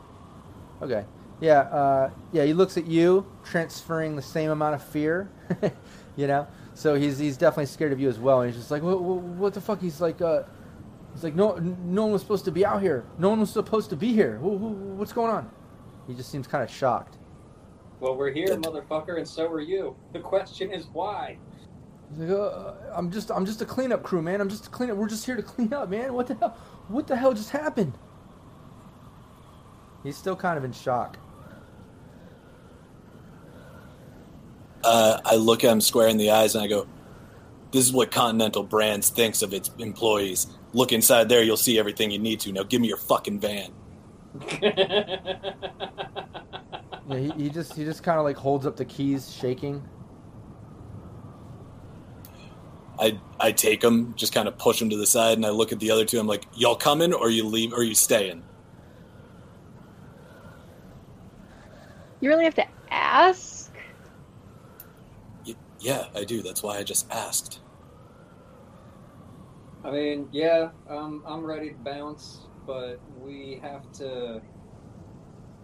[0.82, 1.04] Okay.
[1.40, 1.60] Yeah.
[1.60, 2.44] Uh, yeah.
[2.44, 5.30] He looks at you, transferring the same amount of fear.
[6.16, 6.46] you know.
[6.74, 8.40] So he's he's definitely scared of you as well.
[8.42, 9.80] And he's just like, what, what, what the fuck?
[9.82, 10.44] He's like, uh,
[11.12, 13.04] he's like, no, no one was supposed to be out here.
[13.18, 14.38] No one was supposed to be here.
[14.38, 15.50] Wh- wh- What's going on?
[16.10, 17.18] He just seems kind of shocked.
[18.00, 19.94] Well, we're here, motherfucker, and so are you.
[20.12, 21.38] The question is why.
[22.10, 24.40] He's like, uh, I'm just I'm just a cleanup crew, man.
[24.40, 24.96] I'm just a cleanup.
[24.96, 26.12] We're just here to clean up, man.
[26.12, 26.56] What the hell?
[26.88, 27.96] What the hell just happened?
[30.02, 31.16] He's still kind of in shock.
[34.82, 36.88] Uh, I look at him square in the eyes and I go,
[37.70, 40.48] "This is what Continental Brands thinks of its employees.
[40.72, 42.50] Look inside there; you'll see everything you need to.
[42.50, 43.70] Now, give me your fucking van."
[47.04, 49.84] Yeah, he, he just he just kind of like holds up the keys, shaking.
[52.98, 55.72] I I take them, just kind of push them to the side, and I look
[55.72, 56.20] at the other two.
[56.20, 58.44] I'm like, "Y'all coming, or you leave, or you staying?"
[62.20, 63.74] You really have to ask?
[65.46, 66.42] Y- yeah, I do.
[66.42, 67.60] That's why I just asked.
[69.84, 74.40] I mean, yeah, um, I'm ready to bounce, but we have to.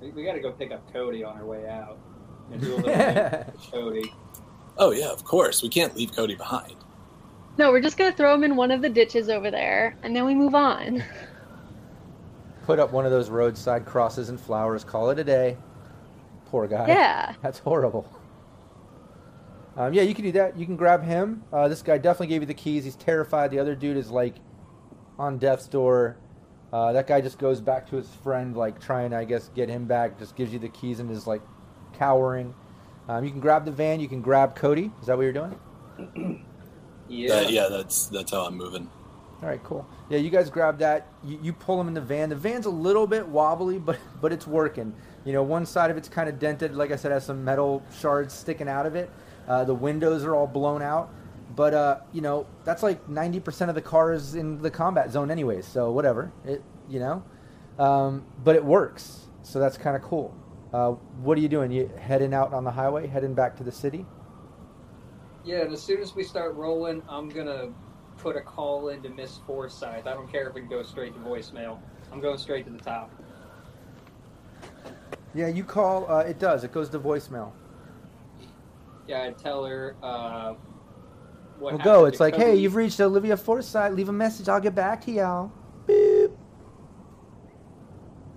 [0.00, 1.98] We, we got to go pick up Cody on our way out
[2.50, 4.12] and do a little thing with Cody.
[4.76, 5.62] Oh yeah, of course.
[5.62, 6.74] We can't leave Cody behind.
[7.58, 10.26] No, we're just gonna throw him in one of the ditches over there, and then
[10.26, 11.02] we move on.
[12.64, 14.82] Put up one of those roadside crosses and flowers.
[14.82, 15.56] Call it a day.
[16.46, 16.88] Poor guy.
[16.88, 17.34] Yeah.
[17.42, 18.12] That's horrible.
[19.76, 20.56] Um, yeah, you can do that.
[20.58, 21.44] You can grab him.
[21.52, 22.82] Uh, this guy definitely gave you the keys.
[22.82, 23.52] He's terrified.
[23.52, 24.34] The other dude is like
[25.18, 26.16] on death's door.
[26.72, 29.68] Uh, that guy just goes back to his friend, like trying to, I guess, get
[29.68, 30.18] him back.
[30.18, 31.42] Just gives you the keys and is like
[31.94, 32.54] cowering.
[33.08, 34.00] Um, you can grab the van.
[34.00, 34.90] You can grab Cody.
[35.00, 36.44] Is that what you're doing?
[37.08, 37.28] Yeah.
[37.42, 38.90] That- yeah, that's that's how I'm moving.
[39.42, 39.86] All right, cool.
[40.08, 41.06] Yeah, you guys grab that.
[41.22, 42.30] You, you pull him in the van.
[42.30, 44.92] The van's a little bit wobbly, but but it's working.
[45.24, 46.74] You know, one side of it's kind of dented.
[46.74, 49.08] Like I said, has some metal shards sticking out of it.
[49.46, 51.10] Uh, the windows are all blown out.
[51.54, 55.30] But uh, you know, that's like ninety percent of the cars in the combat zone,
[55.30, 55.66] anyways.
[55.66, 56.32] So whatever.
[56.44, 57.24] It you know,
[57.78, 59.26] um, but it works.
[59.42, 60.34] So that's kind of cool.
[60.72, 60.90] Uh,
[61.22, 61.70] what are you doing?
[61.70, 64.04] You heading out on the highway, heading back to the city?
[65.44, 67.68] Yeah, and as soon as we start rolling, I'm gonna
[68.18, 70.06] put a call into Miss Forsyth.
[70.06, 71.78] I don't care if it goes straight to voicemail.
[72.12, 73.12] I'm going straight to the top.
[75.34, 76.10] Yeah, you call.
[76.10, 76.64] Uh, it does.
[76.64, 77.52] It goes to voicemail.
[79.06, 79.94] Yeah, I tell her.
[80.02, 80.54] Uh,
[81.58, 82.04] what We'll go.
[82.04, 83.92] It's like, hey, you've reached Olivia Forsyth.
[83.92, 84.48] Leave a message.
[84.48, 85.52] I'll get back to y'all.
[85.86, 86.30] Beep.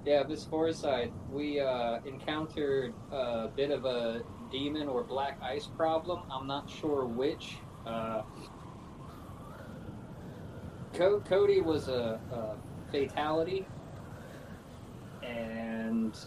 [0.06, 4.22] Yeah, Miss Forsyth, we uh, encountered a bit of a
[4.52, 6.22] demon or black ice problem.
[6.32, 7.58] I'm not sure which.
[7.86, 8.24] Uh,
[10.94, 13.68] Co- Cody was a, a fatality,
[15.24, 16.18] and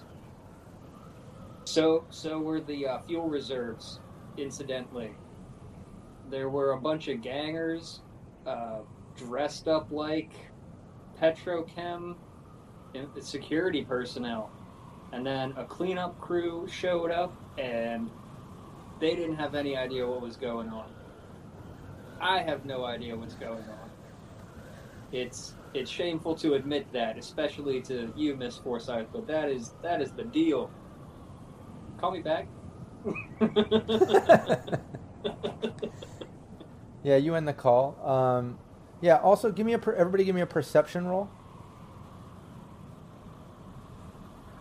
[1.64, 4.00] so so were the uh, fuel reserves.
[4.36, 5.12] Incidentally,
[6.32, 8.00] there were a bunch of gangers
[8.46, 8.78] uh,
[9.16, 10.32] dressed up like
[11.20, 12.16] petrochem
[13.20, 14.50] security personnel.
[15.12, 18.10] And then a cleanup crew showed up and
[18.98, 20.90] they didn't have any idea what was going on.
[22.18, 23.90] I have no idea what's going on.
[25.12, 30.00] It's it's shameful to admit that, especially to you, Miss Forsyth, but that is that
[30.00, 30.70] is the deal.
[31.98, 32.46] Call me back.
[37.02, 37.96] Yeah, you end the call.
[38.04, 38.58] Um,
[39.00, 39.16] yeah.
[39.16, 39.78] Also, give me a.
[39.78, 41.28] Per- everybody, give me a perception roll.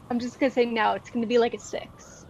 [0.10, 2.26] I'm just gonna say now it's gonna be like a six.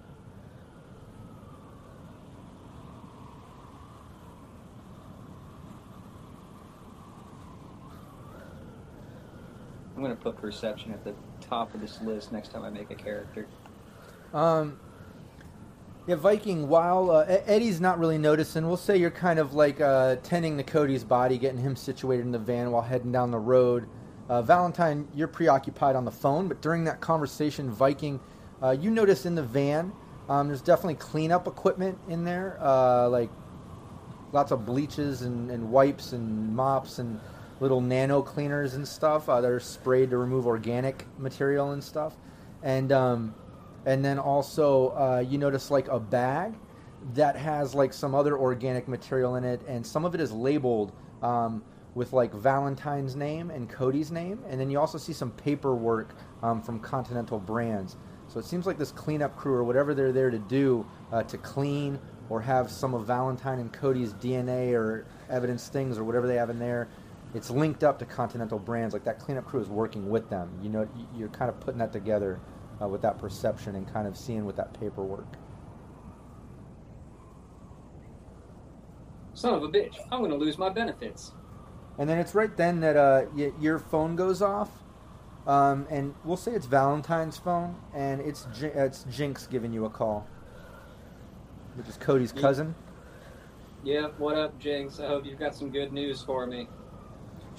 [9.96, 12.96] I'm gonna put perception at the top of this list next time I make a
[12.96, 13.48] character.
[14.34, 14.80] Um,
[16.08, 16.68] yeah, Viking.
[16.68, 20.64] While uh, Eddie's not really noticing, we'll say you're kind of like uh, tending to
[20.64, 23.88] Cody's body, getting him situated in the van while heading down the road.
[24.28, 28.20] Uh, Valentine, you're preoccupied on the phone, but during that conversation, Viking,
[28.64, 29.92] uh, you notice in the van,
[30.30, 33.30] um, there's definitely cleanup equipment in there, uh, like
[34.32, 37.20] lots of bleaches and, and wipes and mops and
[37.60, 42.16] little nano cleaners and stuff uh, that are sprayed to remove organic material and stuff.
[42.64, 43.36] And um,
[43.86, 46.54] and then also uh, you notice like a bag
[47.14, 50.92] that has like some other organic material in it, and some of it is labeled
[51.22, 51.64] um,
[51.96, 56.62] with like Valentine's name and Cody's name, and then you also see some paperwork um,
[56.62, 57.98] from Continental Brands.
[58.28, 61.38] So it seems like this cleanup crew or whatever they're there to do uh, to
[61.38, 62.00] clean
[62.30, 66.50] or have some of Valentine and Cody's DNA or evidence things or whatever they have
[66.50, 66.88] in there.
[67.34, 68.94] It's linked up to Continental Brands.
[68.94, 70.50] Like that cleanup crew is working with them.
[70.62, 72.40] You know, you're kind of putting that together
[72.82, 75.28] uh, with that perception and kind of seeing with that paperwork.
[79.34, 79.96] Son of a bitch!
[80.12, 81.32] I'm gonna lose my benefits.
[81.98, 84.70] And then it's right then that uh, y- your phone goes off,
[85.48, 89.90] um, and we'll say it's Valentine's phone, and it's J- it's Jinx giving you a
[89.90, 90.28] call,
[91.76, 92.76] which is Cody's cousin.
[93.84, 95.00] Yeah, what up, Jinx?
[95.00, 96.68] I hope you've got some good news for me.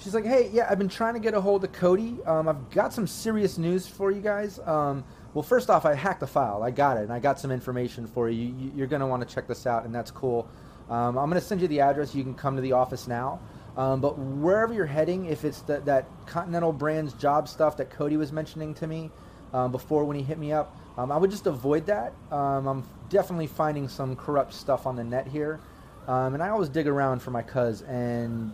[0.03, 2.17] She's like, "Hey, yeah, I've been trying to get a hold of Cody.
[2.25, 4.59] Um, I've got some serious news for you guys.
[4.65, 6.61] Um, well, first off, I hacked the file.
[6.61, 8.53] I got it, and I got some information for you.
[8.59, 10.45] you you're gonna want to check this out, and that's cool.
[10.89, 12.13] Um, I'm gonna send you the address.
[12.13, 13.39] You can come to the office now.
[13.77, 18.17] Um, but wherever you're heading, if it's the, that Continental Brands job stuff that Cody
[18.17, 19.09] was mentioning to me
[19.53, 22.13] um, before when he hit me up, Um, I would just avoid that.
[22.31, 25.59] Um, I'm definitely finding some corrupt stuff on the net here,
[26.07, 28.51] um, and I always dig around for my cuz, and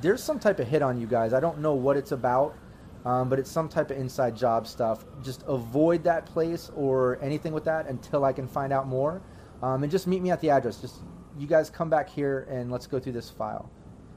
[0.00, 1.32] there's some type of hit on you guys.
[1.32, 2.56] I don't know what it's about,
[3.04, 5.04] um, but it's some type of inside job stuff.
[5.22, 9.22] Just avoid that place or anything with that until I can find out more,
[9.62, 10.80] um, and just meet me at the address.
[10.80, 10.96] Just
[11.38, 13.70] you guys come back here and let's go through this file.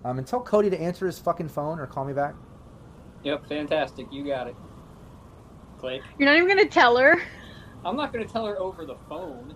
[0.06, 2.36] Um, and tell Cody to answer his fucking phone or call me back.
[3.24, 4.08] Yep, fantastic.
[4.12, 4.56] You got it.
[5.80, 6.02] Click.
[6.18, 7.20] You're not even gonna tell her.
[7.86, 9.56] I'm not going to tell her over the phone.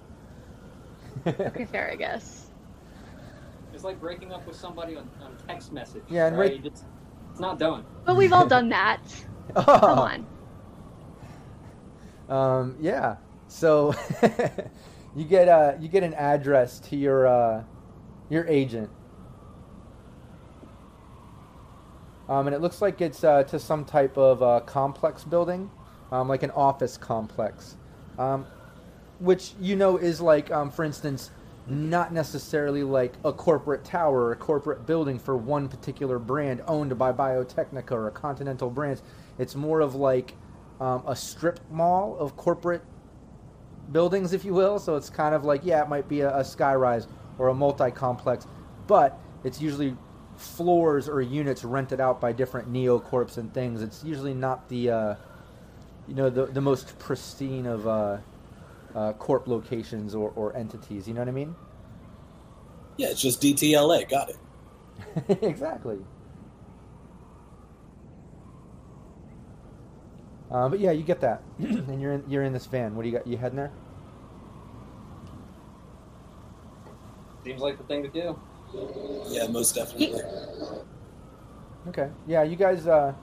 [1.27, 2.40] Okay, fair, I guess.
[3.73, 6.03] It's like breaking up with somebody on, on text message.
[6.09, 6.51] Yeah, and right?
[6.51, 6.83] right- It's,
[7.31, 7.85] it's not done.
[8.05, 9.01] But we've all done that.
[9.55, 9.63] Oh.
[9.79, 10.27] Come on.
[12.29, 13.17] Um, yeah.
[13.49, 13.93] So
[15.17, 17.63] you get uh, you get an address to your uh,
[18.29, 18.89] your agent,
[22.29, 25.69] um, and it looks like it's uh, to some type of uh, complex building,
[26.13, 27.75] um, like an office complex,
[28.17, 28.45] um,
[29.19, 31.31] which you know is like, um, for instance,
[31.67, 36.97] not necessarily like a corporate tower or a corporate building for one particular brand owned
[36.97, 39.03] by Biotechnica or a Continental Brands.
[39.37, 40.33] It's more of like
[40.79, 42.81] um, a strip mall of corporate
[43.91, 44.79] buildings, if you will.
[44.79, 47.07] So it's kind of like, yeah, it might be a, a skyrise
[47.37, 48.47] or a multi complex,
[48.87, 49.95] but it's usually
[50.37, 53.83] floors or units rented out by different neocorps and things.
[53.83, 55.15] It's usually not the, uh,
[56.07, 58.17] you know, the, the most pristine of uh,
[58.95, 61.07] uh, corp locations or, or entities.
[61.07, 61.55] You know what I mean?
[62.97, 64.09] Yeah, it's just DTLA.
[64.09, 64.37] Got it.
[65.41, 65.99] exactly.
[70.51, 72.95] Uh, but yeah, you get that, and you're in you're in this van.
[72.95, 73.25] What do you got?
[73.25, 73.71] You heading there?
[77.45, 78.39] Seems like the thing to do.
[79.29, 80.21] Yeah, most definitely.
[81.87, 82.09] Okay.
[82.27, 82.85] Yeah, you guys.
[82.85, 83.13] Uh,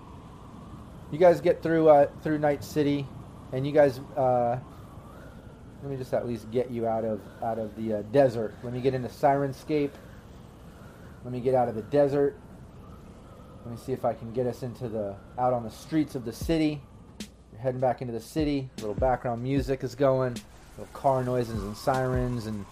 [1.12, 3.06] you guys get through uh, through Night City,
[3.52, 4.00] and you guys.
[4.16, 4.58] Uh,
[5.82, 8.54] let me just at least get you out of out of the uh, desert.
[8.62, 9.90] Let me get into Syrinscape.
[11.24, 12.36] Let me get out of the desert.
[13.64, 16.24] Let me see if I can get us into the out on the streets of
[16.24, 16.80] the city.
[17.52, 18.68] You're heading back into the city.
[18.78, 20.36] A little background music is going.
[20.76, 22.64] Little car noises and sirens and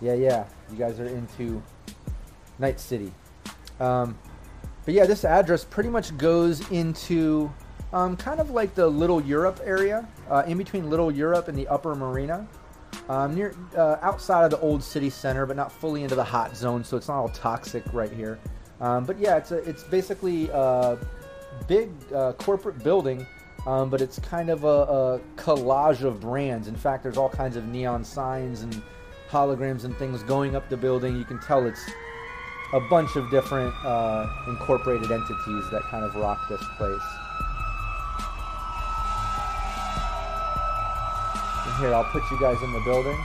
[0.00, 0.44] yeah, yeah.
[0.70, 1.62] You guys are into
[2.58, 3.12] Night City.
[3.80, 4.18] Um,
[4.84, 7.50] but yeah, this address pretty much goes into
[7.92, 11.68] um, kind of like the Little Europe area, uh, in between Little Europe and the
[11.68, 12.46] Upper Marina,
[13.08, 16.56] um, near uh, outside of the old city center, but not fully into the hot
[16.56, 18.38] zone, so it's not all toxic right here.
[18.80, 20.98] Um, but yeah, it's a, it's basically a
[21.66, 23.26] big uh, corporate building,
[23.66, 26.68] um, but it's kind of a, a collage of brands.
[26.68, 28.82] In fact, there's all kinds of neon signs and
[29.30, 31.16] holograms and things going up the building.
[31.16, 31.84] You can tell it's
[32.72, 37.00] a bunch of different uh, incorporated entities that kind of rock this place.
[41.78, 43.16] Here, I'll put you guys in the building.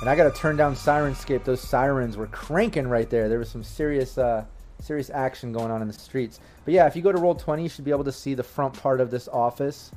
[0.00, 1.44] And I got to turn down Syrinscape.
[1.44, 3.28] Those sirens were cranking right there.
[3.28, 4.44] There was some serious, uh,
[4.80, 6.40] serious action going on in the streets.
[6.64, 8.74] But yeah, if you go to Roll20, you should be able to see the front
[8.74, 9.92] part of this office.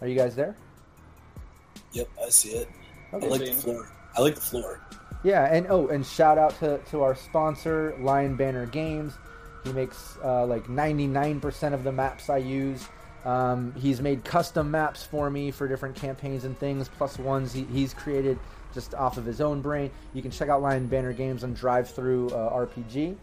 [0.00, 0.56] Are you guys there?
[1.92, 2.68] Yep, I see it.
[3.12, 3.26] Okay.
[3.26, 3.88] I like the floor.
[4.16, 4.80] I like the floor.
[5.22, 9.12] Yeah, and oh, and shout out to, to our sponsor, Lion Banner Games.
[9.64, 12.88] He makes uh, like 99% of the maps I use.
[13.24, 17.64] Um, he's made custom maps for me for different campaigns and things, plus ones he,
[17.64, 18.38] he's created
[18.72, 19.90] just off of his own brain.
[20.14, 23.16] You can check out Lion Banner Games on DriveThru uh, RPG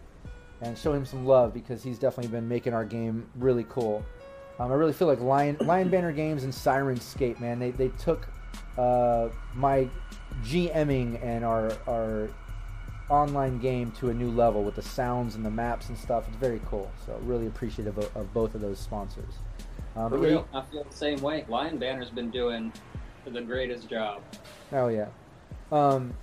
[0.60, 4.04] and show him some love because he's definitely been making our game really cool.
[4.58, 8.28] Um, I really feel like Lion Lion Banner Games and Syrinscape, man, they, they took
[8.76, 9.88] uh, my
[10.44, 12.28] GMing and our our
[13.08, 16.26] online game to a new level with the sounds and the maps and stuff.
[16.28, 16.90] It's very cool.
[17.06, 19.34] So really appreciative of, of both of those sponsors.
[19.94, 21.44] For but yeah, I feel the same way.
[21.48, 22.72] Lion Banner's been doing
[23.24, 24.22] the greatest job.
[24.72, 25.08] Oh yeah.
[25.70, 26.14] Um,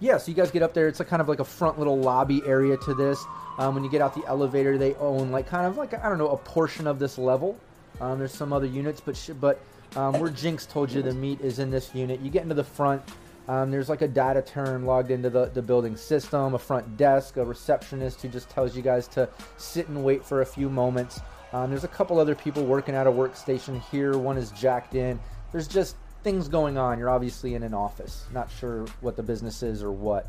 [0.00, 0.88] yeah, so you guys get up there.
[0.88, 3.24] It's a kind of like a front little lobby area to this.
[3.58, 6.18] Um, when you get out the elevator, they own like kind of like I don't
[6.18, 7.58] know a portion of this level.
[8.00, 9.60] Um, there's some other units, but sh- but
[9.96, 12.20] um, where Jinx told you the meet is in this unit.
[12.20, 13.02] You get into the front.
[13.46, 17.36] Um, there's like a data term logged into the, the building system, a front desk,
[17.36, 19.28] a receptionist who just tells you guys to
[19.58, 21.20] sit and wait for a few moments.
[21.54, 24.18] Um, there's a couple other people working at a workstation here.
[24.18, 25.20] One is jacked in.
[25.52, 25.94] There's just
[26.24, 26.98] things going on.
[26.98, 28.26] You're obviously in an office.
[28.32, 30.28] Not sure what the business is or what.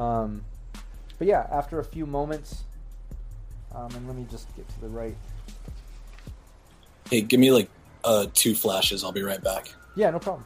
[0.00, 0.44] Um,
[1.18, 2.64] but yeah, after a few moments,
[3.72, 5.16] um, and let me just get to the right.
[7.08, 7.70] Hey, give me like
[8.02, 9.04] uh, two flashes.
[9.04, 9.72] I'll be right back.
[9.94, 10.44] Yeah, no problem.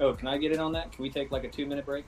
[0.00, 0.92] Oh, can I get in on that?
[0.92, 2.06] Can we take like a two minute break?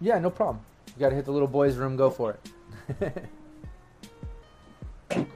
[0.00, 0.64] Yeah, no problem.
[0.86, 1.96] You gotta hit the little boys' room.
[1.96, 2.52] Go for it.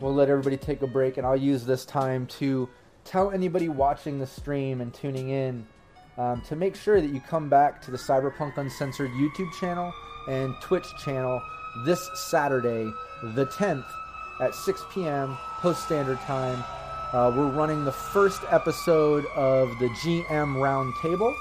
[0.00, 2.68] we'll let everybody take a break, and I'll use this time to
[3.04, 5.66] tell anybody watching the stream and tuning in
[6.18, 9.92] um, to make sure that you come back to the Cyberpunk Uncensored YouTube channel
[10.28, 11.40] and Twitch channel
[11.84, 12.90] this Saturday,
[13.22, 13.86] the 10th,
[14.40, 15.36] at 6 p.m.
[15.60, 16.62] post standard time.
[17.12, 21.34] Uh, we're running the first episode of the GM Roundtable,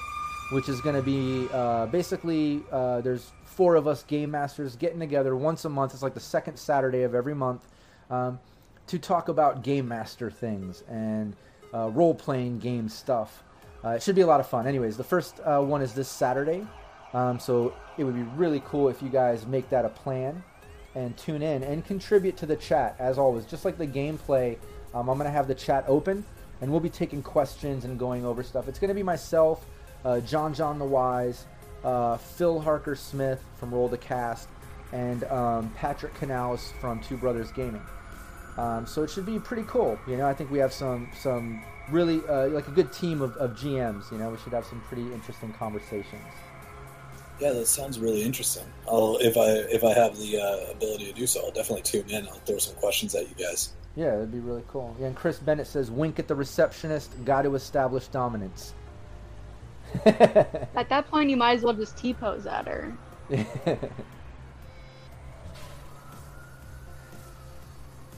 [0.52, 5.00] which is going to be uh, basically uh, there's four of us game masters getting
[5.00, 5.94] together once a month.
[5.94, 7.62] It's like the second Saturday of every month
[8.10, 8.40] um,
[8.88, 11.36] to talk about game master things and
[11.74, 13.44] uh, role playing game stuff.
[13.84, 14.68] Uh, it should be a lot of fun.
[14.68, 16.66] Anyways, the first uh, one is this Saturday,
[17.14, 20.44] um, so it would be really cool if you guys make that a plan
[20.96, 23.46] and tune in and contribute to the chat as always.
[23.46, 24.58] Just like the gameplay,
[24.94, 26.26] um, I'm going to have the chat open
[26.62, 28.68] and we'll be taking questions and going over stuff.
[28.68, 29.66] It's going to be myself,
[30.04, 31.46] uh, John John the Wise,
[31.86, 34.50] uh, Phil Harker Smith from Roll the Cast,
[34.92, 37.82] and um, Patrick Canals from Two Brothers Gaming.
[38.58, 40.00] Um, so it should be pretty cool.
[40.08, 43.36] You know, I think we have some some really uh, like a good team of,
[43.38, 44.12] of GMs.
[44.12, 46.24] You know, we should have some pretty interesting conversations.
[47.40, 48.64] Yeah, that sounds really interesting.
[48.88, 52.10] I'll if I if I have the uh, ability to do so, I'll definitely tune
[52.10, 52.28] in.
[52.28, 53.74] I'll throw some questions at you guys.
[53.96, 54.96] Yeah, that'd be really cool.
[55.00, 57.12] Yeah, and Chris Bennett says, "Wink at the receptionist.
[57.26, 58.74] Got to establish dominance."
[60.76, 62.98] At that point, you might as well just T pose at her.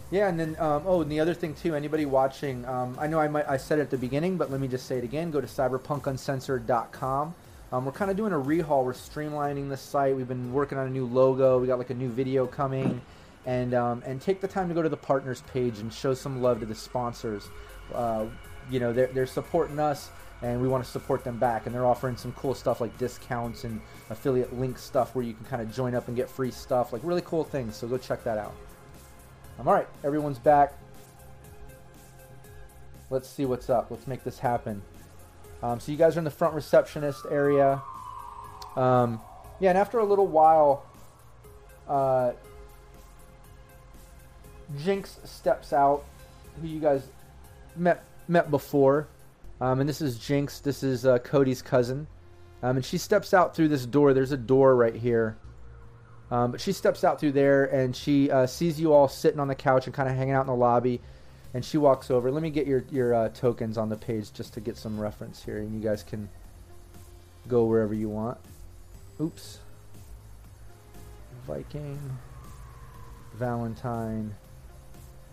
[0.10, 1.76] Yeah, and then um, oh, and the other thing too.
[1.76, 2.66] Anybody watching?
[2.66, 4.86] Um, I know I might I said it at the beginning, but let me just
[4.86, 5.32] say it again.
[5.32, 7.36] Go to cyberpunkuncensored.com.
[7.74, 8.86] Um, we're kind of doing a rehaul.
[8.86, 10.16] We're streamlining the site.
[10.16, 11.60] We've been working on a new logo.
[11.60, 13.02] We got like a new video coming,
[13.46, 16.42] and um, and take the time to go to the partners page and show some
[16.42, 17.50] love to the sponsors.
[17.94, 18.28] Uh,
[18.72, 20.10] you know, they're they're supporting us,
[20.42, 21.66] and we want to support them back.
[21.66, 25.46] And they're offering some cool stuff like discounts and affiliate link stuff where you can
[25.46, 27.76] kind of join up and get free stuff, like really cool things.
[27.76, 28.54] So go check that out.
[29.60, 30.74] Um, all right, everyone's back.
[33.10, 33.90] Let's see what's up.
[33.90, 34.82] Let's make this happen.
[35.64, 37.82] Um, so you guys are in the front receptionist area.
[38.76, 39.20] Um,
[39.60, 40.86] yeah, and after a little while,
[41.88, 42.34] uh,
[44.84, 46.04] Jinx steps out,
[46.62, 47.08] who you guys
[47.76, 49.08] met met before,
[49.62, 50.60] um, and this is Jinx.
[50.60, 52.08] This is uh, Cody's cousin,
[52.62, 54.14] um, and she steps out through this door.
[54.14, 55.38] There's a door right here.
[56.30, 59.48] Um, but she steps out through there and she uh, sees you all sitting on
[59.48, 61.00] the couch and kind of hanging out in the lobby.
[61.54, 62.30] And she walks over.
[62.30, 65.44] Let me get your your uh, tokens on the page just to get some reference
[65.44, 66.30] here, and you guys can
[67.48, 68.38] go wherever you want.
[69.22, 69.60] Oops.
[71.48, 71.98] Viking,
[73.36, 74.36] Valentine,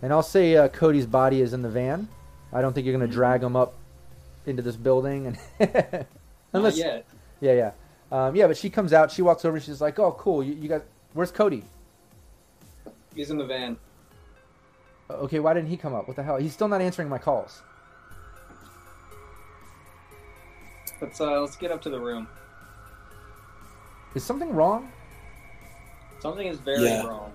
[0.00, 2.08] and I'll say uh, Cody's body is in the van.
[2.52, 3.74] I don't think you're gonna drag him up
[4.46, 5.38] into this building, and
[6.52, 7.06] unless Not yet.
[7.40, 7.70] yeah, yeah.
[8.12, 9.10] Um, yeah, but she comes out.
[9.10, 9.56] She walks over.
[9.56, 10.42] and She's like, "Oh, cool.
[10.44, 10.82] You, you guys,
[11.14, 11.64] where's Cody?
[13.14, 13.76] He's in the van.
[15.10, 16.06] Okay, why didn't he come up?
[16.08, 16.36] What the hell?
[16.36, 17.62] He's still not answering my calls.
[21.00, 22.28] Let's uh, let's get up to the room.
[24.14, 24.90] Is something wrong?
[26.20, 27.06] Something is very Yeah.
[27.06, 27.32] wrong.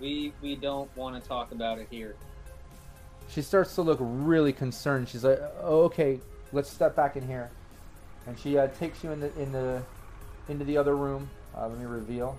[0.00, 2.16] We we don't want to talk about it here.
[3.28, 5.08] She starts to look really concerned.
[5.08, 6.18] She's like, "Oh, okay.
[6.54, 7.50] Let's step back in here."
[8.26, 9.82] And she uh, takes you in the in the
[10.48, 11.28] into the other room.
[11.56, 12.38] Uh, let me reveal.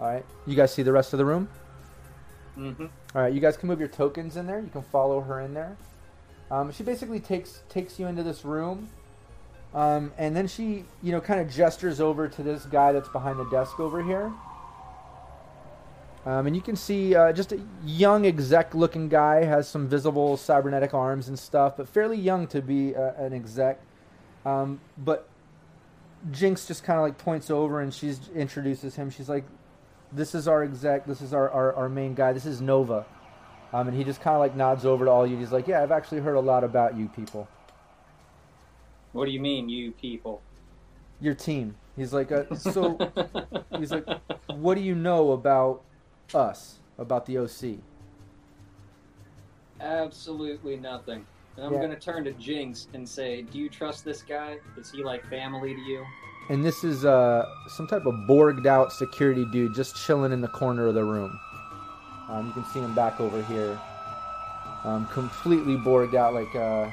[0.00, 1.48] All right, you guys see the rest of the room.
[2.58, 2.86] Mm-hmm.
[3.14, 4.60] All right, you guys can move your tokens in there.
[4.60, 5.76] You can follow her in there.
[6.50, 8.90] Um, she basically takes takes you into this room,
[9.74, 13.38] um, and then she, you know, kind of gestures over to this guy that's behind
[13.38, 14.32] the desk over here.
[16.24, 20.94] Um, and you can see uh, just a young exec-looking guy has some visible cybernetic
[20.94, 23.80] arms and stuff, but fairly young to be uh, an exec.
[24.44, 25.28] Um, but
[26.30, 29.10] Jinx just kind of like points over and she introduces him.
[29.10, 29.44] She's like,
[30.12, 31.06] "This is our exec.
[31.06, 32.32] This is our, our, our main guy.
[32.32, 33.04] This is Nova."
[33.72, 35.36] Um, and he just kind of like nods over to all you.
[35.36, 37.48] He's like, "Yeah, I've actually heard a lot about you people,
[39.12, 40.40] What do you mean, you people?
[41.20, 42.96] your team." He's like, uh, "So."
[43.78, 44.06] He's like,
[44.46, 45.82] "What do you know about
[46.34, 46.78] us?
[46.98, 47.80] About the OC?"
[49.80, 51.26] Absolutely nothing.
[51.56, 51.82] And I'm Yeah.
[51.82, 54.58] gonna turn to Jinx and say, "Do you trust this guy?
[54.76, 56.04] Is he like family to you?"
[56.48, 60.48] And this is uh, some type of borged out security dude just chilling in the
[60.48, 61.38] corner of the room.
[62.28, 63.78] Um, you can see him back over here.
[64.84, 66.90] Um, completely borged out, like uh,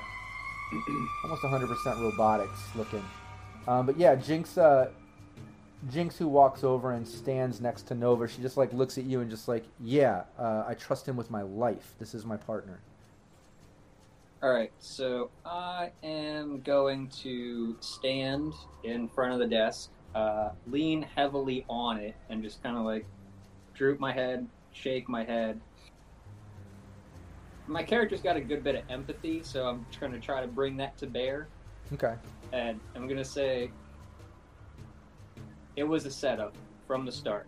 [1.23, 3.03] almost 100% robotics looking.
[3.67, 4.89] Um, but yeah, Jinx, uh,
[5.87, 9.21] Jinx, who walks over and stands next to Nova, she just like looks at you
[9.21, 11.95] and just like, yeah, uh, I trust him with my life.
[11.99, 12.79] This is my partner.
[14.41, 18.53] All right, so I am going to stand
[18.83, 23.05] in front of the desk uh, lean heavily on it, and just kind of like
[23.73, 25.59] droop my head, shake my head.
[27.67, 30.77] My character's got a good bit of empathy, so I'm trying to try to bring
[30.77, 31.47] that to bear.
[31.93, 32.15] Okay.
[32.51, 33.71] And I'm gonna say
[35.79, 37.47] it was a setup from the start.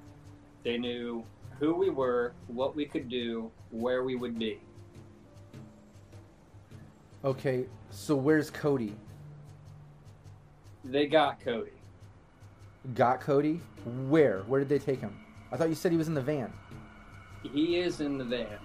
[0.63, 1.25] They knew
[1.59, 4.61] who we were, what we could do, where we would be.
[7.25, 7.65] Okay.
[7.89, 8.95] So where's Cody?
[10.85, 11.71] They got Cody.
[12.95, 13.59] Got Cody?
[14.07, 14.39] Where?
[14.47, 15.19] Where did they take him?
[15.51, 16.53] I thought you said he was in the van.
[17.43, 18.59] He is in the van.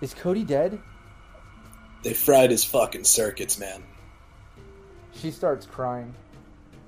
[0.00, 0.80] Is Cody dead?
[2.04, 3.82] They fried his fucking circuits, man.
[5.12, 6.14] She starts crying.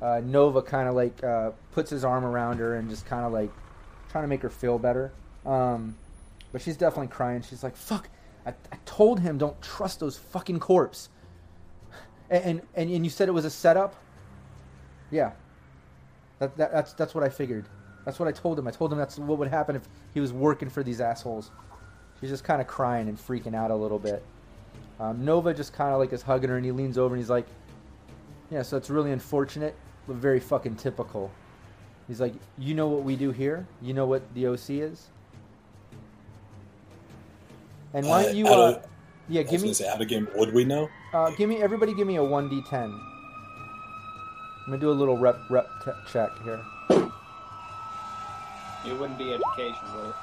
[0.00, 3.32] Uh, Nova kind of like uh, puts his arm around her and just kind of
[3.32, 3.50] like
[4.10, 5.12] trying to make her feel better.
[5.44, 5.96] Um,
[6.52, 7.42] but she's definitely crying.
[7.42, 8.08] She's like, "Fuck!
[8.44, 11.08] I, I told him don't trust those fucking corpse."
[12.28, 13.94] And, and and you said it was a setup.
[15.12, 15.30] Yeah.
[16.40, 17.66] That, that that's that's what I figured.
[18.04, 18.66] That's what I told him.
[18.66, 19.82] I told him that's what would happen if
[20.12, 21.52] he was working for these assholes.
[22.20, 24.24] She's just kind of crying and freaking out a little bit.
[24.98, 27.30] Um, Nova just kind of like is hugging her, and he leans over and he's
[27.30, 27.46] like,
[28.50, 29.76] "Yeah, so it's really unfortunate,
[30.06, 31.30] very fucking typical."
[32.08, 33.66] He's like, "You know what we do here?
[33.82, 35.08] You know what the OC is?"
[37.94, 38.46] And why don't Uh, you?
[38.46, 38.86] out Uh, of-
[39.28, 40.88] yeah, I was give me, gonna say, how to game would we know?
[41.12, 42.92] uh, give me, everybody, give me a one d10.
[42.92, 43.00] I'm
[44.66, 46.60] gonna do a little rep rep t- check here.
[46.90, 47.10] It
[48.98, 50.14] wouldn't be education, would it?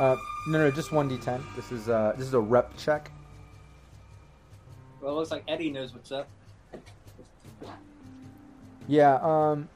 [0.00, 0.16] Uh,
[0.46, 1.40] no, no, just one d10.
[1.56, 3.10] This is uh, this is a rep check.
[5.00, 6.28] Well, it looks like Eddie knows what's up.
[8.86, 9.68] Yeah, um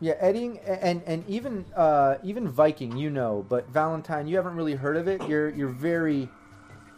[0.00, 4.74] Yeah, Edding and and even uh even Viking, you know, but Valentine, you haven't really
[4.74, 5.22] heard of it.
[5.28, 6.28] You're you're very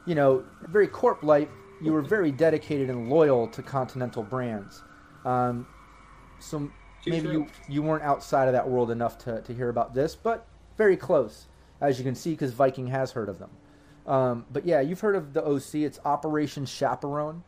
[0.06, 1.51] you know, very corp like
[1.82, 4.82] you were very dedicated and loyal to Continental brands.
[5.24, 5.66] Um
[6.38, 6.70] so
[7.06, 10.47] maybe you you weren't outside of that world enough to, to hear about this, but
[10.76, 11.47] very close,
[11.80, 13.51] as you can see, because Viking has heard of them.
[14.06, 15.76] Um, but yeah, you've heard of the OC.
[15.76, 17.43] It's Operation Chaperone,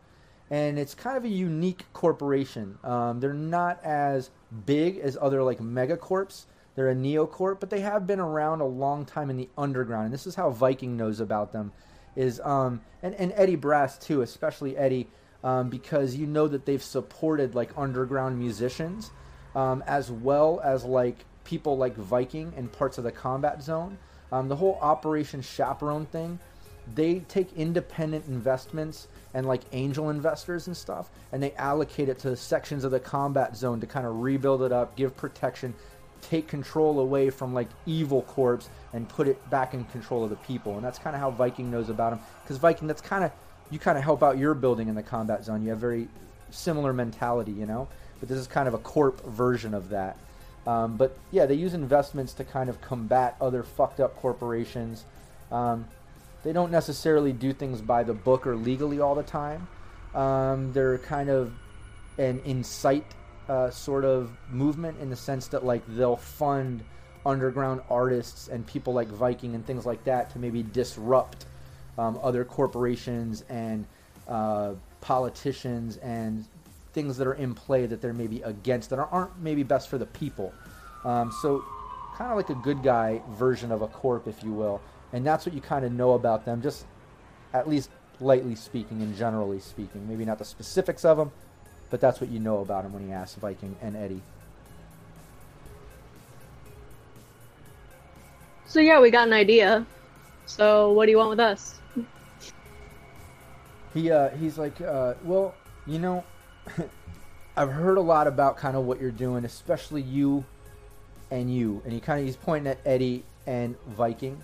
[0.49, 2.77] and it's kind of a unique corporation.
[2.83, 4.31] Um, they're not as
[4.65, 6.45] big as other like megacorps.
[6.75, 10.13] They're a neocorp, but they have been around a long time in the underground, and
[10.13, 11.71] this is how Viking knows about them.
[12.15, 15.07] Is um, and and Eddie Brass too, especially Eddie,
[15.43, 19.11] um, because you know that they've supported like underground musicians,
[19.55, 23.97] um, as well as like people like Viking and parts of the combat zone.
[24.31, 26.39] Um, the whole Operation Chaperone thing,
[26.93, 32.35] they take independent investments and like angel investors and stuff, and they allocate it to
[32.35, 35.73] sections of the combat zone to kind of rebuild it up, give protection,
[36.21, 40.35] take control away from like evil corps, and put it back in control of the
[40.37, 40.75] people.
[40.75, 43.31] And that's kind of how Viking knows about them, because Viking, that's kind of
[43.71, 45.61] you kind of help out your building in the combat zone.
[45.61, 46.07] You have very
[46.49, 47.87] similar mentality, you know.
[48.19, 50.17] But this is kind of a corp version of that.
[50.67, 55.05] Um, but yeah, they use investments to kind of combat other fucked up corporations.
[55.51, 55.85] Um,
[56.43, 59.67] they don't necessarily do things by the book or legally all the time.
[60.15, 61.53] Um, they're kind of
[62.17, 63.05] an incite
[63.47, 66.83] uh, sort of movement in the sense that like they'll fund
[67.25, 71.45] underground artists and people like Viking and things like that to maybe disrupt
[71.97, 73.85] um, other corporations and
[74.27, 76.45] uh, politicians and
[76.93, 80.05] things that are in play that they're maybe against that aren't maybe best for the
[80.05, 80.53] people.
[81.05, 81.63] Um, so,
[82.15, 84.81] kind of like a good guy version of a corp, if you will.
[85.13, 86.85] And that's what you kind of know about them, just
[87.53, 90.07] at least lightly speaking and generally speaking.
[90.07, 91.31] Maybe not the specifics of them,
[91.89, 94.21] but that's what you know about them when you ask Viking and Eddie.
[98.65, 99.85] So yeah, we got an idea.
[100.45, 101.79] So what do you want with us?
[103.93, 105.55] He uh, he's like, uh, well,
[105.87, 106.23] you know,
[107.57, 110.45] I've heard a lot about kind of what you're doing, especially you
[111.31, 111.81] and you.
[111.83, 114.43] And he kind of he's pointing at Eddie and Viking,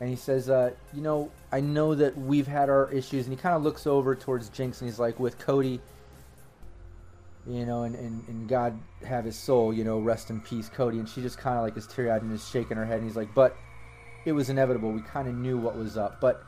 [0.00, 3.26] and he says, uh, you know, I know that we've had our issues.
[3.26, 5.80] And he kind of looks over towards Jinx, and he's like, with Cody,
[7.46, 10.98] you know, and, and, and God have his soul, you know, rest in peace, Cody.
[10.98, 13.04] And she just kind of like is teary eyed and is shaking her head, and
[13.04, 13.56] he's like, but
[14.24, 14.90] it was inevitable.
[14.90, 16.44] We kind of knew what was up, but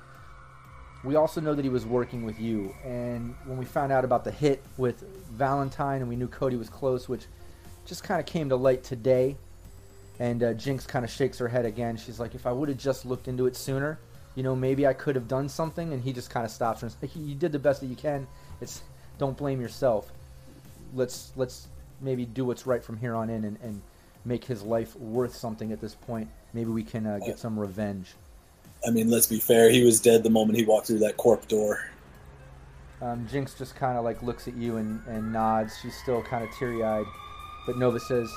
[1.04, 2.74] we also know that he was working with you.
[2.84, 6.68] And when we found out about the hit with Valentine and we knew Cody was
[6.68, 7.26] close, which
[7.86, 9.36] just kind of came to light today,
[10.18, 11.96] and uh, Jinx kind of shakes her head again.
[11.96, 13.98] She's like, if I would have just looked into it sooner,
[14.34, 15.92] you know, maybe I could have done something.
[15.92, 17.96] And he just kind of stops her and says, you did the best that you
[17.96, 18.26] can.
[18.60, 18.82] It's
[19.18, 20.10] don't blame yourself.
[20.94, 21.68] Let's let's
[22.00, 23.82] maybe do what's right from here on in and, and
[24.24, 26.28] make his life worth something at this point.
[26.52, 28.14] Maybe we can uh, get some revenge.
[28.86, 29.70] I mean, let's be fair.
[29.70, 31.90] He was dead the moment he walked through that corp door.
[33.02, 35.76] Um, Jinx just kind of like looks at you and, and nods.
[35.80, 37.06] She's still kind of teary eyed.
[37.66, 38.30] But Nova says,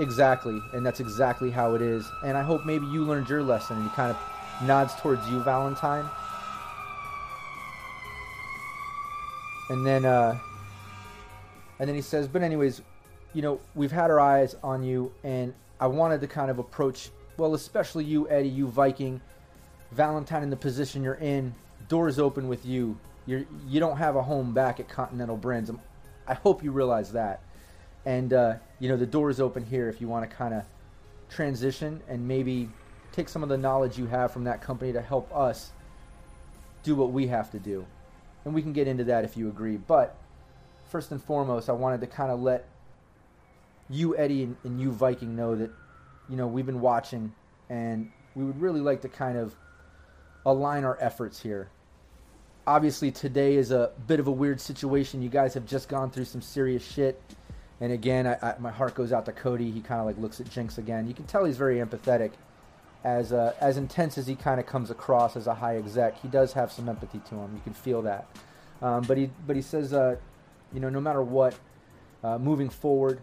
[0.00, 2.08] Exactly, and that's exactly how it is.
[2.24, 3.78] And I hope maybe you learned your lesson.
[3.78, 6.08] And he kind of nods towards you, Valentine.
[9.70, 10.38] And then, uh,
[11.78, 12.80] and then he says, "But anyways,
[13.34, 17.10] you know, we've had our eyes on you, and I wanted to kind of approach,
[17.36, 19.20] well, especially you, Eddie, you Viking,
[19.92, 21.54] Valentine, in the position you're in.
[21.88, 22.98] Doors open with you.
[23.26, 25.70] You're you don't have a home back at Continental Brands.
[25.70, 25.80] I'm,
[26.26, 27.40] I hope you realize that.
[28.08, 30.64] And uh, you know, the doors open here if you want to kind of
[31.28, 32.70] transition and maybe
[33.12, 35.72] take some of the knowledge you have from that company to help us
[36.82, 37.84] do what we have to do.
[38.46, 39.76] And we can get into that if you agree.
[39.76, 40.16] But
[40.90, 42.66] first and foremost, I wanted to kind of let
[43.90, 45.70] you, Eddie, and, and you, Viking, know that,
[46.30, 47.34] you know, we've been watching
[47.68, 49.54] and we would really like to kind of
[50.46, 51.68] align our efforts here.
[52.66, 55.20] Obviously, today is a bit of a weird situation.
[55.20, 57.20] You guys have just gone through some serious shit.
[57.80, 59.70] And again, I, I, my heart goes out to Cody.
[59.70, 61.06] He kind of like looks at Jinx again.
[61.06, 62.32] You can tell he's very empathetic.
[63.04, 66.26] As uh, as intense as he kind of comes across as a high exec, he
[66.26, 67.54] does have some empathy to him.
[67.54, 68.26] You can feel that.
[68.82, 70.16] Um, but he but he says, uh,
[70.72, 71.54] you know, no matter what,
[72.24, 73.20] uh, moving forward,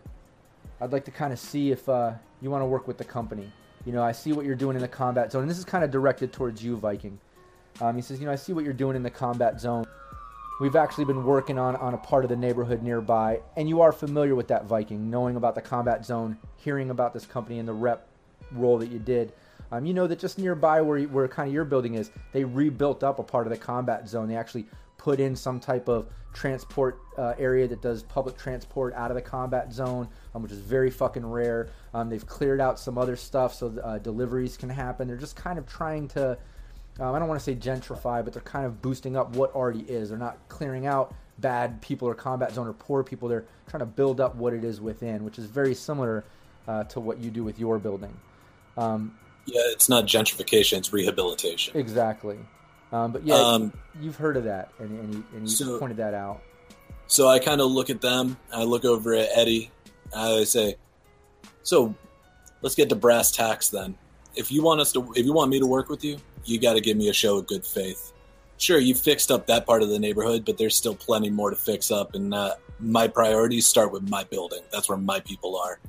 [0.80, 3.52] I'd like to kind of see if uh, you want to work with the company.
[3.86, 5.84] You know, I see what you're doing in the combat zone, and this is kind
[5.84, 7.20] of directed towards you, Viking.
[7.82, 9.86] Um, he says, you know, I see what you're doing in the combat zone.
[10.58, 13.92] We've actually been working on, on a part of the neighborhood nearby, and you are
[13.92, 17.74] familiar with that Viking, knowing about the combat zone, hearing about this company and the
[17.74, 18.08] rep
[18.54, 19.34] role that you did.
[19.74, 23.04] Um, you know that just nearby where, where kind of your building is, they rebuilt
[23.04, 24.30] up a part of the combat zone.
[24.30, 24.66] They actually
[24.98, 29.22] put in some type of transport uh, area that does public transport out of the
[29.22, 31.68] combat zone, um, which is very fucking rare.
[31.94, 35.10] Um, they've cleared out some other stuff so uh, deliveries can happen.
[35.10, 36.38] They're just kind of trying to
[37.00, 39.82] um, I don't want to say gentrify, but they're kind of boosting up what already
[39.82, 40.10] is.
[40.10, 43.28] They're not clearing out bad people or combat zone or poor people.
[43.28, 46.24] They're trying to build up what it is within, which is very similar
[46.68, 48.16] uh, to what you do with your building.
[48.78, 51.78] Um, yeah, it's not gentrification; it's rehabilitation.
[51.78, 52.40] Exactly.
[52.92, 55.98] Um, but yeah, um, you've heard of that, and, and you, and you so, pointed
[55.98, 56.42] that out.
[57.08, 58.38] So I kind of look at them.
[58.54, 59.70] I look over at Eddie.
[60.16, 60.78] I say,
[61.64, 61.94] "So,
[62.62, 63.98] let's get to brass tacks then.
[64.36, 66.74] If you want us to, if you want me to work with you, you got
[66.74, 68.14] to give me a show of good faith.
[68.58, 71.56] Sure, you fixed up that part of the neighborhood, but there's still plenty more to
[71.56, 72.16] fix up.
[72.16, 74.62] And uh, my priorities start with my building.
[74.72, 75.80] That's where my people are.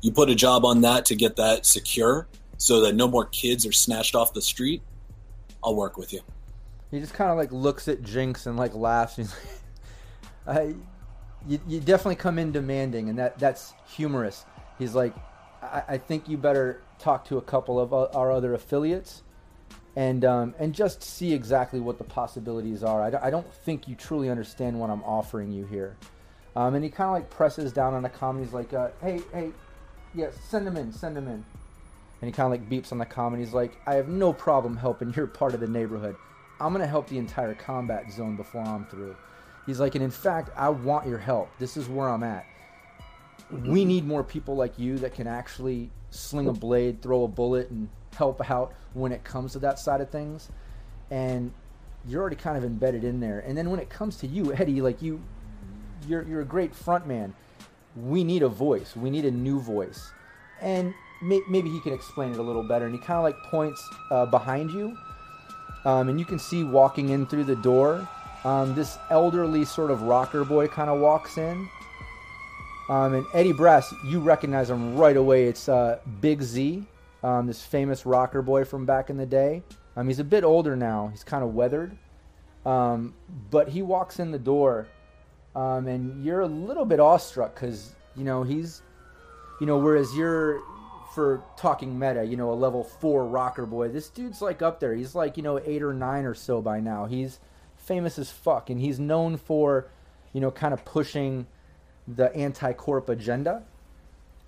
[0.00, 2.26] You put a job on that to get that secure
[2.56, 4.82] so that no more kids are snatched off the street.
[5.62, 6.20] I'll work with you.
[6.90, 9.16] He just kind of like looks at Jinx and like laughs.
[9.16, 9.52] He's like,
[10.58, 10.74] I,
[11.46, 14.46] you, you definitely come in demanding, and that that's humorous.
[14.78, 15.14] He's like,
[15.62, 19.22] I, I think you better talk to a couple of our other affiliates
[19.98, 23.02] and um, and just see exactly what the possibilities are.
[23.02, 25.96] I, I don't think you truly understand what I'm offering you here.
[26.54, 28.38] Um, and he kind of like presses down on the comm.
[28.38, 29.50] He's like, uh, "Hey, hey,
[30.14, 31.44] yeah, send him in, send him in."
[32.20, 33.32] And he kind of like beeps on the comm.
[33.32, 36.14] And he's like, "I have no problem helping your part of the neighborhood.
[36.60, 39.16] I'm gonna help the entire combat zone before I'm through."
[39.66, 41.50] He's like, "And in fact, I want your help.
[41.58, 42.46] This is where I'm at.
[43.50, 47.70] We need more people like you that can actually sling a blade, throw a bullet,
[47.70, 50.48] and help out when it comes to that side of things.
[51.10, 51.52] And
[52.06, 53.40] you're already kind of embedded in there.
[53.40, 55.22] And then when it comes to you, Eddie, like you,
[56.06, 57.34] you're you're a great front man.
[57.96, 58.94] We need a voice.
[58.94, 60.10] We need a new voice.
[60.60, 62.86] And may, maybe he can explain it a little better.
[62.86, 64.96] And he kind of like points uh, behind you,
[65.84, 68.08] um, and you can see walking in through the door.
[68.44, 71.68] Um, this elderly sort of rocker boy kind of walks in.
[72.88, 75.44] Um, and Eddie Brass, you recognize him right away.
[75.44, 76.86] It's uh, Big Z
[77.22, 79.62] um, this famous rocker boy from back in the day.
[79.96, 81.08] Um, he's a bit older now.
[81.08, 81.96] He's kind of weathered,
[82.64, 83.14] um,
[83.50, 84.86] but he walks in the door,
[85.56, 88.82] um, and you're a little bit awestruck because you know he's,
[89.60, 90.60] you know, whereas you're
[91.14, 93.88] for talking meta, you know, a level four rocker boy.
[93.88, 94.94] This dude's like up there.
[94.94, 97.06] He's like you know eight or nine or so by now.
[97.06, 97.40] He's
[97.76, 99.88] famous as fuck, and he's known for,
[100.32, 101.46] you know, kind of pushing
[102.06, 103.62] the anti-corp agenda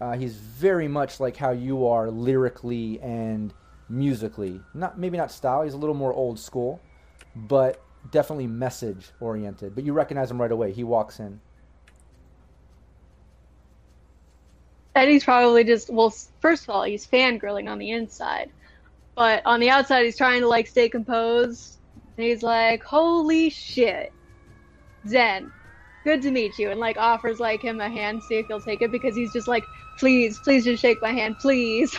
[0.01, 3.53] uh, he's very much like how you are lyrically and
[3.89, 4.61] musically.
[4.73, 5.63] Not maybe not style.
[5.63, 6.81] He's a little more old school,
[7.35, 9.75] but definitely message oriented.
[9.75, 10.73] But you recognize him right away.
[10.73, 11.41] He walks in.
[14.95, 16.13] Eddie's probably just well.
[16.41, 18.51] First of all, he's fangirling on the inside,
[19.15, 21.79] but on the outside, he's trying to like stay composed.
[22.17, 24.13] And he's like, "Holy shit,
[25.07, 25.53] Zen,
[26.05, 28.83] good to meet you," and like offers like him a hand, see if he'll take
[28.83, 29.65] it because he's just like
[30.01, 31.97] please, please just shake my hand, please.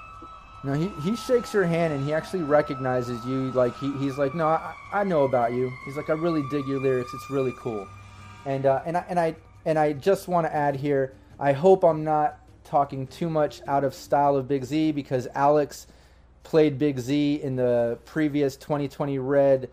[0.63, 3.51] No, he, he shakes your hand and he actually recognizes you.
[3.51, 5.71] Like he, he's like, no, I, I know about you.
[5.85, 7.11] He's like, I really dig your lyrics.
[7.13, 7.87] It's really cool.
[8.45, 11.13] And uh, and I and I and I just want to add here.
[11.39, 15.87] I hope I'm not talking too much out of style of Big Z because Alex
[16.43, 19.69] played Big Z in the previous 2020 Red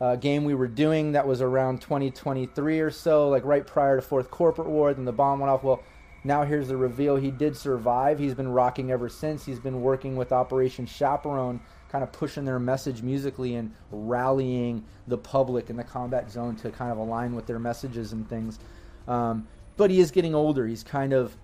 [0.00, 1.12] uh, game we were doing.
[1.12, 4.94] That was around 2023 or so, like right prior to Fourth Corporate War.
[4.94, 5.64] Then the bomb went off.
[5.64, 5.82] Well,
[6.26, 7.16] now here's the reveal.
[7.16, 8.18] He did survive.
[8.18, 9.44] He's been rocking ever since.
[9.44, 15.18] He's been working with Operation Chaperone, kind of pushing their message musically and rallying the
[15.18, 18.58] public in the combat zone to kind of align with their messages and things.
[19.06, 19.46] Um,
[19.76, 20.66] but he is getting older.
[20.66, 21.36] He's kind of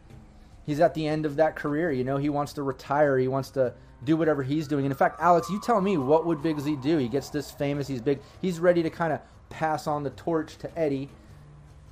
[0.64, 1.92] he's at the end of that career.
[1.92, 3.18] You know, he wants to retire.
[3.18, 4.84] He wants to do whatever he's doing.
[4.84, 6.98] And in fact, Alex, you tell me what would Big Z do?
[6.98, 7.86] He gets this famous.
[7.86, 8.20] He's big.
[8.40, 11.08] He's ready to kind of pass on the torch to Eddie.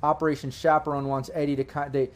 [0.03, 1.93] Operation Chaperone wants Eddie to kind.
[1.93, 2.09] They,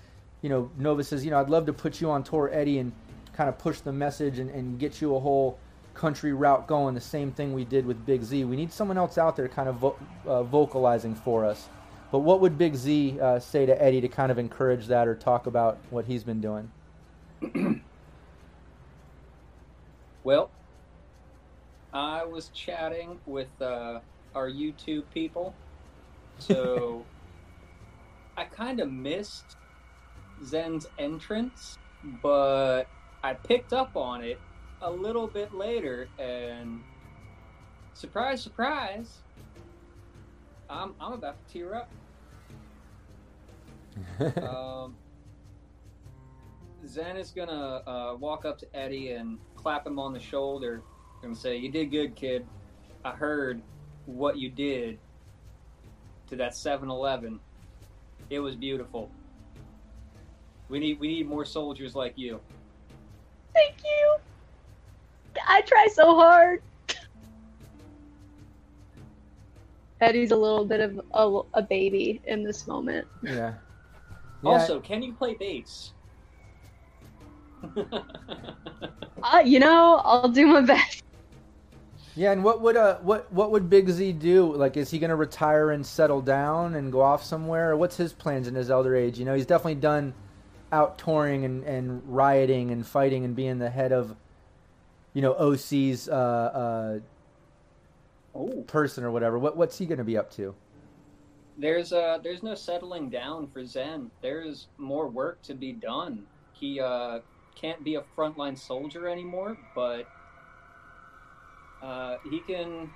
[0.45, 2.91] you know, Nova says, you know, I'd love to put you on tour, Eddie, and
[3.33, 5.57] kind of push the message and, and get you a whole
[5.95, 6.93] country route going.
[6.93, 8.45] The same thing we did with Big Z.
[8.45, 9.97] We need someone else out there kind of vo-
[10.27, 11.67] uh, vocalizing for us.
[12.11, 15.15] But what would Big Z uh, say to Eddie to kind of encourage that or
[15.15, 16.69] talk about what he's been doing?
[20.23, 20.51] well,
[21.91, 23.99] I was chatting with uh,
[24.35, 25.55] our YouTube people,
[26.37, 27.03] so
[28.37, 29.57] I kind of missed
[30.43, 31.77] Zen's entrance,
[32.21, 32.89] but
[33.23, 34.39] I picked up on it
[34.81, 36.81] a little bit later, and
[37.93, 39.21] surprise, surprise,
[40.69, 41.91] I'm I'm about to tear up.
[44.43, 44.95] um,
[46.85, 50.81] Zen is gonna uh, walk up to Eddie and clap him on the shoulder
[51.23, 52.45] and say, "You did good, kid.
[53.03, 53.61] I heard
[54.05, 54.99] what you did
[56.27, 57.39] to that 7-Eleven.
[58.29, 59.11] It was beautiful.
[60.69, 62.39] We need we need more soldiers like you."
[63.53, 64.17] Thank you.
[65.47, 66.61] I try so hard.
[70.01, 73.07] Eddie's a little bit of a, a baby in this moment.
[73.23, 73.53] Yeah.
[74.43, 74.49] Yeah.
[74.49, 75.93] Also, can you play bass?
[79.23, 81.03] uh, you know, I'll do my best.
[82.15, 84.53] Yeah, and what would uh what what would Big Z do?
[84.53, 87.75] Like, is he gonna retire and settle down and go off somewhere?
[87.75, 89.17] What's his plans in his elder age?
[89.17, 90.13] You know, he's definitely done
[90.75, 94.15] out touring and, and rioting and fighting and being the head of,
[95.13, 96.99] you know, OC's uh, uh,
[98.35, 98.61] oh.
[98.63, 99.39] person or whatever.
[99.39, 100.55] What what's he gonna be up to?
[101.57, 104.11] there's uh there's no settling down for Zen.
[104.21, 106.25] There's more work to be done.
[106.53, 107.19] He uh
[107.55, 110.07] can't be a frontline soldier anymore, but
[111.81, 112.89] uh he can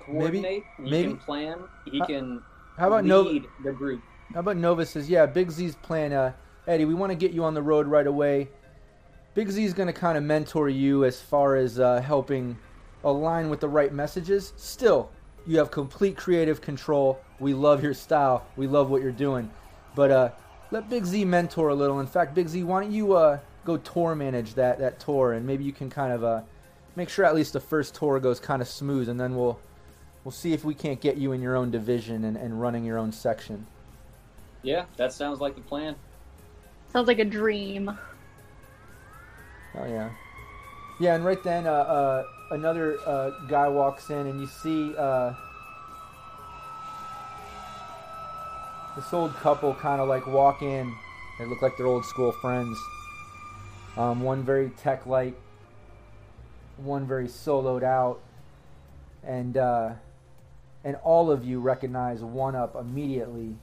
[0.00, 1.58] coordinate, maybe, he maybe, can plan,
[1.90, 2.42] he how, can
[2.76, 4.02] how about lead Nova, the group.
[4.34, 6.32] How about Nova says, yeah, Big Z's plan, uh,
[6.66, 8.48] Eddie, we want to get you on the road right away.
[9.34, 12.56] Big Z is going to kind of mentor you as far as uh, helping
[13.02, 14.52] align with the right messages.
[14.56, 15.10] Still,
[15.44, 17.18] you have complete creative control.
[17.40, 18.46] We love your style.
[18.56, 19.50] We love what you're doing.
[19.96, 20.30] But uh,
[20.70, 21.98] let Big Z mentor a little.
[21.98, 25.44] In fact, Big Z, why don't you uh, go tour manage that, that tour, and
[25.44, 26.42] maybe you can kind of uh,
[26.94, 29.58] make sure at least the first tour goes kind of smooth, and then we'll
[30.22, 32.98] we'll see if we can't get you in your own division and, and running your
[32.98, 33.66] own section.
[34.62, 35.96] Yeah, that sounds like the plan.
[36.92, 37.98] Sounds like a dream.
[39.74, 40.10] Oh yeah,
[41.00, 45.32] yeah, and right then, uh, uh, another uh, guy walks in, and you see uh,
[48.94, 50.94] this old couple kind of like walk in.
[51.38, 52.78] They look like they're old school friends.
[53.96, 55.36] Um, one very tech light,
[56.76, 58.20] one very soloed out,
[59.24, 59.92] and uh,
[60.84, 63.56] and all of you recognize One Up immediately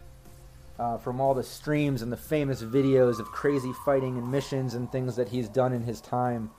[0.80, 4.92] uh, from all the streams and the famous videos of crazy fighting and missions and
[4.92, 6.50] things that he's done in his time.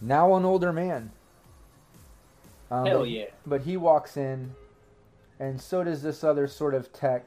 [0.00, 1.10] Now an older man.
[2.70, 3.24] Um, Hell but, yeah.
[3.46, 4.54] But he walks in,
[5.40, 7.24] and so does this other sort of tech.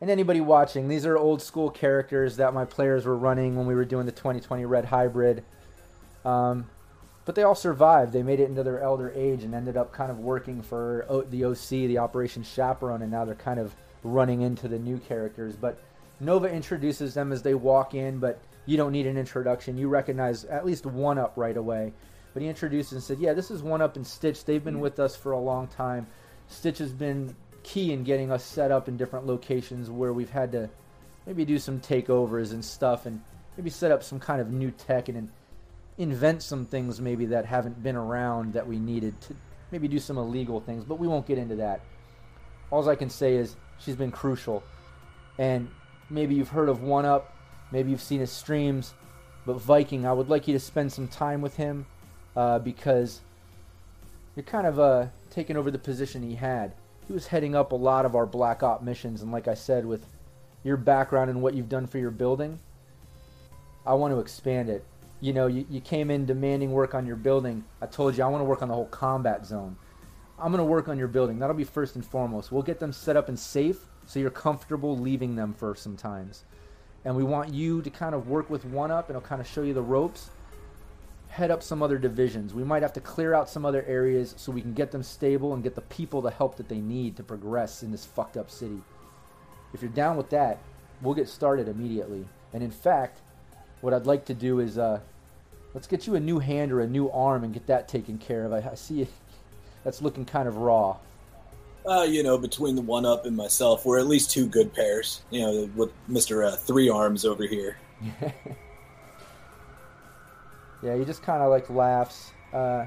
[0.00, 3.74] And anybody watching, these are old school characters that my players were running when we
[3.74, 5.42] were doing the 2020 Red Hybrid.
[6.22, 6.66] Um,
[7.24, 8.12] but they all survived.
[8.12, 11.22] They made it into their elder age and ended up kind of working for o-
[11.22, 15.56] the OC, the Operation Chaperone, and now they're kind of running into the new characters.
[15.56, 15.78] But
[16.20, 19.78] Nova introduces them as they walk in, but you don't need an introduction.
[19.78, 21.92] You recognize at least one up right away.
[22.32, 24.44] But he introduced and said, Yeah, this is one up and Stitch.
[24.44, 26.06] They've been with us for a long time.
[26.48, 30.52] Stitch has been key in getting us set up in different locations where we've had
[30.52, 30.70] to
[31.26, 33.20] maybe do some takeovers and stuff and
[33.56, 35.28] maybe set up some kind of new tech and
[35.98, 39.34] invent some things maybe that haven't been around that we needed to
[39.72, 41.80] maybe do some illegal things, but we won't get into that.
[42.70, 44.62] All I can say is she's been crucial.
[45.38, 45.68] And
[46.10, 47.34] maybe you've heard of One Up,
[47.70, 48.94] maybe you've seen his streams,
[49.44, 51.86] but Viking, I would like you to spend some time with him.
[52.36, 53.22] uh, because
[54.34, 56.74] you're kind of uh, taking over the position he had.
[57.06, 59.86] He was heading up a lot of our Black Op missions, and like I said,
[59.86, 60.04] with
[60.62, 62.58] your background and what you've done for your building,
[63.86, 64.84] I want to expand it.
[65.20, 67.64] You know, you, you came in demanding work on your building.
[67.80, 69.76] I told you I want to work on the whole combat zone.
[70.38, 71.38] I'm going to work on your building.
[71.38, 72.52] That'll be first and foremost.
[72.52, 76.44] We'll get them set up and safe so you're comfortable leaving them for some times.
[77.04, 79.46] And we want you to kind of work with one up and it'll kind of
[79.46, 80.30] show you the ropes.
[81.28, 82.52] Head up some other divisions.
[82.52, 85.54] We might have to clear out some other areas so we can get them stable
[85.54, 88.50] and get the people the help that they need to progress in this fucked up
[88.50, 88.80] city.
[89.72, 90.58] If you're down with that,
[91.02, 92.26] we'll get started immediately.
[92.52, 93.20] And in fact,
[93.80, 95.00] what I'd like to do is uh,
[95.74, 98.44] let's get you a new hand or a new arm and get that taken care
[98.44, 98.52] of.
[98.52, 99.08] I, I see it,
[99.86, 100.96] that's looking kind of raw.
[101.88, 105.22] Uh, you know, between the one up and myself, we're at least two good pairs.
[105.30, 107.78] You know, with Mister uh, Three Arms over here.
[110.82, 112.32] yeah, he just kind of like laughs.
[112.52, 112.86] Uh,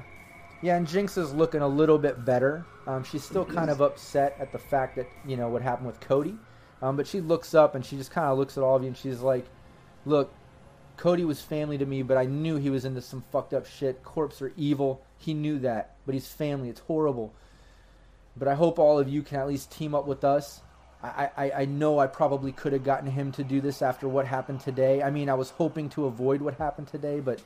[0.60, 2.66] yeah, and Jinx is looking a little bit better.
[2.86, 6.00] Um, she's still kind of upset at the fact that you know what happened with
[6.00, 6.36] Cody,
[6.82, 8.88] um, but she looks up and she just kind of looks at all of you
[8.88, 9.46] and she's like,
[10.04, 10.30] "Look,
[10.98, 14.02] Cody was family to me, but I knew he was into some fucked up shit.
[14.02, 15.00] Corps are evil.
[15.20, 16.70] He knew that, but he's family.
[16.70, 17.34] It's horrible.
[18.36, 20.62] But I hope all of you can at least team up with us.
[21.02, 24.26] I, I, I know I probably could have gotten him to do this after what
[24.26, 25.02] happened today.
[25.02, 27.40] I mean, I was hoping to avoid what happened today, but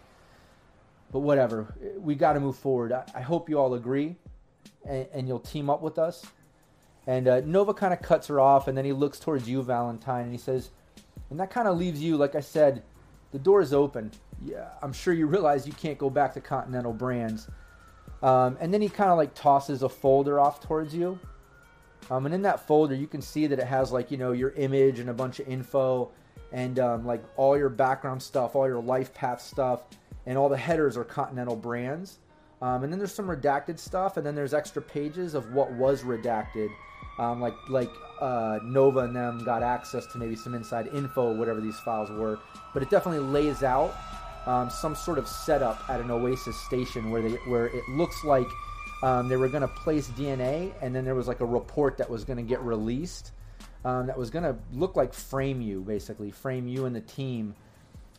[1.10, 1.74] but whatever.
[1.98, 2.92] We got to move forward.
[2.92, 4.16] I, I, hope you all agree,
[4.84, 6.26] and, and, you'll team up with us.
[7.06, 10.24] And uh, Nova kind of cuts her off, and then he looks towards you, Valentine,
[10.24, 10.70] and he says,
[11.30, 12.82] and that kind of leaves you, like I said,
[13.30, 14.10] the door is open.
[14.44, 17.48] Yeah, I'm sure you realize you can't go back to Continental Brands.
[18.24, 21.18] Um, and then he kind of like tosses a folder off towards you.
[22.10, 24.51] Um, and in that folder, you can see that it has like, you know, your
[24.52, 26.10] image and a bunch of info
[26.51, 29.84] and um, like all your background stuff, all your life path stuff,
[30.24, 32.18] and all the headers are Continental brands.
[32.62, 36.02] Um, and then there's some redacted stuff, and then there's extra pages of what was
[36.02, 36.70] redacted.
[37.18, 37.90] Um, like like
[38.20, 42.38] uh, Nova and them got access to maybe some inside info, whatever these files were.
[42.72, 43.94] But it definitely lays out
[44.46, 48.48] um, some sort of setup at an Oasis station where they where it looks like
[49.02, 52.08] um, they were going to place DNA, and then there was like a report that
[52.08, 53.32] was going to get released
[53.84, 57.54] um, that was going to look like frame you, basically frame you and the team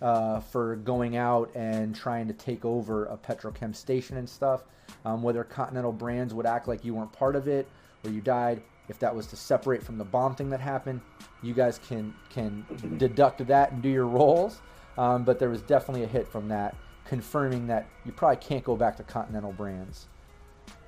[0.01, 4.63] uh, for going out and trying to take over a petrochem station and stuff.
[5.03, 7.67] Um, whether Continental Brands would act like you weren't part of it
[8.03, 8.61] or you died.
[8.87, 11.01] If that was to separate from the bomb thing that happened,
[11.41, 12.65] you guys can can
[12.97, 14.61] deduct that and do your roles.
[14.97, 18.75] Um, but there was definitely a hit from that, confirming that you probably can't go
[18.75, 20.07] back to Continental Brands.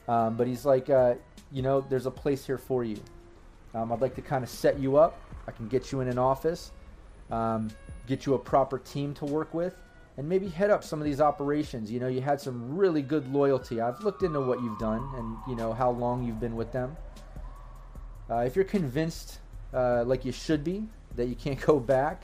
[0.07, 1.15] Um, but he's like, uh,
[1.51, 2.97] you know, there's a place here for you.
[3.73, 5.19] Um, I'd like to kind of set you up.
[5.47, 6.71] I can get you in an office,
[7.31, 7.69] um,
[8.07, 9.75] get you a proper team to work with,
[10.17, 11.91] and maybe head up some of these operations.
[11.91, 13.79] You know, you had some really good loyalty.
[13.81, 16.95] I've looked into what you've done and, you know, how long you've been with them.
[18.29, 19.39] Uh, if you're convinced,
[19.73, 20.85] uh, like you should be,
[21.15, 22.23] that you can't go back,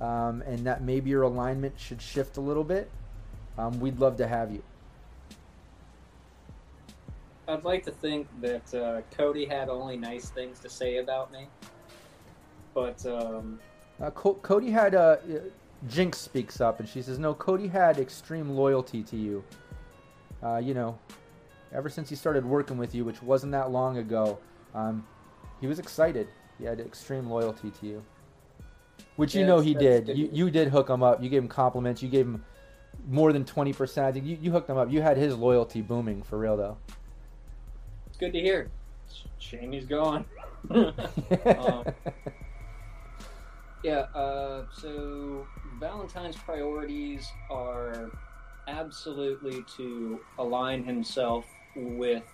[0.00, 2.90] um, and that maybe your alignment should shift a little bit,
[3.58, 4.62] um, we'd love to have you.
[7.48, 11.46] I'd like to think that uh, Cody had only nice things to say about me,
[12.74, 13.60] but um...
[14.02, 15.16] uh, Co- Cody had uh,
[15.86, 19.44] Jinx speaks up and she says, "No, Cody had extreme loyalty to you.
[20.42, 20.98] Uh, you know,
[21.72, 24.38] ever since he started working with you, which wasn't that long ago,
[24.74, 25.06] um,
[25.60, 26.26] he was excited.
[26.58, 28.02] He had extreme loyalty to you."
[29.16, 30.08] Which you know he did.
[30.08, 31.22] You you did hook him up.
[31.22, 32.02] You gave him compliments.
[32.02, 32.44] You gave him
[33.08, 34.06] more than twenty percent.
[34.06, 34.90] I think you, you hooked him up.
[34.90, 36.76] You had his loyalty booming for real though.
[38.06, 38.70] It's good to hear.
[39.38, 40.24] Shame he's gone.
[40.70, 40.94] um,
[43.82, 44.00] yeah.
[44.14, 45.46] Uh, so
[45.80, 48.10] Valentine's priorities are
[48.68, 52.24] absolutely to align himself with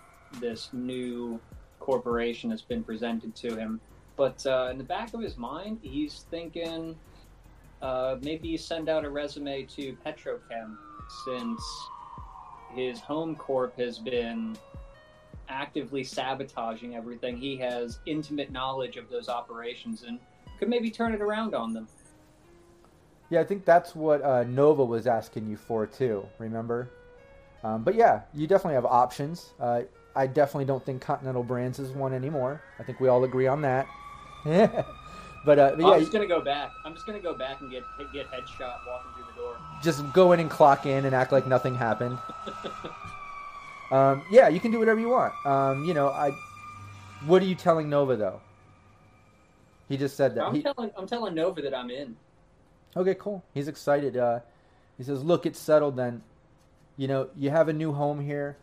[0.40, 1.38] this new
[1.78, 3.80] corporation that's been presented to him
[4.16, 6.96] but uh, in the back of his mind, he's thinking
[7.80, 10.76] uh, maybe send out a resume to Petrochem
[11.24, 11.62] since
[12.74, 14.56] his home corp has been
[15.48, 17.36] actively sabotaging everything.
[17.36, 20.18] He has intimate knowledge of those operations and
[20.58, 21.88] could maybe turn it around on them.
[23.30, 26.26] Yeah, I think that's what uh, Nova was asking you for too.
[26.38, 26.90] Remember?
[27.64, 29.52] Um, but yeah, you definitely have options.
[29.58, 29.82] Uh,
[30.14, 32.62] I definitely don't think Continental Brands is one anymore.
[32.78, 33.86] I think we all agree on that.
[34.44, 34.84] But, uh,
[35.44, 36.72] but yeah, I'm just gonna go back.
[36.84, 39.56] I'm just gonna go back and get get headshot walking through the door.
[39.82, 42.18] Just go in and clock in and act like nothing happened.
[43.92, 45.32] um, yeah, you can do whatever you want.
[45.46, 46.32] Um, you know, I.
[47.26, 48.40] What are you telling Nova though?
[49.88, 50.44] He just said that.
[50.44, 52.16] I'm he, telling I'm telling Nova that I'm in.
[52.96, 53.44] Okay, cool.
[53.54, 54.16] He's excited.
[54.16, 54.40] Uh,
[54.98, 56.22] he says, "Look, it's settled then.
[56.96, 58.56] you know, you have a new home here.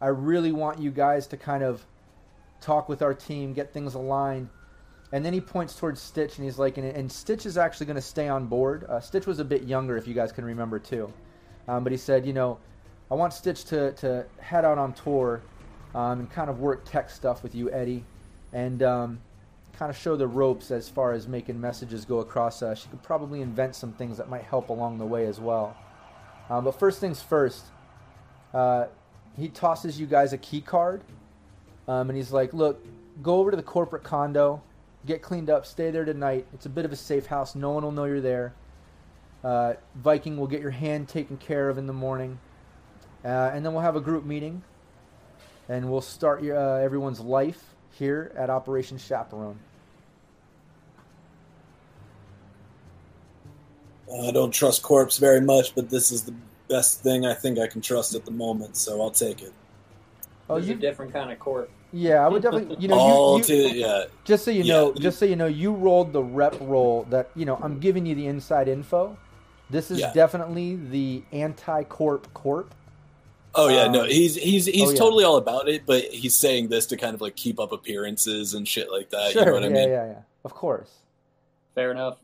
[0.00, 1.84] I really want you guys to kind of
[2.60, 4.48] talk with our team, get things aligned.
[5.12, 7.96] And then he points towards Stitch, and he's like, and, and Stitch is actually going
[7.96, 8.84] to stay on board.
[8.88, 11.12] Uh, Stitch was a bit younger, if you guys can remember too.
[11.66, 12.58] Um, but he said, you know,
[13.10, 15.42] I want Stitch to, to head out on tour
[15.94, 18.04] um, and kind of work tech stuff with you, Eddie,
[18.52, 19.20] and um,
[19.72, 22.62] kind of show the ropes as far as making messages go across.
[22.62, 25.76] Uh, she could probably invent some things that might help along the way as well.
[26.48, 27.64] Um, but first things first,
[28.54, 28.86] uh,
[29.36, 31.02] he tosses you guys a key card,
[31.88, 32.84] um, and he's like, "Look,
[33.22, 34.60] go over to the corporate condo,
[35.06, 36.46] get cleaned up, stay there tonight.
[36.52, 37.54] It's a bit of a safe house.
[37.54, 38.54] No one will know you're there.
[39.42, 42.38] Uh, Viking will get your hand taken care of in the morning,
[43.24, 44.62] uh, and then we'll have a group meeting,
[45.68, 49.58] and we'll start your, uh, everyone's life here at Operation Chaperone."
[54.12, 56.34] I don't trust Corpse very much, but this is the
[56.68, 59.52] best thing I think I can trust at the moment, so I'll take it.
[60.50, 61.70] Oh, It's you a different kind of court.
[61.92, 62.76] Yeah, I would definitely.
[62.78, 64.04] You know, All you, you, to yeah.
[64.24, 67.04] just so you Yeah, know, just so you know, you rolled the rep roll.
[67.10, 69.16] That you know, I'm giving you the inside info.
[69.70, 70.12] This is Yeah.
[70.12, 72.74] definitely the anti-corp corp.
[73.54, 74.98] Oh yeah, Um, no, he's he's he's oh, yeah.
[74.98, 78.54] totally all about it, but he's saying this to kind of like keep up appearances
[78.54, 79.32] and shit like that.
[79.32, 79.88] sure, You know what yeah, I mean?
[79.90, 80.18] yeah, yeah.
[80.44, 80.90] Of course,
[81.74, 82.18] Fair enough.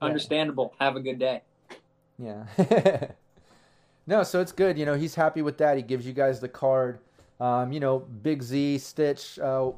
[0.00, 0.06] Yeah.
[0.08, 0.74] Understandable.
[0.80, 1.42] Have a good day.
[2.18, 2.44] yeah.
[4.06, 4.78] no, so it's good.
[4.78, 5.76] You know, he's happy with that.
[5.76, 6.98] He gives you guys the card.
[7.42, 9.72] Um, you know, Big Z, Stitch, uh,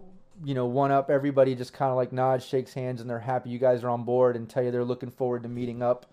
[0.45, 1.09] you know, one up.
[1.09, 4.05] Everybody just kind of like nods, shakes hands, and they're happy you guys are on
[4.05, 6.05] board, and tell you they're looking forward to meeting up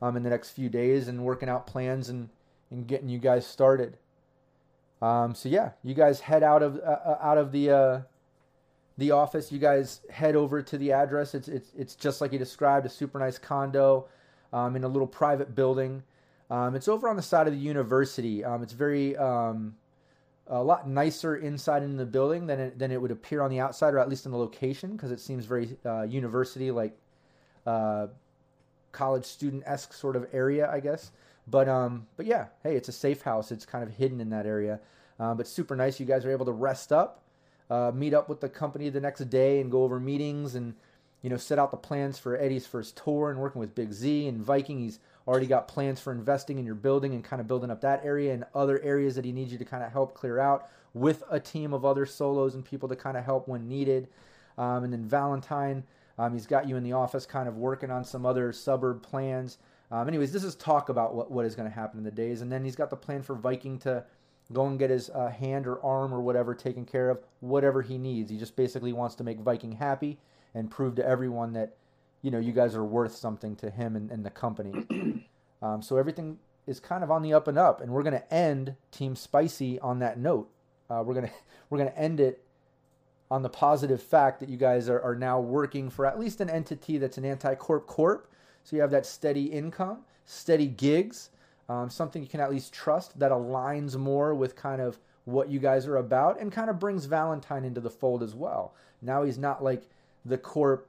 [0.00, 2.28] um, in the next few days and working out plans and
[2.70, 3.98] and getting you guys started.
[5.02, 8.00] Um, so yeah, you guys head out of uh, uh, out of the uh,
[8.96, 9.50] the office.
[9.50, 11.34] You guys head over to the address.
[11.34, 14.06] It's it's it's just like you described, a super nice condo
[14.52, 16.04] um, in a little private building.
[16.50, 18.44] Um, it's over on the side of the university.
[18.44, 19.74] Um, it's very um,
[20.46, 23.60] a lot nicer inside in the building than it, than it would appear on the
[23.60, 26.96] outside, or at least in the location, because it seems very uh, university like
[27.66, 28.08] uh,
[28.92, 31.10] college student esque sort of area, I guess.
[31.46, 33.52] But um, but yeah, hey, it's a safe house.
[33.52, 34.80] It's kind of hidden in that area,
[35.18, 36.00] um, but super nice.
[36.00, 37.22] You guys are able to rest up,
[37.70, 40.74] uh, meet up with the company the next day, and go over meetings and
[41.22, 44.26] you know set out the plans for Eddie's first tour and working with Big Z
[44.26, 44.78] and Viking.
[44.78, 48.04] He's already got plans for investing in your building and kind of building up that
[48.04, 51.24] area and other areas that he needs you to kind of help clear out with
[51.30, 54.08] a team of other solos and people to kind of help when needed.
[54.58, 55.82] Um, and then Valentine,
[56.18, 59.58] um, he's got you in the office kind of working on some other suburb plans.
[59.90, 62.40] Um, anyways, this is talk about what, what is going to happen in the days.
[62.40, 64.04] And then he's got the plan for Viking to
[64.52, 67.98] go and get his uh, hand or arm or whatever taken care of, whatever he
[67.98, 68.30] needs.
[68.30, 70.18] He just basically wants to make Viking happy
[70.54, 71.76] and prove to everyone that,
[72.24, 74.86] you know, you guys are worth something to him and, and the company.
[75.62, 77.82] um, so everything is kind of on the up and up.
[77.82, 80.48] And we're going to end Team Spicy on that note.
[80.88, 81.30] Uh, we're gonna
[81.70, 82.42] we're gonna end it
[83.30, 86.50] on the positive fact that you guys are, are now working for at least an
[86.50, 88.30] entity that's an anti-corp corp.
[88.64, 91.30] So you have that steady income, steady gigs,
[91.68, 95.58] um, something you can at least trust that aligns more with kind of what you
[95.58, 98.74] guys are about and kind of brings Valentine into the fold as well.
[99.00, 99.84] Now he's not like
[100.24, 100.88] the corp,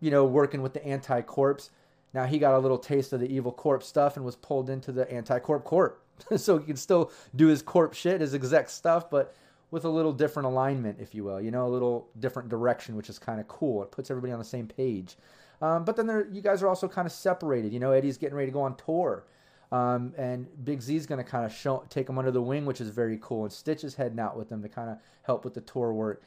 [0.00, 1.70] you know, working with the anti-corps.
[2.12, 4.92] Now he got a little taste of the evil corp stuff and was pulled into
[4.92, 6.02] the anti-corp corp.
[6.36, 9.34] so he can still do his corp shit, his exec stuff, but
[9.70, 13.08] with a little different alignment, if you will, you know, a little different direction, which
[13.08, 13.82] is kind of cool.
[13.82, 15.16] It puts everybody on the same page.
[15.62, 17.72] Um, but then there, you guys are also kind of separated.
[17.72, 19.24] You know, Eddie's getting ready to go on tour.
[19.70, 22.80] Um, and Big Z's going to kind of show, take him under the wing, which
[22.80, 23.44] is very cool.
[23.44, 26.22] And Stitch is heading out with them to kind of help with the tour work.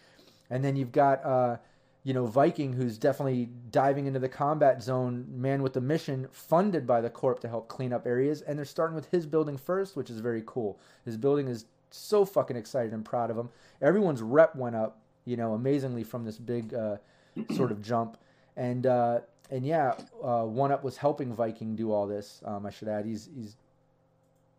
[0.50, 1.58] And then you've got, uh,
[2.03, 6.85] you know, Viking, who's definitely diving into the combat zone, man with a mission, funded
[6.85, 8.41] by the Corp to help clean up areas.
[8.41, 10.80] And they're starting with his building first, which is very cool.
[11.05, 13.49] His building is so fucking excited and proud of him.
[13.81, 16.97] Everyone's rep went up, you know, amazingly from this big uh,
[17.55, 18.17] sort of jump.
[18.57, 22.41] And uh, and yeah, uh, One Up was helping Viking do all this.
[22.45, 23.55] Um, I should add, he's he's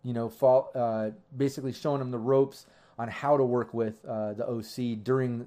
[0.02, 2.66] you know fall, uh, basically showing him the ropes
[2.98, 5.46] on how to work with uh, the OC during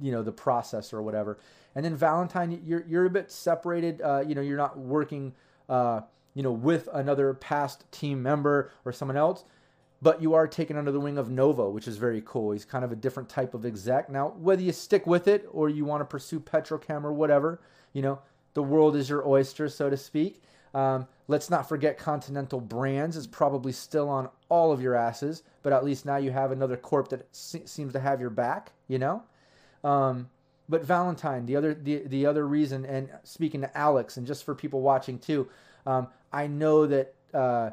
[0.00, 1.38] you know the process or whatever.
[1.74, 4.00] And then Valentine, you're you're a bit separated.
[4.00, 5.34] Uh, you know, you're not working
[5.68, 6.00] uh,
[6.34, 9.44] you know with another past team member or someone else
[10.02, 12.52] but you are taken under the wing of Nova, which is very cool.
[12.52, 14.10] He's kind of a different type of exec.
[14.10, 17.60] Now, whether you stick with it or you want to pursue Petrochem or whatever,
[17.92, 18.20] you know,
[18.54, 20.42] the world is your oyster, so to speak.
[20.74, 25.72] Um, let's not forget Continental Brands is probably still on all of your asses, but
[25.72, 28.98] at least now you have another corp that se- seems to have your back, you
[28.98, 29.22] know?
[29.86, 30.28] Um,
[30.68, 34.54] but Valentine, the other the the other reason, and speaking to Alex, and just for
[34.54, 35.48] people watching too,
[35.86, 37.70] um, I know that uh,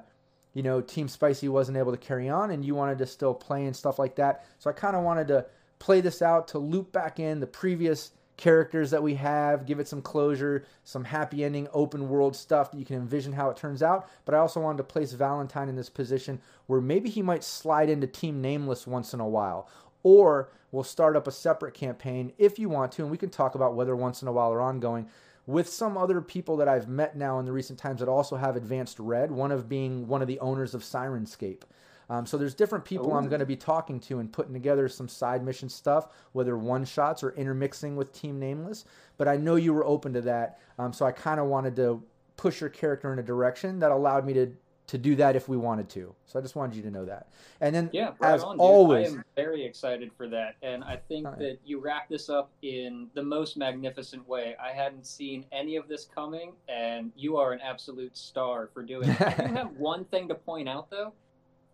[0.53, 3.65] you know, Team Spicy wasn't able to carry on and you wanted to still play
[3.65, 4.45] and stuff like that.
[4.59, 5.45] So I kind of wanted to
[5.79, 9.87] play this out to loop back in the previous characters that we have, give it
[9.87, 13.81] some closure, some happy ending, open world stuff that you can envision how it turns
[13.81, 14.07] out.
[14.25, 17.89] But I also wanted to place Valentine in this position where maybe he might slide
[17.89, 19.67] into Team Nameless once in a while.
[20.03, 23.55] Or we'll start up a separate campaign if you want to, and we can talk
[23.55, 25.07] about whether once in a while or ongoing
[25.45, 28.55] with some other people that I've met now in the recent times that also have
[28.55, 31.63] advanced red, one of being one of the owners of Syrinscape.
[32.09, 33.15] Um, so there's different people Ooh.
[33.15, 36.85] I'm going to be talking to and putting together some side mission stuff, whether one
[36.85, 38.85] shots or intermixing with Team Nameless.
[39.17, 42.03] But I know you were open to that, um, so I kind of wanted to
[42.35, 44.51] push your character in a direction that allowed me to
[44.85, 46.13] to do that if we wanted to.
[46.25, 47.27] So I just wanted you to know that.
[47.61, 50.97] And then, yeah, right as on, always, I am very excited for that, and I
[50.97, 51.39] think right.
[51.39, 54.55] that you wrap this up in the most magnificent way.
[54.61, 59.09] I hadn't seen any of this coming, and you are an absolute star for doing
[59.09, 59.21] it.
[59.21, 61.13] I do have one thing to point out, though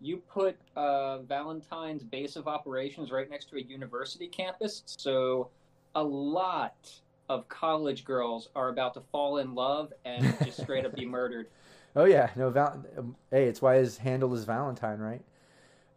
[0.02, 5.50] you put uh, Valentine's base of operations right next to a university campus, so
[5.96, 6.90] a lot
[7.28, 11.48] of college girls are about to fall in love and just straight up be murdered.
[11.96, 15.22] Oh yeah, no Val- um, Hey, it's why his handle is Valentine, right?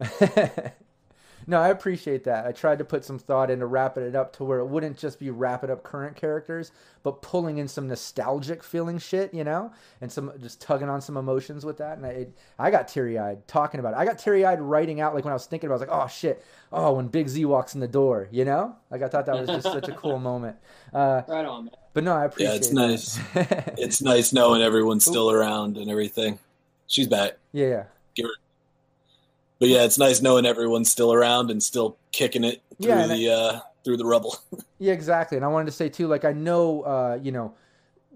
[1.46, 2.46] no, I appreciate that.
[2.46, 5.18] I tried to put some thought into wrapping it up to where it wouldn't just
[5.18, 10.10] be wrapping up current characters, but pulling in some nostalgic feeling shit, you know, and
[10.10, 11.98] some just tugging on some emotions with that.
[11.98, 12.26] And I,
[12.58, 13.98] I got teary eyed talking about it.
[13.98, 15.82] I got teary eyed writing out like when I was thinking about.
[15.82, 18.44] it, I was like, oh shit, oh when Big Z walks in the door, you
[18.44, 20.56] know, like I thought that was just such a cool moment.
[20.92, 21.74] Uh, right on, man.
[21.94, 22.50] But no, I appreciate.
[22.50, 23.20] Yeah, it's nice.
[23.78, 26.38] it's nice knowing everyone's still around and everything.
[26.86, 27.32] She's back.
[27.52, 27.84] Yeah, yeah.
[28.14, 28.32] Give her
[29.62, 33.30] but yeah, it's nice knowing everyone's still around and still kicking it through yeah, the
[33.30, 34.34] I, uh, through the rubble.
[34.80, 35.36] yeah, exactly.
[35.36, 37.54] And I wanted to say too, like I know, uh, you know,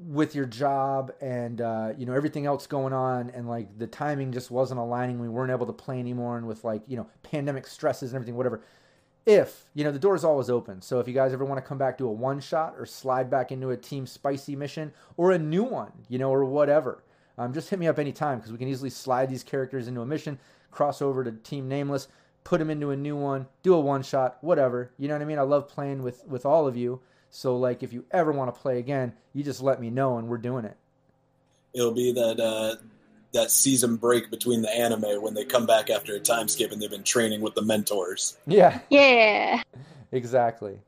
[0.09, 4.33] with your job and uh, you know everything else going on, and like the timing
[4.33, 5.21] just wasn't aligning.
[5.21, 8.35] We weren't able to play anymore, and with like you know pandemic stresses and everything,
[8.35, 8.63] whatever.
[9.27, 11.69] If you know the door is always open, so if you guys ever want to
[11.69, 15.33] come back do a one shot or slide back into a team spicy mission or
[15.33, 17.03] a new one, you know, or whatever,
[17.37, 20.07] um, just hit me up anytime because we can easily slide these characters into a
[20.07, 20.39] mission
[20.77, 22.07] cross over to Team Nameless,
[22.45, 24.93] put them into a new one, do a one shot, whatever.
[24.99, 25.39] You know what I mean?
[25.39, 27.01] I love playing with with all of you.
[27.31, 30.29] So like, if you ever want to play again, you just let me know, and
[30.29, 30.77] we're doing it.
[31.75, 32.77] It'll be that uh,
[33.37, 36.81] that season break between the anime when they come back after a time skip and
[36.81, 38.37] they've been training with the mentors.
[38.47, 38.81] Yeah.
[38.91, 39.63] Yeah.
[40.13, 40.79] exactly.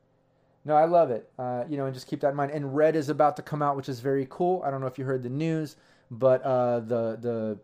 [0.64, 1.30] No, I love it.
[1.38, 2.50] Uh, you know, and just keep that in mind.
[2.50, 4.62] And Red is about to come out, which is very cool.
[4.64, 5.76] I don't know if you heard the news,
[6.10, 7.58] but uh, the the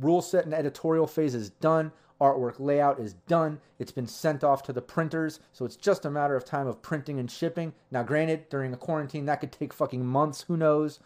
[0.00, 1.90] rule set and editorial phase is done.
[2.20, 3.60] Artwork layout is done.
[3.78, 6.80] It's been sent off to the printers, so it's just a matter of time of
[6.80, 7.74] printing and shipping.
[7.90, 10.42] Now, granted, during a quarantine, that could take fucking months.
[10.42, 10.98] Who knows?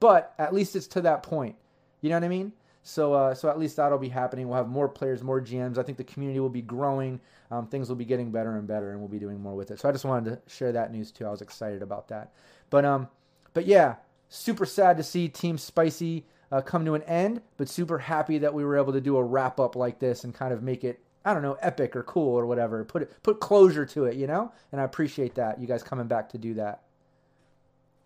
[0.00, 1.56] But at least it's to that point.
[2.00, 2.52] You know what I mean?
[2.86, 4.46] So, uh, so at least that'll be happening.
[4.46, 5.78] We'll have more players, more GMs.
[5.78, 7.18] I think the community will be growing.
[7.50, 9.80] Um, things will be getting better and better, and we'll be doing more with it.
[9.80, 11.26] So I just wanted to share that news too.
[11.26, 12.32] I was excited about that.
[12.68, 13.08] But um,
[13.54, 13.96] but yeah,
[14.28, 18.52] super sad to see Team Spicy uh, come to an end, but super happy that
[18.52, 21.00] we were able to do a wrap up like this and kind of make it
[21.24, 22.84] I don't know epic or cool or whatever.
[22.84, 24.52] Put it put closure to it, you know.
[24.72, 26.82] And I appreciate that you guys coming back to do that.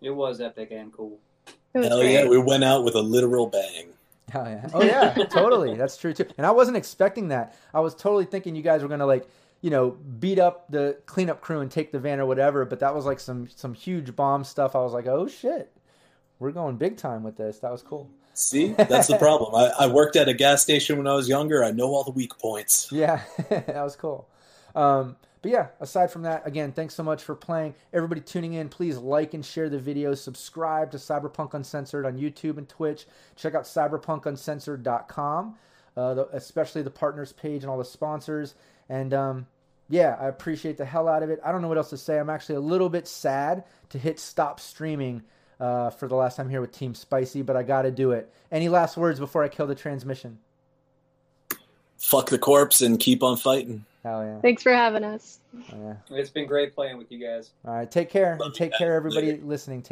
[0.01, 1.19] It was epic and cool.
[1.75, 2.13] Hell great.
[2.13, 3.87] yeah, we went out with a literal bang.
[4.31, 4.69] Hell yeah!
[4.73, 5.75] Oh yeah, totally.
[5.75, 6.25] That's true too.
[6.37, 7.55] And I wasn't expecting that.
[7.73, 9.27] I was totally thinking you guys were gonna like
[9.61, 12.65] you know, beat up the cleanup crew and take the van or whatever.
[12.65, 14.75] But that was like some some huge bomb stuff.
[14.75, 15.71] I was like, oh shit,
[16.39, 17.59] we're going big time with this.
[17.59, 18.09] That was cool.
[18.33, 19.53] See, that's the problem.
[19.53, 21.61] I, I, worked at a gas station when I was younger.
[21.61, 22.89] I know all the weak points.
[22.89, 24.29] Yeah, that was cool.
[24.75, 27.73] Um, but yeah, aside from that, again, thanks so much for playing.
[27.93, 30.13] Everybody tuning in, please like and share the video.
[30.13, 33.05] Subscribe to Cyberpunk Uncensored on YouTube and Twitch.
[33.37, 35.55] Check out cyberpunkuncensored.com,
[35.95, 38.55] uh, the, especially the partners page and all the sponsors.
[38.89, 39.47] And um,
[39.87, 41.39] yeah, I appreciate the hell out of it.
[41.43, 42.19] I don't know what else to say.
[42.19, 45.23] I'm actually a little bit sad to hit stop streaming
[45.59, 48.31] uh, for the last time here with Team Spicy, but I got to do it.
[48.51, 50.39] Any last words before I kill the transmission?
[51.97, 53.85] Fuck the corpse and keep on fighting.
[54.03, 54.39] Hell yeah.
[54.39, 55.39] Thanks for having us.
[55.73, 56.17] Oh, yeah.
[56.17, 57.51] It's been great playing with you guys.
[57.65, 57.89] All right.
[57.89, 58.37] Take care.
[58.39, 59.45] Love and take care, everybody Later.
[59.45, 59.81] listening.